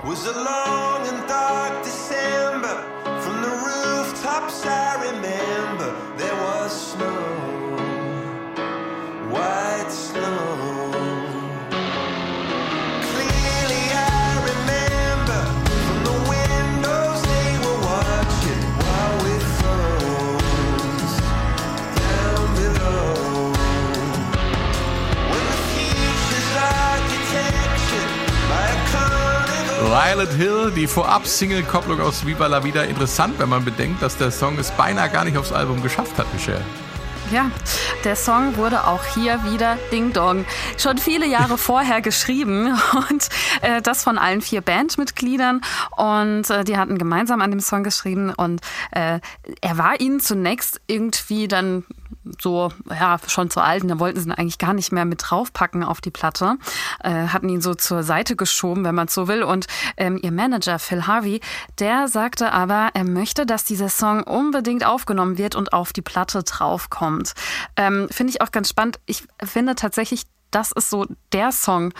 Violet 29.91 30.31
Hill, 30.31 30.71
die 30.73 30.87
Vorab-Single-Kopplung 30.87 31.99
aus 31.99 32.25
Viva 32.25 32.47
la 32.47 32.63
Vida. 32.63 32.83
Interessant, 32.83 33.37
wenn 33.39 33.49
man 33.49 33.65
bedenkt, 33.65 34.01
dass 34.01 34.15
der 34.15 34.31
Song 34.31 34.57
es 34.57 34.71
beinahe 34.71 35.09
gar 35.09 35.25
nicht 35.25 35.35
aufs 35.35 35.51
Album 35.51 35.83
geschafft 35.83 36.17
hat, 36.17 36.31
Michelle. 36.31 36.61
Ja, 37.29 37.51
der 38.05 38.15
Song 38.15 38.55
wurde 38.55 38.87
auch 38.87 39.03
hier 39.03 39.43
wieder 39.43 39.77
Ding 39.91 40.13
Dong 40.13 40.45
schon 40.77 40.97
viele 40.97 41.27
Jahre 41.27 41.57
vorher 41.57 41.99
geschrieben 41.99 42.79
und 43.09 43.27
äh, 43.61 43.81
das 43.81 44.05
von 44.05 44.17
allen 44.17 44.41
vier 44.41 44.61
Bandmitgliedern 44.61 45.59
und 45.97 46.49
äh, 46.49 46.63
die 46.63 46.77
hatten 46.77 46.97
gemeinsam 46.97 47.41
an 47.41 47.51
dem 47.51 47.59
Song 47.59 47.83
geschrieben 47.83 48.33
und 48.33 48.61
äh, 48.91 49.19
er 49.59 49.77
war 49.77 49.99
ihnen 49.99 50.21
zunächst 50.21 50.79
irgendwie 50.87 51.49
dann 51.49 51.83
so, 52.39 52.71
ja, 52.89 53.19
schon 53.27 53.49
zu 53.49 53.61
alt 53.61 53.83
und 53.83 53.89
da 53.89 53.99
wollten 53.99 54.19
sie 54.19 54.27
ihn 54.27 54.31
eigentlich 54.31 54.57
gar 54.57 54.73
nicht 54.73 54.91
mehr 54.91 55.05
mit 55.05 55.21
draufpacken 55.23 55.83
auf 55.83 56.01
die 56.01 56.11
Platte, 56.11 56.57
äh, 57.03 57.27
hatten 57.27 57.49
ihn 57.49 57.61
so 57.61 57.73
zur 57.73 58.03
Seite 58.03 58.35
geschoben, 58.35 58.83
wenn 58.83 58.95
man 58.95 59.07
so 59.07 59.27
will. 59.27 59.43
Und 59.43 59.67
ähm, 59.97 60.19
ihr 60.21 60.31
Manager 60.31 60.79
Phil 60.79 61.07
Harvey, 61.07 61.41
der 61.79 62.07
sagte 62.07 62.51
aber, 62.51 62.89
er 62.93 63.03
möchte, 63.03 63.45
dass 63.45 63.63
dieser 63.63 63.89
Song 63.89 64.23
unbedingt 64.23 64.85
aufgenommen 64.85 65.37
wird 65.37 65.55
und 65.55 65.73
auf 65.73 65.93
die 65.93 66.01
Platte 66.01 66.43
draufkommt. 66.43 67.33
Ähm, 67.75 68.07
finde 68.11 68.31
ich 68.31 68.41
auch 68.41 68.51
ganz 68.51 68.69
spannend. 68.69 68.99
Ich 69.05 69.23
finde 69.43 69.75
tatsächlich, 69.75 70.23
das 70.51 70.71
ist 70.71 70.89
so 70.89 71.07
der 71.31 71.51
Song 71.51 71.93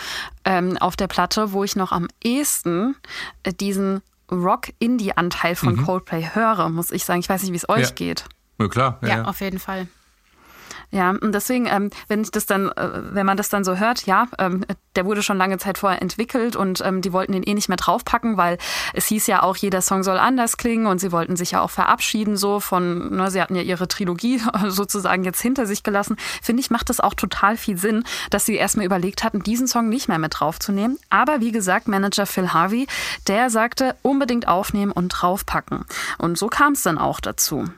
ähm, 0.45 0.77
auf 0.77 0.95
der 0.95 1.07
Platte, 1.07 1.53
wo 1.53 1.63
ich 1.63 1.75
noch 1.75 1.91
am 1.91 2.07
ehesten 2.23 2.95
äh, 3.43 3.53
diesen 3.53 4.01
Rock-Indie-Anteil 4.31 5.55
von 5.55 5.75
mhm. 5.75 5.85
Coldplay 5.85 6.29
höre, 6.33 6.69
muss 6.69 6.91
ich 6.91 7.05
sagen. 7.05 7.19
Ich 7.19 7.29
weiß 7.29 7.43
nicht, 7.43 7.51
wie 7.51 7.57
es 7.57 7.67
euch 7.67 7.89
ja. 7.89 7.91
geht. 7.91 8.25
Ja, 8.59 8.67
klar. 8.67 8.99
Ja, 9.01 9.07
ja, 9.07 9.23
auf 9.25 9.41
jeden 9.41 9.59
Fall. 9.59 9.87
Ja, 10.91 11.11
und 11.11 11.33
deswegen, 11.33 11.67
ähm, 11.67 11.89
wenn 12.09 12.21
ich 12.21 12.31
das 12.31 12.45
dann, 12.45 12.69
äh, 12.69 12.89
wenn 13.13 13.25
man 13.25 13.37
das 13.37 13.47
dann 13.47 13.63
so 13.63 13.77
hört, 13.77 14.05
ja, 14.05 14.27
ähm, 14.37 14.65
der 14.97 15.05
wurde 15.05 15.23
schon 15.23 15.37
lange 15.37 15.57
Zeit 15.57 15.77
vorher 15.77 16.01
entwickelt 16.01 16.57
und 16.57 16.81
ähm, 16.85 17.01
die 17.01 17.13
wollten 17.13 17.31
den 17.31 17.43
eh 17.43 17.53
nicht 17.53 17.69
mehr 17.69 17.77
draufpacken, 17.77 18.35
weil 18.35 18.57
es 18.93 19.07
hieß 19.07 19.27
ja 19.27 19.41
auch, 19.41 19.55
jeder 19.55 19.81
Song 19.81 20.03
soll 20.03 20.17
anders 20.17 20.57
klingen 20.57 20.87
und 20.87 20.99
sie 20.99 21.13
wollten 21.13 21.37
sich 21.37 21.51
ja 21.51 21.61
auch 21.61 21.69
verabschieden 21.69 22.35
so 22.35 22.59
von, 22.59 23.15
ne, 23.15 23.31
sie 23.31 23.41
hatten 23.41 23.55
ja 23.55 23.61
ihre 23.61 23.87
Trilogie 23.87 24.41
sozusagen 24.67 25.23
jetzt 25.23 25.41
hinter 25.41 25.65
sich 25.65 25.83
gelassen. 25.83 26.17
Finde 26.41 26.59
ich, 26.59 26.71
macht 26.71 26.89
das 26.89 26.99
auch 26.99 27.13
total 27.13 27.55
viel 27.55 27.77
Sinn, 27.77 28.03
dass 28.29 28.45
sie 28.45 28.55
erstmal 28.55 28.85
überlegt 28.85 29.23
hatten, 29.23 29.43
diesen 29.43 29.67
Song 29.67 29.87
nicht 29.87 30.09
mehr 30.09 30.19
mit 30.19 30.41
draufzunehmen. 30.41 30.99
Aber 31.09 31.39
wie 31.39 31.53
gesagt, 31.53 31.87
Manager 31.87 32.25
Phil 32.25 32.51
Harvey, 32.51 32.87
der 33.27 33.49
sagte, 33.49 33.95
unbedingt 34.01 34.49
aufnehmen 34.49 34.91
und 34.91 35.07
draufpacken. 35.07 35.85
Und 36.17 36.37
so 36.37 36.47
kam 36.47 36.73
es 36.73 36.81
dann 36.81 36.97
auch 36.97 37.21
dazu. 37.21 37.69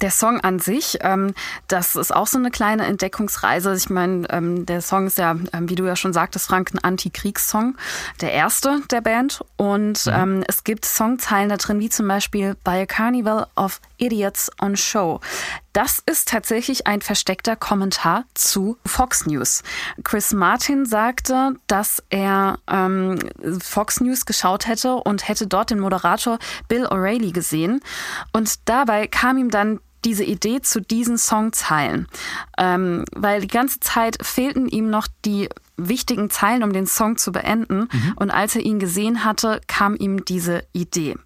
Der 0.00 0.10
Song 0.10 0.40
an 0.40 0.58
sich, 0.58 0.98
ähm, 1.00 1.34
das 1.68 1.96
ist 1.96 2.14
auch 2.14 2.26
so 2.26 2.38
eine 2.38 2.50
kleine 2.50 2.86
Entdeckungsreise. 2.86 3.74
Ich 3.74 3.90
meine, 3.90 4.28
ähm, 4.30 4.66
der 4.66 4.80
Song 4.80 5.06
ist 5.06 5.18
ja, 5.18 5.36
ähm, 5.52 5.68
wie 5.68 5.74
du 5.74 5.84
ja 5.84 5.96
schon 5.96 6.12
sagtest, 6.12 6.46
Frank, 6.46 6.72
ein 6.74 6.78
Antikriegssong, 6.78 7.76
der 8.20 8.32
erste 8.32 8.80
der 8.90 9.00
Band. 9.00 9.44
Und 9.56 10.06
mhm. 10.06 10.12
Ähm, 10.12 10.44
es 10.46 10.64
gibt 10.64 10.84
Songzeilen 10.84 11.48
da 11.48 11.56
drin, 11.56 11.80
wie 11.80 11.88
zum 11.88 12.06
Beispiel 12.08 12.54
By 12.64 12.82
a 12.82 12.86
Carnival 12.86 13.46
of 13.56 13.80
Idiots 13.98 14.50
on 14.60 14.76
Show. 14.76 15.20
Das 15.72 16.02
ist 16.04 16.28
tatsächlich 16.28 16.86
ein 16.86 17.00
versteckter 17.00 17.56
Kommentar 17.56 18.24
zu 18.34 18.76
Fox 18.84 19.26
News. 19.26 19.62
Chris 20.04 20.32
Martin 20.32 20.84
sagte, 20.84 21.54
dass 21.66 22.02
er 22.10 22.58
ähm, 22.70 23.18
Fox 23.62 24.00
News 24.00 24.26
geschaut 24.26 24.66
hätte 24.66 24.96
und 24.96 25.28
hätte 25.28 25.46
dort 25.46 25.70
den 25.70 25.80
Moderator 25.80 26.38
Bill 26.68 26.86
O'Reilly 26.86 27.32
gesehen. 27.32 27.80
Und 28.32 28.68
dabei 28.68 29.06
kam 29.06 29.38
ihm 29.38 29.50
dann 29.50 29.80
diese 30.04 30.24
Idee 30.24 30.60
zu 30.60 30.80
diesen 30.80 31.16
Songzeilen, 31.16 32.08
ähm, 32.58 33.04
weil 33.14 33.40
die 33.40 33.48
ganze 33.48 33.80
Zeit 33.80 34.18
fehlten 34.20 34.68
ihm 34.68 34.90
noch 34.90 35.06
die 35.24 35.48
wichtigen 35.76 36.28
Zeilen, 36.28 36.62
um 36.62 36.72
den 36.72 36.86
Song 36.86 37.16
zu 37.16 37.32
beenden. 37.32 37.88
Mhm. 37.90 38.12
Und 38.16 38.30
als 38.30 38.56
er 38.56 38.62
ihn 38.62 38.78
gesehen 38.78 39.24
hatte, 39.24 39.60
kam 39.66 39.96
ihm 39.96 40.24
diese 40.24 40.64
Idee. 40.72 41.16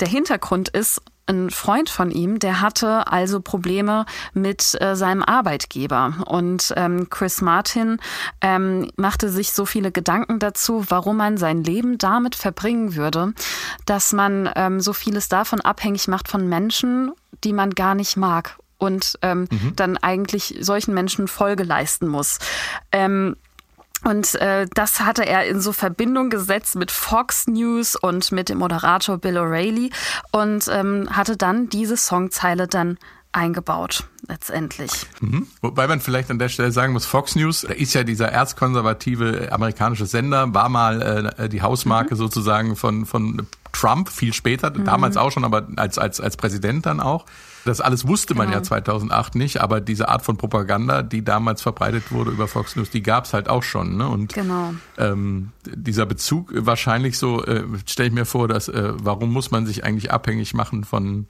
Der 0.00 0.08
Hintergrund 0.08 0.68
ist, 0.68 1.00
ein 1.26 1.50
Freund 1.50 1.90
von 1.90 2.10
ihm, 2.10 2.38
der 2.38 2.60
hatte 2.60 3.06
also 3.10 3.40
Probleme 3.40 4.06
mit 4.32 4.80
äh, 4.80 4.94
seinem 4.94 5.22
Arbeitgeber. 5.22 6.14
Und 6.26 6.72
ähm, 6.76 7.10
Chris 7.10 7.40
Martin 7.40 7.98
ähm, 8.40 8.90
machte 8.96 9.28
sich 9.28 9.52
so 9.52 9.66
viele 9.66 9.92
Gedanken 9.92 10.38
dazu, 10.38 10.84
warum 10.88 11.16
man 11.16 11.36
sein 11.36 11.62
Leben 11.62 11.98
damit 11.98 12.34
verbringen 12.34 12.94
würde, 12.94 13.32
dass 13.86 14.12
man 14.12 14.50
ähm, 14.56 14.80
so 14.80 14.92
vieles 14.92 15.28
davon 15.28 15.60
abhängig 15.60 16.08
macht 16.08 16.28
von 16.28 16.48
Menschen, 16.48 17.12
die 17.44 17.52
man 17.52 17.70
gar 17.70 17.94
nicht 17.94 18.16
mag 18.16 18.56
und 18.78 19.18
ähm, 19.22 19.48
mhm. 19.50 19.72
dann 19.76 19.96
eigentlich 19.96 20.56
solchen 20.60 20.94
Menschen 20.94 21.28
Folge 21.28 21.64
leisten 21.64 22.08
muss. 22.08 22.38
Ähm, 22.92 23.36
und 24.06 24.36
äh, 24.36 24.66
das 24.72 25.00
hatte 25.00 25.26
er 25.26 25.46
in 25.46 25.60
so 25.60 25.72
Verbindung 25.72 26.30
gesetzt 26.30 26.76
mit 26.76 26.92
Fox 26.92 27.48
News 27.48 27.96
und 27.96 28.30
mit 28.30 28.48
dem 28.48 28.58
Moderator 28.58 29.18
Bill 29.18 29.36
O'Reilly 29.36 29.92
und 30.30 30.68
ähm, 30.70 31.08
hatte 31.10 31.36
dann 31.36 31.68
diese 31.68 31.96
Songzeile 31.96 32.68
dann 32.68 32.98
eingebaut, 33.32 34.04
letztendlich. 34.28 34.92
Mhm. 35.20 35.48
Wobei 35.60 35.88
man 35.88 36.00
vielleicht 36.00 36.30
an 36.30 36.38
der 36.38 36.48
Stelle 36.48 36.70
sagen 36.70 36.92
muss, 36.92 37.04
Fox 37.04 37.34
News 37.34 37.64
ist 37.64 37.94
ja 37.94 38.04
dieser 38.04 38.28
erzkonservative 38.28 39.48
amerikanische 39.50 40.06
Sender, 40.06 40.54
war 40.54 40.68
mal 40.68 41.34
äh, 41.36 41.48
die 41.48 41.62
Hausmarke 41.62 42.14
mhm. 42.14 42.18
sozusagen 42.18 42.76
von, 42.76 43.06
von 43.06 43.46
Trump, 43.76 44.08
viel 44.08 44.32
später, 44.32 44.70
mhm. 44.70 44.84
damals 44.84 45.16
auch 45.16 45.30
schon, 45.30 45.44
aber 45.44 45.68
als, 45.76 45.98
als, 45.98 46.20
als 46.20 46.36
Präsident 46.36 46.86
dann 46.86 47.00
auch. 47.00 47.26
Das 47.64 47.80
alles 47.80 48.06
wusste 48.06 48.34
man 48.34 48.46
genau. 48.46 48.58
ja 48.58 48.62
2008 48.62 49.34
nicht, 49.34 49.60
aber 49.60 49.80
diese 49.80 50.08
Art 50.08 50.22
von 50.22 50.36
Propaganda, 50.36 51.02
die 51.02 51.24
damals 51.24 51.62
verbreitet 51.62 52.12
wurde 52.12 52.30
über 52.30 52.46
Fox 52.48 52.76
News, 52.76 52.90
die 52.90 53.02
gab 53.02 53.24
es 53.24 53.34
halt 53.34 53.48
auch 53.48 53.64
schon. 53.64 53.96
Ne? 53.96 54.08
Und 54.08 54.32
genau. 54.32 54.72
ähm, 54.98 55.50
dieser 55.66 56.06
Bezug 56.06 56.52
wahrscheinlich 56.54 57.18
so, 57.18 57.44
äh, 57.44 57.64
stelle 57.84 58.08
ich 58.08 58.14
mir 58.14 58.24
vor, 58.24 58.48
dass 58.48 58.68
äh, 58.68 58.92
warum 59.02 59.32
muss 59.32 59.50
man 59.50 59.66
sich 59.66 59.84
eigentlich 59.84 60.12
abhängig 60.12 60.54
machen 60.54 60.84
von 60.84 61.26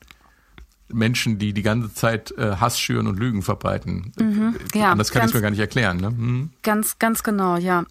Menschen, 0.89 1.39
die 1.39 1.53
die 1.53 1.63
ganze 1.63 1.93
Zeit 1.95 2.33
äh, 2.33 2.57
Hass 2.57 2.79
schüren 2.79 3.07
und 3.07 3.19
Lügen 3.19 3.43
verbreiten. 3.43 4.13
Mhm, 4.19 4.57
ja, 4.75 4.93
Anders 4.93 5.11
kann 5.11 5.27
ich 5.27 5.35
mir 5.35 5.41
gar 5.41 5.51
nicht 5.51 5.59
erklären. 5.59 5.97
Ne? 5.97 6.09
Hm? 6.09 6.51
Ganz, 6.63 6.99
ganz 6.99 7.23
genau, 7.23 7.57
ja. 7.57 7.85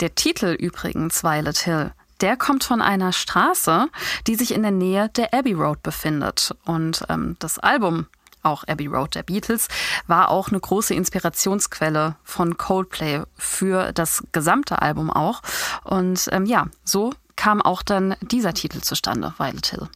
Der 0.00 0.14
Titel 0.14 0.56
übrigens, 0.58 1.22
Violet 1.22 1.58
Hill, 1.58 1.92
der 2.22 2.36
kommt 2.36 2.64
von 2.64 2.80
einer 2.80 3.12
Straße, 3.12 3.88
die 4.26 4.36
sich 4.36 4.54
in 4.54 4.62
der 4.62 4.70
Nähe 4.70 5.08
der 5.10 5.34
Abbey 5.34 5.52
Road 5.52 5.82
befindet. 5.82 6.54
Und 6.64 7.04
ähm, 7.08 7.36
das 7.40 7.58
Album 7.58 8.06
auch 8.42 8.64
Abbey 8.64 8.86
Road 8.86 9.14
der 9.14 9.22
Beatles, 9.22 9.68
war 10.06 10.28
auch 10.28 10.48
eine 10.48 10.58
große 10.60 10.94
Inspirationsquelle 10.94 12.16
von 12.24 12.56
Coldplay 12.56 13.22
für 13.36 13.92
das 13.92 14.24
gesamte 14.32 14.82
Album 14.82 15.10
auch. 15.10 15.42
Und 15.84 16.28
ähm, 16.32 16.44
ja, 16.46 16.66
so 16.84 17.12
kam 17.36 17.62
auch 17.62 17.82
dann 17.82 18.16
dieser 18.20 18.54
Titel 18.54 18.80
zustande, 18.80 19.34
Violet 19.38 19.66
Hill. 19.66 19.88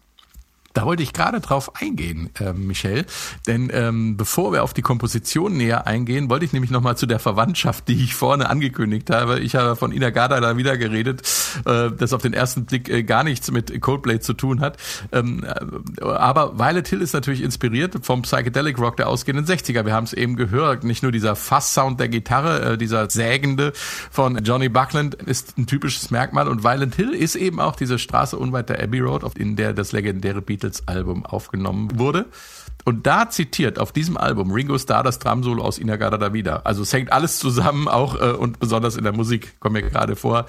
Da 0.77 0.85
wollte 0.85 1.03
ich 1.03 1.15
gerade 1.15 1.41
drauf 1.41 1.73
eingehen, 1.81 2.29
äh, 2.39 2.53
Michelle. 2.53 3.07
Denn 3.47 3.71
ähm, 3.73 4.19
bevor 4.19 4.53
wir 4.53 4.63
auf 4.63 4.75
die 4.75 4.83
Komposition 4.83 5.57
näher 5.57 5.87
eingehen, 5.87 6.29
wollte 6.29 6.45
ich 6.45 6.53
nämlich 6.53 6.71
nochmal 6.71 6.99
zu 6.99 7.07
der 7.07 7.19
Verwandtschaft, 7.19 7.89
die 7.89 8.05
ich 8.05 8.15
vorne 8.15 8.51
angekündigt 8.51 9.09
habe. 9.09 9.41
Ich 9.41 9.57
habe 9.57 9.75
von 9.75 9.91
Ina 9.91 10.11
Garda 10.11 10.39
da 10.39 10.59
wieder 10.59 10.77
geredet, 10.77 11.23
äh, 11.65 11.91
das 11.97 12.13
auf 12.13 12.21
den 12.21 12.35
ersten 12.35 12.67
Blick 12.67 12.91
äh, 12.91 13.05
gar 13.05 13.25
nichts 13.25 13.51
mit 13.51 13.81
Coldplay 13.81 14.21
zu 14.21 14.35
tun 14.35 14.61
hat. 14.61 14.77
Ähm, 15.13 15.45
äh, 15.45 16.05
aber 16.05 16.59
Violet 16.59 16.87
Hill 16.87 17.01
ist 17.01 17.15
natürlich 17.15 17.43
inspiriert 17.43 17.97
vom 18.03 18.21
Psychedelic 18.21 18.79
Rock 18.79 18.99
der 18.99 19.09
ausgehenden 19.09 19.47
60er. 19.47 19.87
Wir 19.87 19.95
haben 19.95 20.05
es 20.05 20.13
eben 20.13 20.37
gehört. 20.37 20.85
Nicht 20.85 21.03
nur 21.03 21.11
dieser 21.11 21.37
Fass-Sound 21.37 21.99
der 22.01 22.11
Gitarre, 22.11 22.73
äh, 22.73 22.77
dieser 22.77 23.09
sägende 23.09 23.73
von 24.11 24.45
Johnny 24.45 24.69
Buckland 24.69 25.15
ist 25.15 25.57
ein 25.57 25.67
typisches 25.67 26.11
Merkmal. 26.11 26.49
Und 26.49 26.65
Violent 26.65 26.97
Hill 26.97 27.15
ist 27.15 27.35
eben 27.35 27.61
auch 27.61 27.77
diese 27.77 27.99
Straße 27.99 28.37
unweit 28.37 28.69
der 28.69 28.83
Abbey 28.83 29.01
Road, 29.01 29.25
in 29.39 29.57
der 29.57 29.73
das 29.73 29.93
legendäre 29.93 30.43
Beatles 30.43 30.66
Beatles-Album 30.67 31.25
aufgenommen 31.25 31.99
wurde. 31.99 32.27
Und 32.85 33.05
da 33.05 33.29
zitiert 33.29 33.81
auf 33.81 33.91
diesem 33.91 34.17
Album 34.17 34.53
Ringo 34.53 34.79
Starr 34.79 35.03
das 35.03 35.19
Drumsolo 35.19 35.65
aus 35.65 35.79
Inagada 35.79 36.19
da 36.19 36.33
wieder. 36.33 36.65
Also 36.67 36.83
es 36.83 36.93
hängt 36.93 37.11
alles 37.11 37.41
zusammen, 37.41 37.89
auch 37.89 38.15
äh, 38.15 38.31
und 38.31 38.61
besonders 38.61 38.97
in 38.97 39.03
der 39.03 39.13
Musik 39.13 39.59
kommt 39.59 39.73
mir 39.73 39.83
gerade 39.83 40.15
vor, 40.15 40.47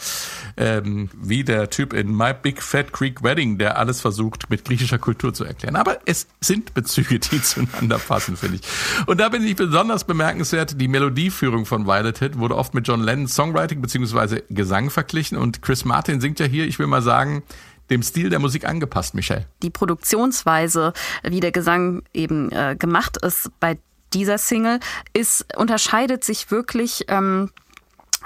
ähm, 0.56 1.10
wie 1.20 1.44
der 1.44 1.72
Typ 1.72 1.94
in 1.94 2.16
My 2.16 2.34
Big 2.40 2.62
Fat 2.62 2.94
Creek 2.94 3.24
Wedding, 3.24 3.58
der 3.58 3.80
alles 3.80 4.02
versucht 4.02 4.52
mit 4.52 4.66
griechischer 4.66 5.00
Kultur 5.00 5.34
zu 5.34 5.46
erklären. 5.46 5.76
Aber 5.76 5.98
es 6.06 6.28
sind 6.40 6.76
Bezüge, 6.76 7.18
die 7.18 7.42
zueinander 7.42 7.98
passen, 7.98 8.38
finde 8.38 8.58
ich. 8.58 9.08
Und 9.08 9.20
da 9.20 9.30
bin 9.30 9.44
ich 9.44 9.56
besonders 9.56 10.04
bemerkenswert, 10.04 10.80
die 10.80 10.88
Melodieführung 10.88 11.66
von 11.66 11.88
Violet 11.88 12.20
Hit 12.20 12.38
wurde 12.38 12.56
oft 12.56 12.76
mit 12.76 12.88
John 12.88 13.02
Lennons 13.02 13.34
Songwriting 13.34 13.82
beziehungsweise 13.82 14.44
Gesang 14.52 14.92
verglichen 14.92 15.40
und 15.40 15.64
Chris 15.64 15.86
Martin 15.86 16.22
singt 16.22 16.40
ja 16.40 16.46
hier, 16.46 16.68
ich 16.68 16.78
will 16.78 16.86
mal 16.86 17.02
sagen, 17.02 17.42
dem 17.90 18.04
Stil 18.04 18.30
der 18.30 18.40
Musik 18.40 18.68
angepasst, 18.68 19.14
Michelle. 19.14 19.46
Die 19.62 19.70
Produktionsweise, 19.70 20.94
wie 21.24 21.40
der 21.40 21.52
Gesang 21.52 22.04
eben 22.14 22.52
äh, 22.52 22.76
gemacht 22.78 23.18
ist 23.18 23.52
bei 23.60 23.78
dieser 24.14 24.38
Single, 24.38 24.80
ist, 25.14 25.46
unterscheidet 25.58 26.24
sich 26.24 26.52
wirklich. 26.52 27.06
Ähm, 27.08 27.52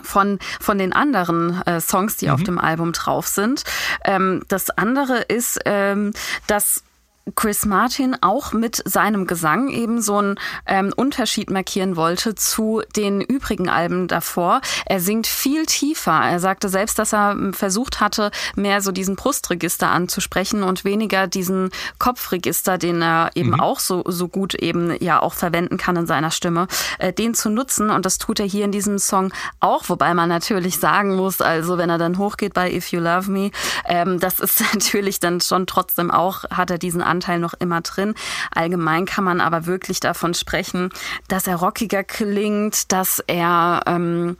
von, 0.03 0.39
von 0.59 0.79
den 0.79 0.93
anderen 0.93 1.61
äh, 1.67 1.79
Songs, 1.79 2.17
die 2.17 2.25
mhm. 2.25 2.31
auf 2.31 2.43
dem 2.43 2.57
Album 2.57 2.91
drauf 2.91 3.27
sind. 3.27 3.63
Ähm, 4.03 4.41
das 4.47 4.71
andere 4.71 5.19
ist, 5.19 5.59
ähm, 5.65 6.13
dass 6.47 6.83
Chris 7.35 7.65
Martin 7.65 8.17
auch 8.21 8.51
mit 8.51 8.81
seinem 8.85 9.27
Gesang 9.27 9.69
eben 9.69 10.01
so 10.01 10.17
einen 10.17 10.39
ähm, 10.65 10.91
Unterschied 10.95 11.49
markieren 11.51 11.95
wollte 11.95 12.33
zu 12.35 12.81
den 12.95 13.21
übrigen 13.21 13.69
Alben 13.69 14.07
davor. 14.07 14.61
Er 14.85 14.99
singt 14.99 15.27
viel 15.27 15.65
tiefer. 15.65 16.19
Er 16.19 16.39
sagte 16.39 16.67
selbst, 16.67 16.97
dass 16.97 17.13
er 17.13 17.31
ähm, 17.31 17.53
versucht 17.53 17.99
hatte, 17.99 18.31
mehr 18.55 18.81
so 18.81 18.91
diesen 18.91 19.15
Brustregister 19.15 19.89
anzusprechen 19.89 20.63
und 20.63 20.83
weniger 20.83 21.27
diesen 21.27 21.69
Kopfregister, 21.99 22.77
den 22.77 23.01
er 23.01 23.29
eben 23.35 23.51
mhm. 23.51 23.59
auch 23.59 23.79
so, 23.79 24.03
so 24.07 24.27
gut 24.27 24.55
eben 24.55 24.95
ja 24.99 25.21
auch 25.21 25.33
verwenden 25.33 25.77
kann 25.77 25.95
in 25.95 26.07
seiner 26.07 26.31
Stimme, 26.31 26.67
äh, 26.97 27.13
den 27.13 27.35
zu 27.35 27.49
nutzen. 27.49 27.91
Und 27.91 28.05
das 28.05 28.17
tut 28.17 28.39
er 28.39 28.47
hier 28.47 28.65
in 28.65 28.71
diesem 28.71 28.97
Song 28.97 29.31
auch, 29.59 29.89
wobei 29.89 30.13
man 30.15 30.27
natürlich 30.27 30.79
sagen 30.79 31.15
muss, 31.15 31.39
also 31.39 31.77
wenn 31.77 31.89
er 31.89 31.99
dann 31.99 32.17
hochgeht 32.17 32.55
bei 32.55 32.73
If 32.73 32.91
You 32.91 32.99
Love 32.99 33.29
Me, 33.29 33.51
ähm, 33.85 34.19
das 34.19 34.39
ist 34.39 34.61
natürlich 34.73 35.19
dann 35.19 35.39
schon 35.39 35.67
trotzdem 35.67 36.09
auch, 36.09 36.45
hat 36.49 36.71
er 36.71 36.79
diesen 36.79 37.10
Anteil 37.11 37.39
noch 37.39 37.53
immer 37.53 37.81
drin. 37.81 38.15
Allgemein 38.53 39.05
kann 39.05 39.23
man 39.23 39.41
aber 39.41 39.65
wirklich 39.65 39.99
davon 39.99 40.33
sprechen, 40.33 40.89
dass 41.27 41.45
er 41.45 41.57
rockiger 41.57 42.03
klingt, 42.03 42.91
dass 42.91 43.19
er 43.27 43.81
ähm, 43.85 44.37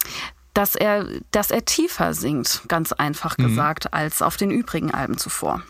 dass 0.54 0.76
er, 0.76 1.06
dass 1.32 1.52
er 1.52 1.66
tiefer 1.66 2.14
singt, 2.14 2.64
ganz 2.68 2.92
einfach 2.92 3.38
mhm. 3.38 3.44
gesagt, 3.48 3.94
als 3.94 4.22
auf 4.22 4.38
den 4.38 4.52
übrigen 4.52 4.92
Alben 4.92 5.18
zuvor. 5.18 5.62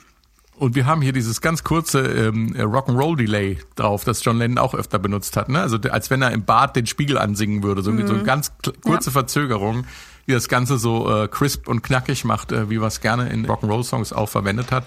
Und 0.62 0.76
wir 0.76 0.86
haben 0.86 1.02
hier 1.02 1.14
dieses 1.14 1.42
ganz 1.42 1.64
kurze 1.64 2.02
ähm, 2.02 2.54
Rock'n'Roll-Delay 2.56 3.58
drauf, 3.76 4.04
das 4.04 4.24
John 4.24 4.38
Lennon 4.38 4.60
auch 4.60 4.76
öfter 4.76 5.00
benutzt 5.00 5.36
hat. 5.36 5.50
Ne? 5.50 5.60
Also 5.60 5.80
als 5.90 6.12
wenn 6.12 6.22
er 6.22 6.32
im 6.32 6.46
Bad 6.46 6.76
den 6.76 6.86
Spiegel 6.86 7.18
ansingen 7.18 7.64
würde. 7.64 7.82
So, 7.82 7.92
mhm. 7.92 8.06
so 8.06 8.14
eine 8.14 8.24
ganz 8.24 8.52
kurze 8.84 9.10
ja. 9.10 9.14
Verzögerung, 9.14 9.86
die 10.28 10.34
das 10.34 10.50
Ganze 10.50 10.78
so 10.78 11.10
äh, 11.12 11.28
crisp 11.28 11.68
und 11.68 11.82
knackig 11.82 12.26
macht, 12.26 12.52
äh, 12.52 12.70
wie 12.70 12.78
man 12.78 12.90
es 12.90 13.02
gerne 13.02 13.30
in 13.30 13.48
Rock'n'Roll-Songs 13.48 14.14
auch 14.14 14.30
verwendet 14.30 14.72
hat. 14.72 14.84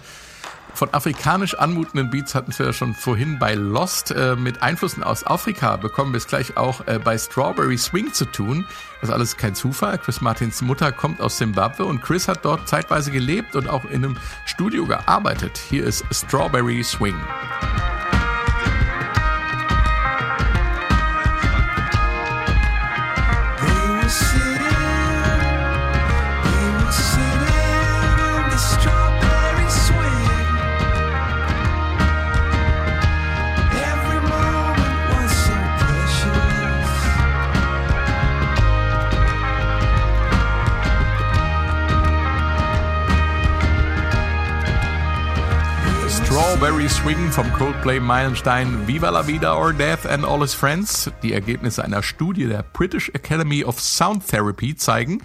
Von 0.75 0.93
afrikanisch 0.93 1.55
anmutenden 1.55 2.11
Beats 2.11 2.35
hatten 2.35 2.53
wir 2.59 2.67
ja 2.67 2.73
schon 2.73 2.95
vorhin 2.95 3.39
bei 3.39 3.55
Lost. 3.55 4.11
Äh, 4.11 4.35
mit 4.35 4.61
Einflüssen 4.61 5.05
aus 5.05 5.25
Afrika 5.25 5.77
bekommen 5.77 6.13
wir 6.13 6.19
es 6.19 6.27
gleich 6.27 6.57
auch 6.57 6.87
äh, 6.89 6.99
bei 6.99 7.17
Strawberry 7.17 7.79
Swing 7.79 8.13
zu 8.13 8.25
tun. 8.25 8.67
Das 9.01 9.09
ist 9.09 9.15
alles 9.15 9.37
kein 9.37 9.55
Zufall. 9.55 9.99
Chris 9.99 10.21
Martins 10.21 10.63
Mutter 10.63 10.91
kommt 10.91 11.21
aus 11.21 11.37
Zimbabwe 11.37 11.85
und 11.85 12.03
Chris 12.03 12.27
hat 12.27 12.45
dort 12.45 12.69
zeitweise 12.69 13.13
gelebt 13.13 13.55
und 13.55 13.69
auch 13.69 13.85
in 13.85 14.05
einem 14.05 14.17
Studio 14.47 14.85
gearbeitet. 14.85 15.59
Hier 15.59 15.85
ist 15.85 16.05
Strawberry 16.11 16.83
Swing. 16.83 17.17
Strawberry 46.65 46.89
Swing 46.89 47.31
vom 47.31 47.53
Coldplay 47.53 48.01
Meilenstein 48.01 48.89
Viva 48.89 49.11
la 49.11 49.27
Vida 49.27 49.55
or 49.55 49.75
Death 49.75 50.07
and 50.07 50.25
All 50.25 50.41
His 50.41 50.55
Friends. 50.55 51.11
Die 51.23 51.35
Ergebnisse 51.35 51.85
einer 51.85 52.03
Studie 52.03 52.47
der 52.47 52.63
British 52.63 53.11
Academy 53.11 53.63
of 53.65 53.79
Sound 53.79 54.27
Therapy 54.27 54.75
zeigen, 54.75 55.21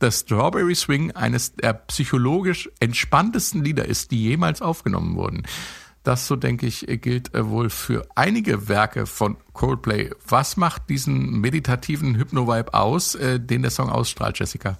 dass 0.00 0.20
Strawberry 0.20 0.74
Swing 0.74 1.10
eines 1.12 1.54
der 1.54 1.72
psychologisch 1.72 2.68
entspanntesten 2.78 3.64
Lieder 3.64 3.86
ist, 3.86 4.10
die 4.10 4.22
jemals 4.22 4.60
aufgenommen 4.60 5.16
wurden. 5.16 5.44
Das, 6.02 6.26
so 6.26 6.36
denke 6.36 6.66
ich, 6.66 6.84
gilt 7.00 7.34
äh, 7.34 7.48
wohl 7.48 7.70
für 7.70 8.06
einige 8.14 8.68
Werke 8.68 9.06
von 9.06 9.38
Coldplay. 9.54 10.10
Was 10.28 10.58
macht 10.58 10.90
diesen 10.90 11.40
meditativen 11.40 12.16
Hypno-Vibe 12.16 12.74
aus, 12.74 13.14
äh, 13.14 13.40
den 13.40 13.62
der 13.62 13.70
Song 13.70 13.88
ausstrahlt, 13.88 14.38
Jessica? 14.38 14.76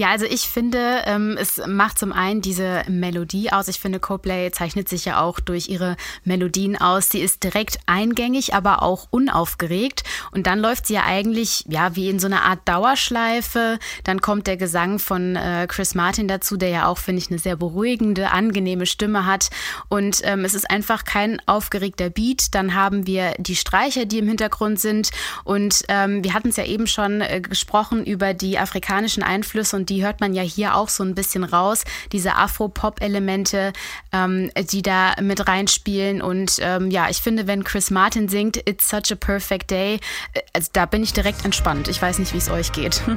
Ja, 0.00 0.08
also 0.08 0.24
ich 0.24 0.48
finde, 0.48 1.02
ähm, 1.04 1.36
es 1.38 1.60
macht 1.66 1.98
zum 1.98 2.10
einen 2.10 2.40
diese 2.40 2.84
Melodie 2.88 3.52
aus. 3.52 3.68
Ich 3.68 3.80
finde, 3.80 4.00
Coldplay 4.00 4.50
zeichnet 4.50 4.88
sich 4.88 5.04
ja 5.04 5.20
auch 5.20 5.40
durch 5.40 5.68
ihre 5.68 5.98
Melodien 6.24 6.80
aus. 6.80 7.10
Sie 7.10 7.20
ist 7.20 7.44
direkt 7.44 7.78
eingängig, 7.84 8.54
aber 8.54 8.82
auch 8.82 9.08
unaufgeregt. 9.10 10.04
Und 10.30 10.46
dann 10.46 10.58
läuft 10.58 10.86
sie 10.86 10.94
ja 10.94 11.04
eigentlich, 11.04 11.66
ja, 11.68 11.96
wie 11.96 12.08
in 12.08 12.18
so 12.18 12.28
einer 12.28 12.44
Art 12.44 12.60
Dauerschleife. 12.66 13.78
Dann 14.02 14.22
kommt 14.22 14.46
der 14.46 14.56
Gesang 14.56 14.98
von 14.98 15.36
äh, 15.36 15.66
Chris 15.68 15.94
Martin 15.94 16.28
dazu, 16.28 16.56
der 16.56 16.70
ja 16.70 16.86
auch, 16.86 16.96
finde 16.96 17.20
ich, 17.20 17.28
eine 17.28 17.38
sehr 17.38 17.56
beruhigende, 17.56 18.30
angenehme 18.30 18.86
Stimme 18.86 19.26
hat. 19.26 19.50
Und 19.90 20.22
ähm, 20.24 20.46
es 20.46 20.54
ist 20.54 20.70
einfach 20.70 21.04
kein 21.04 21.42
aufgeregter 21.44 22.08
Beat. 22.08 22.54
Dann 22.54 22.74
haben 22.74 23.06
wir 23.06 23.34
die 23.36 23.56
Streicher, 23.56 24.06
die 24.06 24.20
im 24.20 24.28
Hintergrund 24.28 24.80
sind. 24.80 25.10
Und 25.44 25.82
ähm, 25.88 26.24
wir 26.24 26.32
hatten 26.32 26.48
es 26.48 26.56
ja 26.56 26.64
eben 26.64 26.86
schon 26.86 27.20
äh, 27.20 27.42
gesprochen 27.42 28.06
über 28.06 28.32
die 28.32 28.58
afrikanischen 28.58 29.22
Einflüsse 29.22 29.49
und 29.74 29.88
die 29.90 30.04
hört 30.04 30.20
man 30.20 30.34
ja 30.34 30.42
hier 30.42 30.74
auch 30.74 30.88
so 30.88 31.04
ein 31.04 31.14
bisschen 31.14 31.44
raus, 31.44 31.84
diese 32.12 32.36
Afro-Pop-Elemente, 32.36 33.72
ähm, 34.12 34.50
die 34.70 34.82
da 34.82 35.14
mit 35.20 35.46
reinspielen. 35.46 36.22
Und 36.22 36.58
ähm, 36.60 36.90
ja, 36.90 37.08
ich 37.08 37.22
finde, 37.22 37.46
wenn 37.46 37.64
Chris 37.64 37.90
Martin 37.90 38.28
singt, 38.28 38.56
It's 38.68 38.88
such 38.88 39.12
a 39.12 39.16
perfect 39.16 39.70
day, 39.70 40.00
äh, 40.34 40.40
also 40.52 40.70
da 40.72 40.86
bin 40.86 41.02
ich 41.02 41.12
direkt 41.12 41.44
entspannt. 41.44 41.88
Ich 41.88 42.00
weiß 42.00 42.18
nicht, 42.18 42.32
wie 42.32 42.38
es 42.38 42.48
euch 42.50 42.72
geht. 42.72 43.02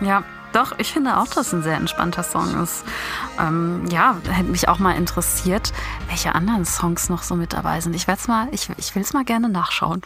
ja, 0.00 0.24
doch, 0.52 0.78
ich 0.78 0.92
finde 0.92 1.16
auch, 1.16 1.26
dass 1.26 1.48
es 1.48 1.52
ein 1.52 1.62
sehr 1.62 1.76
entspannter 1.76 2.22
Song 2.22 2.62
ist. 2.62 2.84
Ähm, 3.40 3.86
ja, 3.90 4.16
hätte 4.28 4.50
mich 4.50 4.68
auch 4.68 4.78
mal 4.78 4.92
interessiert, 4.92 5.72
welche 6.08 6.34
anderen 6.34 6.64
Songs 6.64 7.08
noch 7.08 7.22
so 7.22 7.34
mit 7.34 7.52
dabei 7.52 7.80
sind. 7.80 7.94
Ich 7.94 8.06
werde 8.06 8.22
mal, 8.28 8.48
ich, 8.52 8.68
ich 8.76 8.94
will 8.94 9.02
es 9.02 9.12
mal 9.12 9.24
gerne 9.24 9.48
nachschauen. 9.48 10.02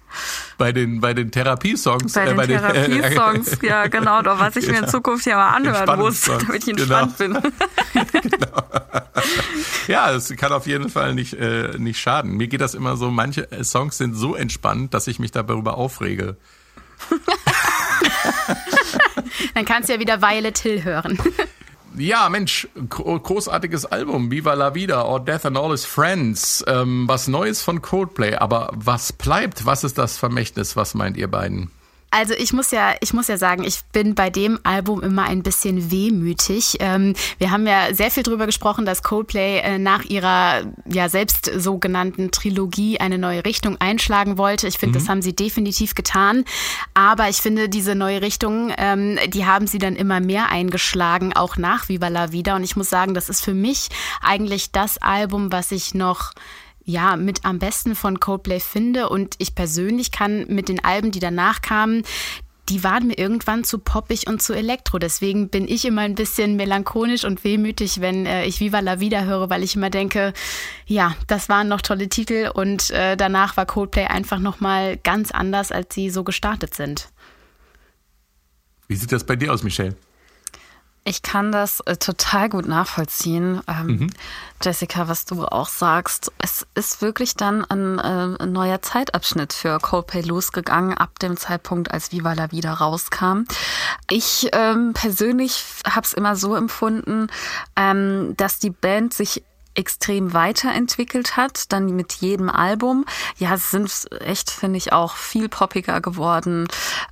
bei 0.58 0.72
den 0.72 1.00
bei 1.00 1.14
den 1.14 1.30
Therapiesongs. 1.30 2.12
Bei 2.12 2.26
den 2.26 2.38
äh, 2.38 2.46
Therapiesongs, 2.46 3.54
äh, 3.62 3.66
ja 3.68 3.86
genau, 3.86 4.22
doch 4.22 4.38
was 4.38 4.56
ich 4.56 4.68
mir 4.68 4.78
in 4.78 4.88
Zukunft 4.88 5.26
ja 5.26 5.36
mal 5.36 5.50
anhören 5.50 5.98
muss, 5.98 6.22
damit 6.22 6.62
ich 6.62 6.68
entspannt 6.68 7.18
genau. 7.18 7.40
bin. 7.40 7.52
genau. 8.22 8.62
Ja, 9.88 10.12
es 10.12 10.34
kann 10.36 10.52
auf 10.52 10.66
jeden 10.66 10.88
Fall 10.88 11.14
nicht 11.14 11.34
äh, 11.34 11.78
nicht 11.78 11.98
schaden. 12.00 12.32
Mir 12.32 12.48
geht 12.48 12.60
das 12.60 12.74
immer 12.74 12.96
so, 12.96 13.10
manche 13.10 13.48
Songs 13.62 13.98
sind 13.98 14.14
so 14.14 14.34
entspannt, 14.34 14.94
dass 14.94 15.06
ich 15.06 15.18
mich 15.18 15.32
darüber 15.32 15.76
aufrege. 15.76 16.36
Dann 19.54 19.64
kannst 19.64 19.88
du 19.88 19.94
ja 19.94 20.00
wieder 20.00 20.20
Violet 20.22 20.58
Hill 20.58 20.84
hören. 20.84 21.18
Ja, 21.98 22.28
Mensch, 22.28 22.68
großartiges 22.88 23.86
Album. 23.86 24.30
Viva 24.30 24.52
la 24.52 24.74
Vida 24.74 25.02
or 25.04 25.18
Death 25.18 25.46
and 25.46 25.56
All 25.56 25.70
His 25.70 25.86
Friends. 25.86 26.62
Ähm, 26.66 27.08
was 27.08 27.26
Neues 27.26 27.62
von 27.62 27.80
Coldplay. 27.80 28.34
Aber 28.34 28.70
was 28.74 29.14
bleibt? 29.14 29.64
Was 29.64 29.82
ist 29.82 29.96
das 29.96 30.18
Vermächtnis? 30.18 30.76
Was 30.76 30.94
meint 30.94 31.16
ihr 31.16 31.30
beiden? 31.30 31.70
Also 32.16 32.32
ich 32.32 32.54
muss 32.54 32.70
ja, 32.70 32.94
ich 33.02 33.12
muss 33.12 33.28
ja 33.28 33.36
sagen, 33.36 33.62
ich 33.62 33.84
bin 33.92 34.14
bei 34.14 34.30
dem 34.30 34.58
Album 34.62 35.02
immer 35.02 35.24
ein 35.24 35.42
bisschen 35.42 35.90
wehmütig. 35.90 36.78
Ähm, 36.80 37.12
wir 37.36 37.50
haben 37.50 37.66
ja 37.66 37.92
sehr 37.92 38.10
viel 38.10 38.22
darüber 38.22 38.46
gesprochen, 38.46 38.86
dass 38.86 39.02
Coldplay 39.02 39.58
äh, 39.58 39.78
nach 39.78 40.02
ihrer 40.02 40.62
ja 40.86 41.10
selbst 41.10 41.50
sogenannten 41.54 42.30
Trilogie 42.30 42.98
eine 43.00 43.18
neue 43.18 43.44
Richtung 43.44 43.76
einschlagen 43.82 44.38
wollte. 44.38 44.66
Ich 44.66 44.78
finde, 44.78 44.98
mhm. 44.98 45.02
das 45.02 45.10
haben 45.10 45.20
sie 45.20 45.36
definitiv 45.36 45.94
getan. 45.94 46.46
Aber 46.94 47.28
ich 47.28 47.36
finde, 47.36 47.68
diese 47.68 47.94
neue 47.94 48.22
Richtung, 48.22 48.72
ähm, 48.78 49.18
die 49.28 49.44
haben 49.44 49.66
sie 49.66 49.78
dann 49.78 49.94
immer 49.94 50.20
mehr 50.20 50.48
eingeschlagen, 50.48 51.34
auch 51.34 51.58
nach 51.58 51.90
Viva 51.90 52.08
la 52.08 52.32
Vida. 52.32 52.56
Und 52.56 52.64
ich 52.64 52.76
muss 52.76 52.88
sagen, 52.88 53.12
das 53.12 53.28
ist 53.28 53.44
für 53.44 53.52
mich 53.52 53.90
eigentlich 54.22 54.72
das 54.72 54.96
Album, 54.96 55.52
was 55.52 55.70
ich 55.70 55.92
noch 55.92 56.32
ja, 56.86 57.16
mit 57.16 57.44
am 57.44 57.58
besten 57.58 57.94
von 57.94 58.20
Coldplay 58.20 58.60
finde. 58.60 59.08
Und 59.10 59.34
ich 59.38 59.54
persönlich 59.54 60.12
kann 60.12 60.46
mit 60.48 60.68
den 60.68 60.82
Alben, 60.82 61.10
die 61.10 61.18
danach 61.18 61.60
kamen, 61.60 62.04
die 62.68 62.82
waren 62.82 63.08
mir 63.08 63.18
irgendwann 63.18 63.64
zu 63.64 63.78
poppig 63.78 64.26
und 64.28 64.40
zu 64.40 64.52
elektro. 64.52 64.98
Deswegen 64.98 65.48
bin 65.48 65.68
ich 65.68 65.84
immer 65.84 66.02
ein 66.02 66.14
bisschen 66.14 66.56
melancholisch 66.56 67.24
und 67.24 67.44
wehmütig, 67.44 68.00
wenn 68.00 68.26
äh, 68.26 68.44
ich 68.44 68.60
Viva 68.60 68.80
la 68.80 68.98
Vida 69.00 69.22
höre, 69.22 69.50
weil 69.50 69.62
ich 69.62 69.76
immer 69.76 69.90
denke, 69.90 70.32
ja, 70.86 71.14
das 71.26 71.48
waren 71.48 71.68
noch 71.68 71.80
tolle 71.80 72.08
Titel 72.08 72.50
und 72.52 72.90
äh, 72.90 73.16
danach 73.16 73.56
war 73.56 73.66
Coldplay 73.66 74.06
einfach 74.06 74.38
nochmal 74.38 74.96
ganz 74.96 75.30
anders, 75.30 75.70
als 75.70 75.94
sie 75.94 76.10
so 76.10 76.24
gestartet 76.24 76.74
sind. 76.74 77.08
Wie 78.88 78.96
sieht 78.96 79.12
das 79.12 79.24
bei 79.24 79.36
dir 79.36 79.52
aus, 79.52 79.62
Michelle? 79.62 79.96
Ich 81.08 81.22
kann 81.22 81.52
das 81.52 81.78
äh, 81.80 81.96
total 81.96 82.48
gut 82.48 82.66
nachvollziehen. 82.66 83.60
Ähm, 83.68 83.86
mhm. 83.86 84.10
Jessica, 84.60 85.06
was 85.06 85.24
du 85.24 85.44
auch 85.44 85.68
sagst, 85.68 86.32
es 86.38 86.66
ist 86.74 87.00
wirklich 87.00 87.36
dann 87.36 87.64
ein, 87.64 88.00
äh, 88.00 88.42
ein, 88.42 88.50
neuer 88.50 88.82
Zeitabschnitt 88.82 89.52
für 89.52 89.78
Coldplay 89.78 90.22
losgegangen, 90.22 90.98
ab 90.98 91.20
dem 91.20 91.36
Zeitpunkt, 91.36 91.92
als 91.92 92.10
Viva 92.10 92.32
la 92.32 92.50
Vida 92.50 92.72
rauskam. 92.72 93.44
Ich 94.10 94.48
ähm, 94.52 94.94
persönlich 94.94 95.64
habe 95.88 96.04
es 96.04 96.12
immer 96.12 96.34
so 96.34 96.56
empfunden, 96.56 97.28
ähm, 97.76 98.34
dass 98.36 98.58
die 98.58 98.70
Band 98.70 99.14
sich 99.14 99.44
extrem 99.76 100.32
weiterentwickelt 100.32 101.36
hat, 101.36 101.72
dann 101.72 101.86
mit 101.94 102.12
jedem 102.14 102.50
Album. 102.50 103.04
Ja, 103.38 103.54
es 103.54 103.70
sind 103.70 103.90
echt, 104.20 104.50
finde 104.50 104.78
ich, 104.78 104.92
auch 104.92 105.16
viel 105.16 105.48
poppiger 105.48 106.00
geworden, 106.00 106.66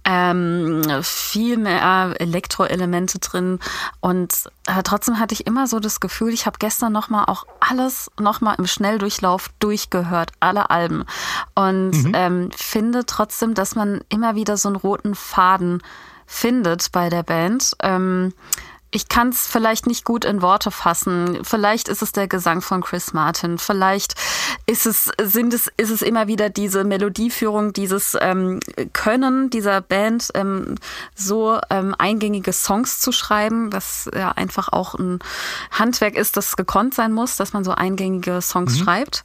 ähm, 0.05 0.83
viel 1.03 1.57
mehr 1.57 2.15
Elektroelemente 2.19 3.19
drin 3.19 3.59
und 4.01 4.49
äh, 4.67 4.83
trotzdem 4.83 5.19
hatte 5.19 5.35
ich 5.35 5.47
immer 5.47 5.67
so 5.67 5.81
das 5.81 6.01
Gefühl, 6.01 6.33
ich 6.33 6.47
habe 6.47 6.57
gestern 6.59 6.93
nochmal 6.93 7.25
auch 7.27 7.47
alles 7.61 8.11
nochmal 8.19 8.57
im 8.59 8.67
Schnelldurchlauf 8.67 9.51
durchgehört, 9.59 10.33
alle 10.41 10.71
Alben 10.71 11.05
und 11.55 11.91
mhm. 11.91 12.13
ähm, 12.15 12.51
finde 12.57 13.05
trotzdem, 13.07 13.55
dass 13.55 13.75
man 13.75 14.01
immer 14.09 14.35
wieder 14.35 14.57
so 14.57 14.69
einen 14.69 14.77
roten 14.77 15.15
Faden 15.15 15.83
findet 16.27 16.93
bei 16.93 17.11
der 17.11 17.23
Band. 17.23 17.77
Ähm, 17.83 18.33
ich 18.95 19.09
kann 19.09 19.31
es 19.31 19.49
vielleicht 19.49 19.89
nicht 19.89 20.05
gut 20.05 20.25
in 20.25 20.41
Worte 20.41 20.71
fassen. 20.71 21.41
Vielleicht 21.43 21.89
ist 21.89 22.01
es 22.01 22.13
der 22.13 22.29
Gesang 22.29 22.61
von 22.61 22.81
Chris 22.81 23.13
Martin. 23.13 23.59
Vielleicht 23.59 24.15
ist 24.67 24.87
es, 24.87 25.11
sind 25.21 25.53
es, 25.53 25.69
ist 25.77 25.91
es 25.91 26.01
immer 26.01 26.29
wieder 26.29 26.49
diese 26.49 26.85
Melodieführung, 26.85 27.73
dieses 27.73 28.17
ähm, 28.21 28.61
Können 28.93 29.51
dieser 29.51 29.81
Band, 29.81 30.31
ähm, 30.35 30.77
so 31.17 31.59
ähm, 31.71 31.97
eingängige 31.99 32.53
Songs 32.53 33.01
zu 33.01 33.11
schreiben, 33.11 33.73
was 33.73 34.09
ja 34.17 34.31
einfach 34.31 34.69
auch 34.69 34.95
ein 34.95 35.19
Handwerk 35.73 36.15
ist, 36.15 36.37
das 36.37 36.55
gekonnt 36.55 36.95
sein 36.95 37.13
muss, 37.13 37.35
dass 37.35 37.53
man 37.53 37.65
so 37.65 37.73
eingängige 37.73 38.41
Songs 38.41 38.79
mhm. 38.79 38.85
schreibt. 38.85 39.25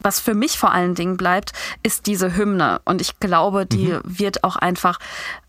Was 0.00 0.18
für 0.18 0.34
mich 0.34 0.58
vor 0.58 0.72
allen 0.72 0.96
Dingen 0.96 1.16
bleibt, 1.16 1.52
ist 1.84 2.08
diese 2.08 2.36
Hymne. 2.36 2.80
Und 2.84 3.00
ich 3.00 3.20
glaube, 3.20 3.64
die 3.64 3.92
mhm. 3.92 4.00
wird 4.02 4.42
auch 4.42 4.56
einfach 4.56 4.98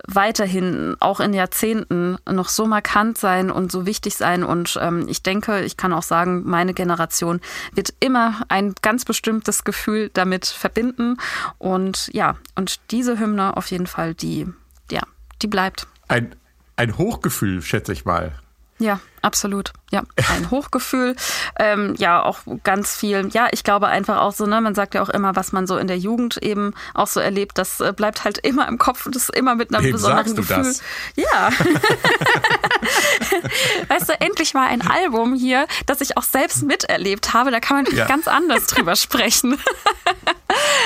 weiterhin, 0.08 0.96
auch 1.00 1.20
in 1.20 1.34
Jahrzehnten, 1.34 2.18
noch 2.30 2.50
so 2.50 2.68
markant 2.68 3.18
sein 3.18 3.52
und 3.56 3.72
so 3.72 3.86
wichtig 3.86 4.16
sein. 4.16 4.44
Und 4.44 4.78
ähm, 4.82 5.08
ich 5.08 5.24
denke, 5.24 5.62
ich 5.62 5.78
kann 5.78 5.94
auch 5.94 6.04
sagen, 6.04 6.44
meine 6.46 6.74
Generation 6.74 7.42
wird 7.74 7.94
immer 8.00 8.42
ein 8.50 8.76
ganz 8.82 9.06
bestimmtes 9.06 9.64
Gefühl 9.64 10.10
damit 10.14 10.46
verbinden. 10.46 11.18
Und 11.58 12.10
ja, 12.14 12.36
und 12.56 12.80
diese 12.92 13.20
Hymne 13.20 13.58
auf 13.58 13.72
jeden 13.72 13.88
Fall, 13.88 14.14
die, 14.14 14.48
ja, 14.92 15.02
die 15.42 15.48
bleibt. 15.48 15.88
Ein, 16.08 16.36
ein 16.76 16.98
Hochgefühl, 16.98 17.62
schätze 17.62 17.94
ich 17.94 18.06
mal. 18.06 18.34
Ja, 18.78 19.00
absolut. 19.26 19.74
Ja, 19.92 20.04
ein 20.34 20.52
Hochgefühl. 20.56 21.16
Ähm, 21.60 21.96
ja, 21.98 22.24
auch 22.24 22.40
ganz 22.64 22.96
viel. 22.96 23.30
Ja, 23.32 23.48
ich 23.52 23.64
glaube 23.64 23.88
einfach 23.88 24.22
auch 24.22 24.34
so, 24.34 24.46
ne, 24.46 24.62
man 24.62 24.76
sagt 24.76 24.94
ja 24.94 25.02
auch 25.02 25.10
immer, 25.10 25.36
was 25.36 25.52
man 25.52 25.68
so 25.68 25.78
in 25.78 25.88
der 25.88 25.98
Jugend 25.98 26.38
eben 26.38 26.74
auch 26.94 27.08
so 27.08 27.20
erlebt, 27.20 27.58
das 27.58 27.82
äh, 27.82 27.94
bleibt 27.96 28.24
halt 28.24 28.38
immer 28.38 28.68
im 28.68 28.78
Kopf 28.78 29.06
und 29.06 29.16
das 29.16 29.24
ist 29.24 29.36
immer 29.36 29.56
mit 29.56 29.74
einem 29.74 29.86
Wem 29.86 29.94
besonderen 29.94 30.36
Gefühl. 30.36 30.58
Das? 30.58 30.82
Ja. 31.16 31.50
weißt 33.90 34.10
du, 34.10 34.22
endlich 34.22 34.54
mal 34.54 34.68
ein 34.68 34.82
Album 34.82 35.34
hier, 35.34 35.68
das 35.86 36.02
ich 36.02 36.18
auch 36.18 36.24
selbst 36.24 36.64
miterlebt 36.64 37.34
habe. 37.34 37.52
Da 37.52 37.60
kann 37.60 37.84
man 37.84 37.96
ja. 37.96 38.06
ganz 38.06 38.28
anders 38.28 38.68
drüber 38.68 38.96
sprechen. 38.96 39.58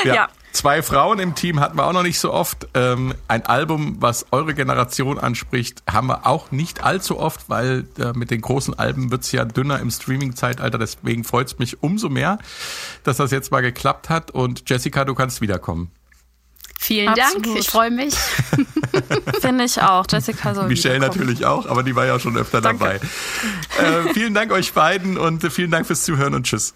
ja. 0.03 0.15
ja. 0.15 0.29
Zwei 0.51 0.81
Frauen 0.81 1.19
im 1.19 1.35
Team 1.35 1.59
hatten 1.59 1.77
wir 1.77 1.85
auch 1.85 1.93
noch 1.93 2.03
nicht 2.03 2.19
so 2.19 2.33
oft. 2.33 2.67
Ähm, 2.73 3.13
ein 3.27 3.45
Album, 3.45 3.97
was 3.99 4.25
eure 4.31 4.55
Generation 4.55 5.19
anspricht, 5.19 5.83
haben 5.89 6.07
wir 6.07 6.25
auch 6.25 6.51
nicht 6.51 6.83
allzu 6.83 7.19
oft, 7.19 7.49
weil 7.49 7.87
äh, 7.99 8.13
mit 8.13 8.31
den 8.31 8.41
großen 8.41 8.77
Alben 8.77 9.11
wird's 9.11 9.31
ja 9.31 9.45
dünner 9.45 9.79
im 9.79 9.91
Streaming-Zeitalter. 9.91 10.79
Deswegen 10.79 11.23
freut's 11.23 11.59
mich 11.59 11.83
umso 11.83 12.09
mehr, 12.09 12.39
dass 13.03 13.17
das 13.17 13.29
jetzt 13.29 13.51
mal 13.51 13.61
geklappt 13.61 14.09
hat. 14.09 14.31
Und 14.31 14.67
Jessica, 14.67 15.05
du 15.05 15.13
kannst 15.13 15.39
wiederkommen. 15.41 15.91
Vielen 16.81 17.09
Absolut. 17.09 17.45
Dank, 17.45 17.59
ich 17.59 17.69
freue 17.69 17.91
mich. 17.91 18.15
Finde 19.41 19.65
ich 19.65 19.81
auch. 19.81 20.05
Jessica 20.09 20.55
soll 20.55 20.67
Michelle 20.67 20.99
natürlich 20.99 21.45
auch, 21.45 21.67
aber 21.67 21.83
die 21.83 21.93
war 21.93 22.05
ja 22.05 22.19
schon 22.19 22.37
öfter 22.37 22.61
Danke. 22.61 23.01
dabei. 23.77 24.09
Äh, 24.09 24.13
vielen 24.13 24.33
Dank 24.33 24.51
euch 24.51 24.71
beiden 24.73 25.17
und 25.17 25.43
vielen 25.51 25.71
Dank 25.71 25.85
fürs 25.85 26.03
Zuhören 26.05 26.33
und 26.33 26.45
tschüss. 26.45 26.73